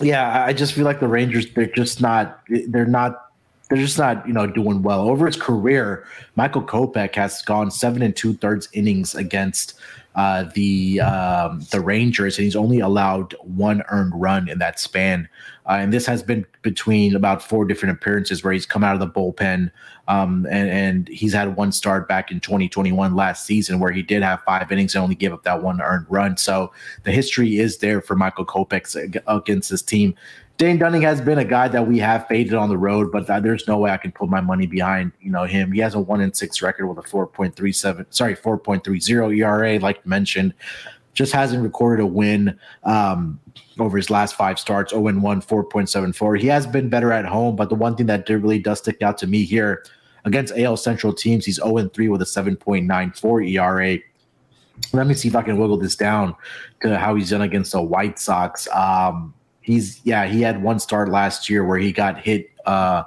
yeah, 0.00 0.44
I 0.44 0.52
just 0.52 0.74
feel 0.74 0.84
like 0.84 1.00
the 1.00 1.08
Rangers 1.08 1.46
they're 1.54 1.66
just 1.66 2.00
not 2.00 2.40
they're 2.68 2.86
not 2.86 3.30
they're 3.68 3.78
just 3.78 3.98
not 3.98 4.26
you 4.26 4.32
know 4.32 4.46
doing 4.46 4.82
well 4.82 5.08
over 5.08 5.26
his 5.26 5.36
career. 5.36 6.04
Michael 6.36 6.62
Kopech 6.62 7.14
has 7.14 7.42
gone 7.42 7.70
seven 7.70 8.02
and 8.02 8.14
two 8.14 8.34
thirds 8.34 8.68
innings 8.72 9.14
against 9.14 9.74
uh, 10.14 10.44
the 10.54 11.00
um, 11.00 11.60
the 11.70 11.80
Rangers, 11.80 12.38
and 12.38 12.44
he's 12.44 12.56
only 12.56 12.80
allowed 12.80 13.34
one 13.42 13.82
earned 13.88 14.12
run 14.14 14.48
in 14.48 14.58
that 14.58 14.80
span. 14.80 15.28
Uh, 15.68 15.78
and 15.80 15.92
this 15.92 16.06
has 16.06 16.22
been 16.22 16.46
between 16.62 17.16
about 17.16 17.42
four 17.42 17.64
different 17.64 17.96
appearances 17.96 18.44
where 18.44 18.52
he's 18.52 18.66
come 18.66 18.84
out 18.84 18.94
of 18.94 19.00
the 19.00 19.08
bullpen. 19.08 19.70
Um, 20.08 20.46
and, 20.48 20.70
and 20.70 21.08
he's 21.08 21.32
had 21.32 21.56
one 21.56 21.72
start 21.72 22.06
back 22.06 22.30
in 22.30 22.38
2021 22.38 23.16
last 23.16 23.44
season 23.44 23.80
where 23.80 23.90
he 23.90 24.02
did 24.02 24.22
have 24.22 24.40
five 24.44 24.70
innings 24.70 24.94
and 24.94 25.02
only 25.02 25.16
gave 25.16 25.32
up 25.32 25.42
that 25.42 25.62
one 25.62 25.80
earned 25.80 26.06
run. 26.08 26.36
So 26.36 26.72
the 27.02 27.10
history 27.10 27.58
is 27.58 27.78
there 27.78 28.00
for 28.00 28.14
Michael 28.14 28.46
Kopech 28.46 29.20
against 29.26 29.70
this 29.70 29.82
team. 29.82 30.14
Dane 30.58 30.78
Dunning 30.78 31.02
has 31.02 31.20
been 31.20 31.38
a 31.38 31.44
guy 31.44 31.68
that 31.68 31.86
we 31.86 31.98
have 31.98 32.26
faded 32.28 32.54
on 32.54 32.70
the 32.70 32.78
road, 32.78 33.12
but 33.12 33.26
there's 33.26 33.68
no 33.68 33.76
way 33.76 33.90
I 33.90 33.98
can 33.98 34.10
put 34.10 34.30
my 34.30 34.40
money 34.40 34.66
behind 34.66 35.12
you 35.20 35.30
know 35.30 35.44
him. 35.44 35.70
He 35.70 35.80
has 35.80 35.94
a 35.94 36.00
one 36.00 36.22
in 36.22 36.32
six 36.32 36.62
record 36.62 36.86
with 36.86 36.96
a 36.96 37.02
4.37, 37.02 38.06
sorry, 38.08 38.36
4.30 38.36 39.38
ERA, 39.38 39.78
like 39.80 40.06
mentioned 40.06 40.54
just 41.16 41.32
hasn't 41.32 41.62
recorded 41.62 42.02
a 42.02 42.06
win 42.06 42.56
um, 42.84 43.40
over 43.78 43.96
his 43.96 44.10
last 44.10 44.36
five 44.36 44.58
starts 44.58 44.92
0 44.92 45.02
1, 45.02 45.42
4.74. 45.42 46.38
He 46.38 46.46
has 46.46 46.66
been 46.66 46.88
better 46.88 47.10
at 47.10 47.24
home, 47.24 47.56
but 47.56 47.70
the 47.70 47.74
one 47.74 47.96
thing 47.96 48.06
that 48.06 48.28
really 48.28 48.58
does 48.58 48.78
stick 48.78 49.02
out 49.02 49.18
to 49.18 49.26
me 49.26 49.42
here 49.42 49.82
against 50.26 50.56
AL 50.56 50.76
Central 50.76 51.12
teams, 51.12 51.46
he's 51.46 51.56
0 51.56 51.88
3 51.88 52.08
with 52.08 52.22
a 52.22 52.26
7.94 52.26 53.50
ERA. 53.50 53.98
Let 54.92 55.06
me 55.06 55.14
see 55.14 55.28
if 55.28 55.34
I 55.34 55.42
can 55.42 55.56
wiggle 55.56 55.78
this 55.78 55.96
down 55.96 56.36
to 56.82 56.98
how 56.98 57.14
he's 57.14 57.30
done 57.30 57.40
against 57.40 57.72
the 57.72 57.80
White 57.80 58.18
Sox. 58.18 58.68
Um, 58.68 59.32
he's, 59.62 60.02
yeah, 60.04 60.26
he 60.26 60.42
had 60.42 60.62
one 60.62 60.78
start 60.78 61.08
last 61.08 61.48
year 61.48 61.64
where 61.64 61.78
he 61.78 61.92
got 61.92 62.18
hit. 62.18 62.50
Uh, 62.66 63.04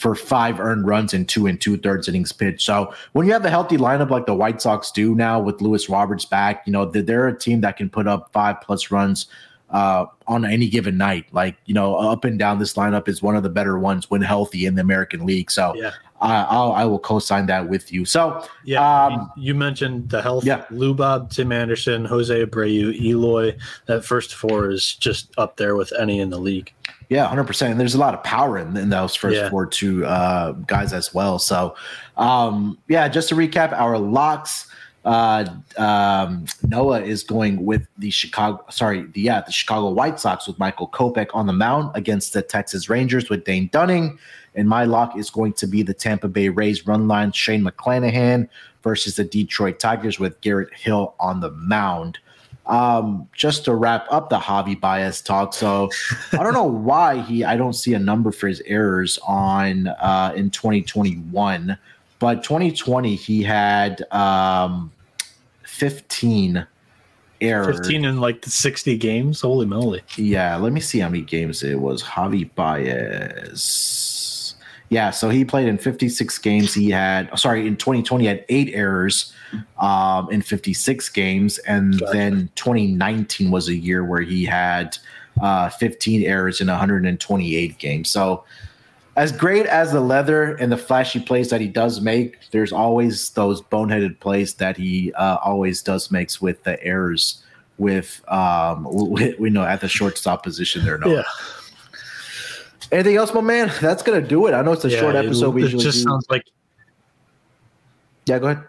for 0.00 0.14
five 0.14 0.58
earned 0.58 0.86
runs 0.86 1.12
and 1.12 1.28
two 1.28 1.46
and 1.46 1.60
two 1.60 1.76
thirds 1.76 2.08
innings 2.08 2.32
pitched. 2.32 2.62
So 2.62 2.94
when 3.12 3.26
you 3.26 3.34
have 3.34 3.44
a 3.44 3.50
healthy 3.50 3.76
lineup 3.76 4.08
like 4.08 4.24
the 4.24 4.34
White 4.34 4.62
Sox 4.62 4.90
do 4.90 5.14
now 5.14 5.38
with 5.38 5.60
Luis 5.60 5.90
Roberts 5.90 6.24
back, 6.24 6.62
you 6.66 6.72
know 6.72 6.86
they're 6.86 7.28
a 7.28 7.38
team 7.38 7.60
that 7.60 7.76
can 7.76 7.90
put 7.90 8.08
up 8.08 8.32
five 8.32 8.62
plus 8.62 8.90
runs 8.90 9.26
uh, 9.68 10.06
on 10.26 10.46
any 10.46 10.70
given 10.70 10.96
night. 10.96 11.26
Like 11.32 11.56
you 11.66 11.74
know, 11.74 11.96
up 11.96 12.24
and 12.24 12.38
down 12.38 12.58
this 12.58 12.74
lineup 12.74 13.08
is 13.08 13.20
one 13.22 13.36
of 13.36 13.42
the 13.42 13.50
better 13.50 13.78
ones 13.78 14.10
when 14.10 14.22
healthy 14.22 14.64
in 14.64 14.74
the 14.74 14.80
American 14.80 15.26
League. 15.26 15.50
So 15.50 15.74
yeah. 15.74 15.92
I, 16.22 16.44
I'll, 16.44 16.72
I 16.72 16.84
will 16.84 16.98
co-sign 16.98 17.44
that 17.46 17.68
with 17.68 17.92
you. 17.92 18.06
So 18.06 18.42
yeah, 18.64 19.06
um, 19.06 19.30
you 19.36 19.54
mentioned 19.54 20.08
the 20.08 20.22
health. 20.22 20.46
Yeah, 20.46 20.64
Lubob, 20.70 21.30
Tim 21.30 21.52
Anderson, 21.52 22.06
Jose 22.06 22.44
Abreu, 22.44 22.98
Eloy. 22.98 23.54
That 23.84 24.04
first 24.04 24.34
four 24.34 24.70
is 24.70 24.94
just 24.94 25.30
up 25.36 25.58
there 25.58 25.76
with 25.76 25.92
any 25.98 26.20
in 26.20 26.30
the 26.30 26.38
league. 26.38 26.72
Yeah, 27.10 27.26
hundred 27.26 27.48
percent. 27.48 27.72
And 27.72 27.80
there's 27.80 27.96
a 27.96 27.98
lot 27.98 28.14
of 28.14 28.22
power 28.22 28.56
in, 28.56 28.76
in 28.76 28.88
those 28.88 29.16
first 29.16 29.36
yeah. 29.36 29.50
four 29.50 29.66
two 29.66 30.06
uh, 30.06 30.52
guys 30.52 30.92
as 30.92 31.12
well. 31.12 31.40
So, 31.40 31.74
um, 32.16 32.78
yeah, 32.88 33.08
just 33.08 33.28
to 33.28 33.34
recap, 33.34 33.72
our 33.72 33.98
locks. 33.98 34.68
Uh, 35.02 35.46
um, 35.78 36.44
Noah 36.68 37.00
is 37.00 37.22
going 37.22 37.64
with 37.64 37.86
the 37.98 38.10
Chicago. 38.10 38.64
Sorry, 38.70 39.02
the 39.02 39.22
yeah, 39.22 39.40
the 39.40 39.50
Chicago 39.50 39.88
White 39.90 40.20
Sox 40.20 40.46
with 40.46 40.58
Michael 40.58 40.88
Kopech 40.88 41.28
on 41.34 41.46
the 41.46 41.52
mound 41.52 41.90
against 41.94 42.32
the 42.32 42.42
Texas 42.42 42.88
Rangers 42.88 43.28
with 43.28 43.44
Dane 43.44 43.68
Dunning. 43.72 44.18
And 44.54 44.68
my 44.68 44.84
lock 44.84 45.16
is 45.16 45.30
going 45.30 45.54
to 45.54 45.66
be 45.66 45.82
the 45.82 45.94
Tampa 45.94 46.28
Bay 46.28 46.48
Rays 46.48 46.86
run 46.86 47.08
line 47.08 47.32
Shane 47.32 47.64
McClanahan 47.64 48.48
versus 48.82 49.16
the 49.16 49.24
Detroit 49.24 49.78
Tigers 49.78 50.18
with 50.18 50.40
Garrett 50.42 50.72
Hill 50.74 51.14
on 51.18 51.40
the 51.40 51.50
mound. 51.50 52.18
Um, 52.66 53.28
just 53.32 53.64
to 53.64 53.74
wrap 53.74 54.06
up 54.10 54.30
the 54.30 54.38
Javy 54.38 54.78
Baez 54.78 55.22
talk. 55.22 55.54
So 55.54 55.90
I 56.32 56.42
don't 56.42 56.52
know 56.52 56.64
why 56.64 57.20
he 57.22 57.44
I 57.44 57.56
don't 57.56 57.72
see 57.72 57.94
a 57.94 57.98
number 57.98 58.30
for 58.30 58.46
his 58.46 58.62
errors 58.66 59.18
on 59.26 59.88
uh 59.88 60.32
in 60.36 60.50
2021, 60.50 61.76
but 62.20 62.44
2020 62.44 63.16
he 63.16 63.42
had 63.42 64.02
um 64.12 64.92
15 65.64 66.66
errors. 67.40 67.78
15 67.78 68.04
in 68.04 68.20
like 68.20 68.42
the 68.42 68.50
60 68.50 68.96
games. 68.98 69.40
Holy 69.40 69.66
moly. 69.66 70.02
Yeah, 70.16 70.56
let 70.56 70.72
me 70.72 70.80
see 70.80 70.98
how 70.98 71.08
many 71.08 71.22
games 71.22 71.62
it 71.62 71.80
was. 71.80 72.02
Javy 72.02 72.50
Baez. 72.54 74.54
Yeah, 74.90 75.10
so 75.10 75.30
he 75.30 75.44
played 75.44 75.68
in 75.68 75.78
56 75.78 76.36
games. 76.38 76.74
He 76.74 76.90
had, 76.90 77.30
sorry, 77.38 77.66
in 77.66 77.76
2020, 77.76 78.24
he 78.24 78.28
had 78.28 78.44
eight 78.48 78.70
errors 78.74 79.32
um, 79.78 80.30
in 80.30 80.42
56 80.42 81.08
games. 81.10 81.58
And 81.58 81.98
gotcha. 82.00 82.12
then 82.12 82.50
2019 82.56 83.50
was 83.50 83.68
a 83.68 83.74
year 83.74 84.04
where 84.04 84.20
he 84.22 84.44
had 84.44 84.96
uh, 85.42 85.68
15 85.70 86.22
errors 86.24 86.60
in 86.60 86.66
128 86.68 87.78
games. 87.78 88.10
So 88.10 88.44
as 89.16 89.32
great 89.32 89.66
as 89.66 89.92
the 89.92 90.00
leather 90.00 90.54
and 90.56 90.70
the 90.70 90.76
flashy 90.76 91.20
plays 91.20 91.50
that 91.50 91.60
he 91.60 91.66
does 91.68 92.00
make, 92.00 92.38
there's 92.52 92.72
always 92.72 93.30
those 93.30 93.60
boneheaded 93.60 94.18
plays 94.20 94.54
that 94.54 94.76
he 94.76 95.12
uh, 95.14 95.36
always 95.42 95.82
does 95.82 96.10
makes 96.10 96.40
with 96.40 96.62
the 96.64 96.82
errors 96.84 97.42
with 97.78 98.22
um 98.30 98.86
we, 99.10 99.34
we 99.38 99.48
know 99.48 99.62
at 99.64 99.80
the 99.80 99.88
shortstop 99.88 100.42
position 100.42 100.84
there. 100.84 100.98
No. 100.98 101.08
Yeah. 101.08 101.22
Anything 102.92 103.16
else, 103.16 103.32
my 103.32 103.40
man? 103.40 103.72
That's 103.80 104.02
gonna 104.02 104.20
do 104.20 104.46
it. 104.46 104.52
I 104.52 104.60
know 104.62 104.72
it's 104.72 104.84
a 104.84 104.90
Yeah, 104.90 105.00
short 105.00 105.14
it- 105.14 105.24
episode. 105.24 105.54
we 105.54 105.62
It, 105.62 105.64
usually 105.64 105.82
just 105.84 105.98
do. 105.98 106.04
sounds 106.04 106.26
like 106.28 106.44
yeah, 108.26 108.38
go 108.38 108.48
ahead. 108.48 108.64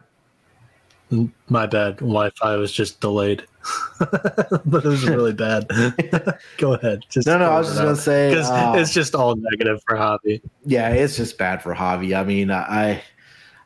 My 1.50 1.66
bad. 1.66 1.98
Wi-Fi 1.98 2.56
was 2.56 2.72
just 2.72 3.02
delayed, 3.02 3.44
but 4.00 4.64
it 4.64 4.86
was 4.86 5.08
really 5.08 5.34
bad. 5.34 5.68
Go 6.58 6.74
ahead. 6.74 7.04
Just 7.10 7.28
No, 7.28 7.38
no, 7.38 7.52
I 7.52 7.60
was 7.60 7.68
just 7.68 7.80
gonna 7.80 7.96
say 7.96 8.34
uh, 8.34 8.74
it's 8.76 8.94
just 8.94 9.14
all 9.14 9.36
negative 9.36 9.82
for 9.86 9.98
Javy. 9.98 10.42
Yeah, 10.66 10.90
it's 10.90 11.18
just 11.18 11.38
bad 11.38 11.62
for 11.62 11.76
Javy. 11.76 12.18
I 12.18 12.24
mean, 12.24 12.50
I 12.50 13.04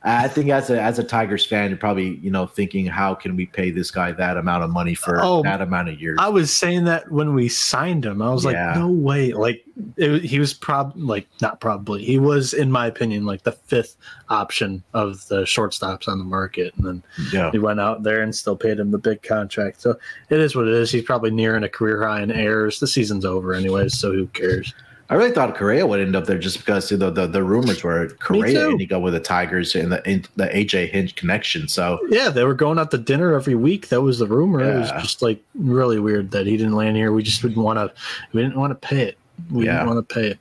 I 0.08 0.28
think 0.28 0.50
as 0.50 0.70
a 0.70 0.80
as 0.80 1.00
a 1.00 1.04
Tigers 1.04 1.44
fan, 1.46 1.70
you're 1.72 1.80
probably 1.80 2.18
you 2.18 2.30
know 2.30 2.46
thinking, 2.46 2.86
how 2.86 3.16
can 3.16 3.36
we 3.36 3.48
pay 3.48 3.72
this 3.72 3.90
guy 3.90 4.12
that 4.12 4.38
amount 4.38 4.64
of 4.64 4.70
money 4.70 4.94
for 4.94 5.20
Oh, 5.24 5.42
that 5.44 5.62
amount 5.62 5.90
of 5.90 6.00
years? 6.00 6.18
I 6.22 6.30
was 6.30 6.54
saying 6.54 6.84
that 6.84 7.12
when 7.12 7.34
we 7.34 7.50
signed 7.50 8.06
him, 8.06 8.22
I 8.22 8.32
was 8.32 8.46
Yeah. 8.46 8.68
like, 8.68 8.78
no 8.78 8.88
way. 8.90 9.34
Like 9.34 9.64
it, 9.98 10.22
he 10.24 10.40
was 10.40 10.54
prob 10.54 10.94
like 10.96 11.28
not 11.42 11.60
probably. 11.60 12.04
He 12.06 12.20
was, 12.20 12.54
in 12.54 12.72
my 12.72 12.86
opinion, 12.86 13.26
like 13.26 13.44
the 13.44 13.52
fifth 13.52 13.98
option 14.30 14.84
of 14.94 15.28
the 15.28 15.42
shortstops 15.42 16.08
on 16.08 16.20
the 16.20 16.24
market, 16.24 16.76
and 16.78 16.86
then 16.86 17.04
yeah, 17.32 17.50
he 17.52 17.58
went 17.58 17.80
out 17.80 18.04
there 18.04 18.22
and 18.22 18.34
still 18.36 18.56
paid 18.56 18.80
him 18.80 18.92
the 18.92 19.00
big 19.00 19.24
contract. 19.24 19.82
So 19.82 19.98
it 20.30 20.40
is 20.40 20.56
what 20.56 20.68
it 20.68 20.74
is. 20.76 20.92
He's 20.92 21.04
probably 21.04 21.32
nearing 21.32 21.64
a 21.64 21.70
career 21.70 22.08
high 22.08 22.22
in 22.22 22.32
errors. 22.32 22.80
The 22.80 22.88
season's 22.88 23.26
over 23.26 23.54
anyways, 23.56 23.98
so 23.98 24.12
who 24.12 24.28
cares? 24.28 24.72
I 25.10 25.14
really 25.14 25.32
thought 25.32 25.54
Correa 25.56 25.86
would 25.86 26.00
end 26.00 26.16
up 26.16 26.26
there 26.26 26.40
just 26.40 26.58
because 26.58 26.90
the 26.90 26.98
the, 27.12 27.28
the 27.28 27.44
rumors 27.44 27.84
were 27.84 28.08
Correa 28.20 28.70
ending 28.70 28.92
up 28.92 29.02
with 29.04 29.14
the 29.14 29.20
Tigers 29.20 29.76
and 29.76 29.92
the 29.92 30.10
in, 30.10 30.26
the 30.36 30.48
AJ 30.48 30.90
Hinch 30.90 31.16
connection. 31.16 31.68
So 31.68 32.00
Yeah, 32.10 32.30
they 32.30 32.44
were 32.44 32.56
going 32.56 32.80
out 32.80 32.90
to 32.92 32.98
dinner 32.98 33.34
every 33.36 33.54
week. 33.56 33.90
That 33.90 34.02
was 34.02 34.18
the 34.20 34.26
rumor. 34.28 34.62
It 34.62 34.80
was 34.80 34.92
just 35.04 35.22
like 35.22 35.40
really 35.54 36.00
weird 36.00 36.32
that 36.32 36.48
he 36.48 36.58
didn't 36.58 36.74
land 36.76 36.98
here. 36.98 37.12
We 37.12 37.22
just 37.22 37.42
didn't 37.44 37.62
want 37.62 37.78
to. 37.78 37.94
We 38.34 38.42
didn't 38.42 38.58
want 38.58 38.72
to 38.72 38.88
pay 38.88 39.02
it. 39.04 39.18
We 39.52 39.66
Yeah. 39.66 39.74
didn't 39.80 39.96
want 39.96 40.10
to 40.10 40.16
pay 40.16 40.28
it. 40.30 40.40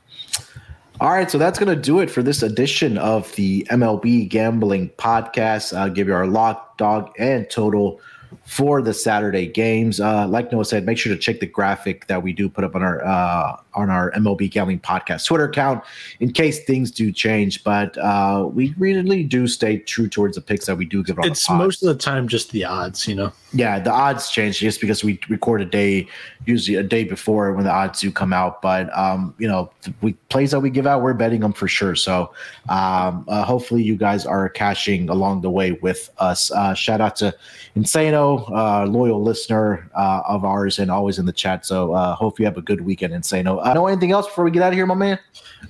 All 1.01 1.11
right, 1.11 1.29
so 1.29 1.39
that's 1.39 1.59
going 1.59 1.75
to 1.75 1.81
do 1.81 1.99
it 1.99 2.09
for 2.09 2.23
this 2.23 2.41
edition 2.43 2.97
of 2.99 3.35
the 3.35 3.67
MLB 3.69 4.29
Gambling 4.29 4.91
Podcast. 4.97 5.77
I'll 5.77 5.91
give 5.91 6.07
you 6.07 6.15
our 6.15 6.27
lock, 6.27 6.79
dog, 6.79 7.11
and 7.19 7.51
total 7.51 8.01
for 8.45 8.83
the 8.83 8.93
Saturday 8.93 9.47
games. 9.47 10.01
Uh, 10.01 10.27
like 10.29 10.53
Noah 10.53 10.65
said, 10.65 10.85
make 10.85 10.99
sure 10.99 11.15
to 11.15 11.19
check 11.19 11.41
the 11.41 11.47
graphic 11.47 12.07
that 12.07 12.23
we 12.23 12.33
do 12.33 12.49
put 12.49 12.65
up 12.65 12.75
on 12.75 12.83
our 12.83 13.05
uh, 13.05 13.57
on 13.75 13.91
our 13.91 14.11
MLB 14.13 14.51
Gambling 14.51 14.81
Podcast 14.81 15.27
Twitter 15.27 15.45
account 15.45 15.83
in 16.21 16.33
case 16.33 16.65
things 16.65 16.91
do 16.91 17.11
change. 17.11 17.65
But 17.65 17.97
uh, 17.99 18.49
we 18.53 18.75
really 18.79 19.25
do 19.25 19.47
stay 19.47 19.79
true 19.79 20.09
towards 20.09 20.37
the 20.37 20.43
picks 20.43 20.67
that 20.67 20.77
we 20.77 20.85
do 20.85 21.03
give 21.03 21.19
on 21.19 21.27
It's 21.27 21.49
most 21.51 21.83
of 21.83 21.89
the 21.89 22.01
time 22.01 22.29
just 22.29 22.53
the 22.53 22.65
odds, 22.65 23.09
you 23.09 23.15
know. 23.15 23.33
Yeah, 23.53 23.79
the 23.79 23.93
odds 23.93 24.31
change 24.31 24.59
just 24.59 24.81
because 24.81 25.05
we 25.05 25.21
record 25.29 25.61
a 25.61 25.65
day, 25.65 26.09
usually 26.45 26.77
a 26.77 26.83
day 26.83 27.05
before 27.05 27.53
when 27.53 27.65
the 27.65 27.71
odds 27.71 28.01
do 28.01 28.11
come 28.11 28.33
out. 28.33 28.61
But 28.61 28.97
um, 28.97 29.35
you 29.39 29.49
know, 29.49 29.71
the 29.83 29.95
we, 30.01 30.13
plays 30.29 30.51
that 30.51 30.61
we 30.61 30.71
give 30.71 30.87
out, 30.87 31.03
we're 31.03 31.15
betting 31.15 31.41
them 31.41 31.53
for 31.53 31.69
sure. 31.69 31.95
So 31.95 32.33
um, 32.69 33.25
uh, 33.29 33.45
hopefully 33.45 33.83
you 33.83 33.97
guys 33.97 34.27
are 34.27 34.49
cashing 34.49 35.09
along 35.09 35.43
the 35.43 35.51
way 35.51 35.73
with 35.73 36.11
us. 36.19 36.51
Uh, 36.51 36.75
shout 36.75 37.01
out 37.01 37.17
to 37.17 37.35
Insano, 37.77 38.34
uh, 38.39 38.87
loyal 38.87 39.23
listener 39.23 39.91
uh, 39.95 40.23
of 40.27 40.45
ours, 40.45 40.79
and 40.79 40.91
always 40.91 41.19
in 41.19 41.27
the 41.27 41.33
chat. 41.33 41.67
So 41.67 41.93
uh, 41.93 42.15
hope 42.15 42.39
you 42.39 42.45
have 42.45 42.57
a 42.57 42.63
good 42.63 42.83
weekend, 42.83 43.13
Insano. 43.13 43.65
Uh, 43.65 43.75
know 43.75 43.87
anything 43.87 44.13
else 44.13 44.27
before 44.27 44.45
we 44.45 44.51
get 44.51 44.63
out 44.63 44.69
of 44.69 44.75
here, 44.75 44.87
my 44.87 44.95
man? 44.95 45.19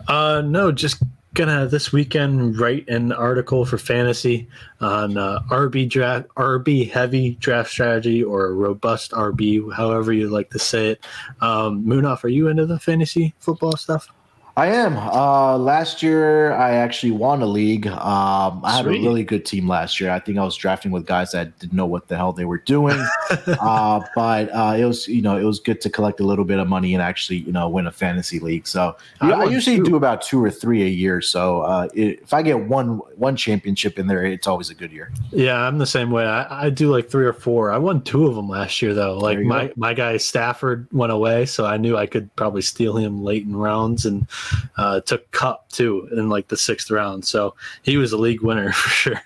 Uh, 0.09 0.43
no, 0.45 0.73
just 0.73 1.03
gonna 1.35 1.67
this 1.67 1.93
weekend 1.93 2.59
write 2.61 2.89
an 2.89 3.11
article 3.11 3.65
for 3.65 3.77
fantasy 3.77 4.49
on 4.81 5.19
uh, 5.19 5.41
RB 5.51 5.89
draft, 5.89 6.29
RB 6.37 6.91
heavy 6.91 7.35
draft 7.41 7.71
strategy 7.71 8.23
or 8.23 8.55
robust 8.55 9.11
RB, 9.11 9.73
however 9.75 10.13
you 10.13 10.29
like 10.29 10.51
to 10.51 10.59
say 10.59 10.91
it. 10.91 11.05
Um, 11.41 11.85
Munaf, 11.85 12.23
are 12.25 12.29
you 12.29 12.49
into 12.49 12.67
the 12.67 12.79
fantasy 12.79 13.35
football 13.41 13.77
stuff? 13.77 14.09
I 14.57 14.69
am. 14.69 14.97
Uh, 14.97 15.59
last 15.59 16.01
year, 16.01 16.53
I 16.53 16.75
actually 16.77 17.11
won 17.11 17.43
a 17.43 17.47
league. 17.47 17.89
Um, 17.89 18.65
I 18.65 18.77
had 18.77 18.85
Sweet. 18.85 19.01
a 19.01 19.03
really 19.03 19.25
good 19.25 19.45
team 19.45 19.67
last 19.67 19.99
year. 19.99 20.11
I 20.13 20.21
think 20.21 20.39
I 20.39 20.45
was 20.45 20.55
drafting 20.55 20.93
with 20.93 21.07
guys 21.07 21.33
that 21.33 21.59
didn't 21.59 21.73
know 21.73 21.87
what 21.87 22.07
the 22.07 22.17
hell 22.17 22.33
they 22.33 22.45
were 22.45 22.59
doing. 22.59 23.05
uh, 23.31 24.01
but 24.15 24.49
uh, 24.55 24.77
it 24.79 24.85
was, 24.85 25.09
you 25.09 25.23
know, 25.23 25.37
it 25.37 25.43
was 25.43 25.59
good 25.59 25.81
to 25.81 25.91
collect 25.91 26.21
a 26.21 26.25
little 26.25 26.45
bit 26.45 26.61
of 26.61 26.69
money 26.69 26.95
and 26.95 27.03
actually, 27.03 27.39
you 27.39 27.51
know, 27.51 27.69
win 27.69 27.89
a 27.89 27.91
fantasy 27.91 28.39
league. 28.39 28.69
So 28.69 28.97
I 29.21 29.33
I, 29.33 29.45
usually 29.47 29.79
two. 29.79 29.85
do 29.85 29.97
about 29.97 30.23
two 30.23 30.43
or 30.45 30.53
three 30.53 30.85
a 30.85 30.89
year. 30.89 31.21
So 31.21 31.63
uh, 31.63 31.89
it, 31.93 32.21
if 32.23 32.33
I 32.33 32.43
get 32.43 32.61
one 32.61 32.99
one 33.17 33.35
championship 33.35 33.99
in 33.99 34.07
there, 34.07 34.25
it's 34.25 34.47
always 34.47 34.71
a 34.71 34.75
good 34.75 34.93
year. 34.93 35.13
Yeah, 35.33 35.57
I'm 35.57 35.79
the 35.79 35.87
same 35.87 36.13
way. 36.13 36.27
I, 36.27 36.67
I 36.67 36.71
do 36.71 36.93
like 36.93 37.11
three 37.11 37.27
or 37.27 37.33
four. 37.33 37.73
I 37.73 37.79
won 37.79 38.03
two 38.03 38.29
of 38.29 38.37
them 38.37 38.49
last 38.49 38.81
year 38.81 38.95
though. 38.95 39.19
Like 39.19 39.41
my 39.41 39.67
go. 39.67 39.73
my 39.75 39.95
guy 39.95 40.17
Stafford 40.19 40.87
went 40.93 41.11
away, 41.11 41.45
so 41.47 41.67
I 41.67 41.77
knew 41.77 41.97
I 41.97 42.07
could 42.07 42.35
probably 42.37 42.63
steal 42.63 42.97
him 42.97 43.25
late 43.25 43.43
in 43.43 43.57
rounds, 43.57 44.07
and 44.07 44.29
uh, 44.77 45.01
took 45.01 45.31
Kupp 45.33 45.69
too 45.71 46.09
in 46.13 46.29
like 46.29 46.49
the 46.49 46.57
sixth 46.57 46.91
round. 46.91 47.25
So 47.25 47.55
he 47.83 47.97
was 47.97 48.13
a 48.13 48.17
league 48.19 48.43
winner 48.43 48.73
for 48.73 48.89
sure. 48.91 49.21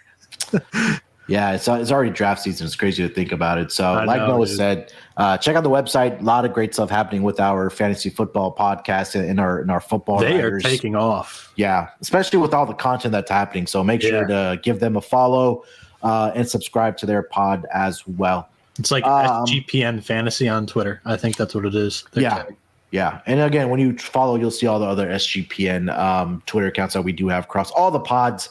Yeah, 1.30 1.52
it's, 1.52 1.68
it's 1.68 1.92
already 1.92 2.10
draft 2.10 2.40
season. 2.42 2.66
It's 2.66 2.74
crazy 2.74 3.06
to 3.06 3.14
think 3.14 3.32
about 3.32 3.58
it. 3.58 3.70
So, 3.70 3.84
I 3.84 4.04
like 4.06 4.18
know, 4.22 4.28
Noah 4.28 4.46
dude. 4.46 4.56
said, 4.56 4.92
uh, 5.18 5.36
check 5.36 5.56
out 5.56 5.62
the 5.62 5.68
website. 5.68 6.18
A 6.20 6.22
lot 6.24 6.46
of 6.46 6.54
great 6.54 6.72
stuff 6.72 6.88
happening 6.88 7.22
with 7.22 7.38
our 7.38 7.68
fantasy 7.68 8.08
football 8.08 8.54
podcast 8.56 9.14
and 9.14 9.28
in 9.28 9.38
our 9.38 9.60
in 9.60 9.68
our 9.68 9.80
football. 9.80 10.20
they 10.20 10.36
writers. 10.36 10.64
are 10.64 10.68
taking 10.70 10.96
off. 10.96 11.52
yeah, 11.56 11.88
especially 12.00 12.38
with 12.38 12.54
all 12.54 12.64
the 12.64 12.72
content 12.72 13.12
that's 13.12 13.30
happening. 13.30 13.66
So 13.66 13.84
make 13.84 14.00
sure 14.00 14.26
to 14.26 14.58
give 14.62 14.80
them 14.80 14.96
a 14.96 15.02
follow 15.02 15.64
uh, 16.02 16.32
and 16.34 16.48
subscribe 16.48 16.96
to 16.98 17.04
their 17.06 17.24
pod 17.24 17.66
as 17.74 18.06
well. 18.06 18.48
It's 18.78 18.90
like 18.90 19.04
Um, 19.04 19.44
SGPN 19.44 20.02
Fantasy 20.02 20.48
on 20.48 20.66
Twitter. 20.66 21.02
I 21.04 21.18
think 21.18 21.36
that's 21.36 21.54
what 21.54 21.66
it 21.66 21.74
is. 21.74 22.04
Their 22.12 22.22
Yeah. 22.22 22.34
tag. 22.44 22.56
Yeah, 22.90 23.20
and 23.26 23.40
again, 23.40 23.68
when 23.68 23.80
you 23.80 23.96
follow, 23.98 24.36
you'll 24.36 24.50
see 24.50 24.66
all 24.66 24.78
the 24.78 24.86
other 24.86 25.08
SGPN 25.08 25.96
um, 25.98 26.42
Twitter 26.46 26.68
accounts 26.68 26.94
that 26.94 27.02
we 27.02 27.12
do 27.12 27.28
have 27.28 27.44
across 27.44 27.70
all 27.70 27.90
the 27.90 28.00
pods 28.00 28.48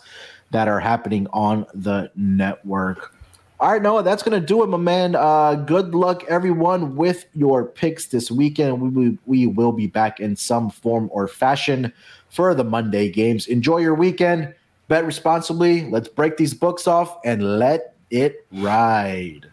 that 0.52 0.68
are 0.68 0.80
happening 0.80 1.28
on 1.34 1.66
the 1.74 2.12
network. 2.16 3.14
All 3.60 3.72
right, 3.72 3.82
Noah, 3.82 4.04
that's 4.04 4.22
going 4.22 4.40
to 4.40 4.46
do 4.46 4.62
it, 4.62 4.68
my 4.68 4.78
man. 4.78 5.16
Uh, 5.16 5.56
good 5.56 5.96
luck, 5.96 6.24
everyone, 6.26 6.96
with 6.96 7.26
your 7.34 7.66
picks 7.66 8.06
this 8.06 8.30
weekend. 8.30 8.80
We, 8.80 8.90
we, 8.90 9.18
we 9.26 9.48
will 9.48 9.72
be 9.72 9.88
back 9.88 10.20
in 10.20 10.36
some 10.36 10.70
form 10.70 11.10
or 11.12 11.28
fashion 11.28 11.92
for 12.30 12.54
the 12.54 12.64
Monday 12.64 13.10
games. 13.10 13.48
Enjoy 13.48 13.80
your 13.80 13.96
weekend. 13.96 14.54
Bet 14.90 15.06
responsibly. 15.06 15.90
Let's 15.90 16.08
break 16.08 16.38
these 16.38 16.54
books 16.54 16.86
off 16.86 17.18
and 17.26 17.58
let 17.58 17.96
it 18.12 18.46
ride. 18.52 19.48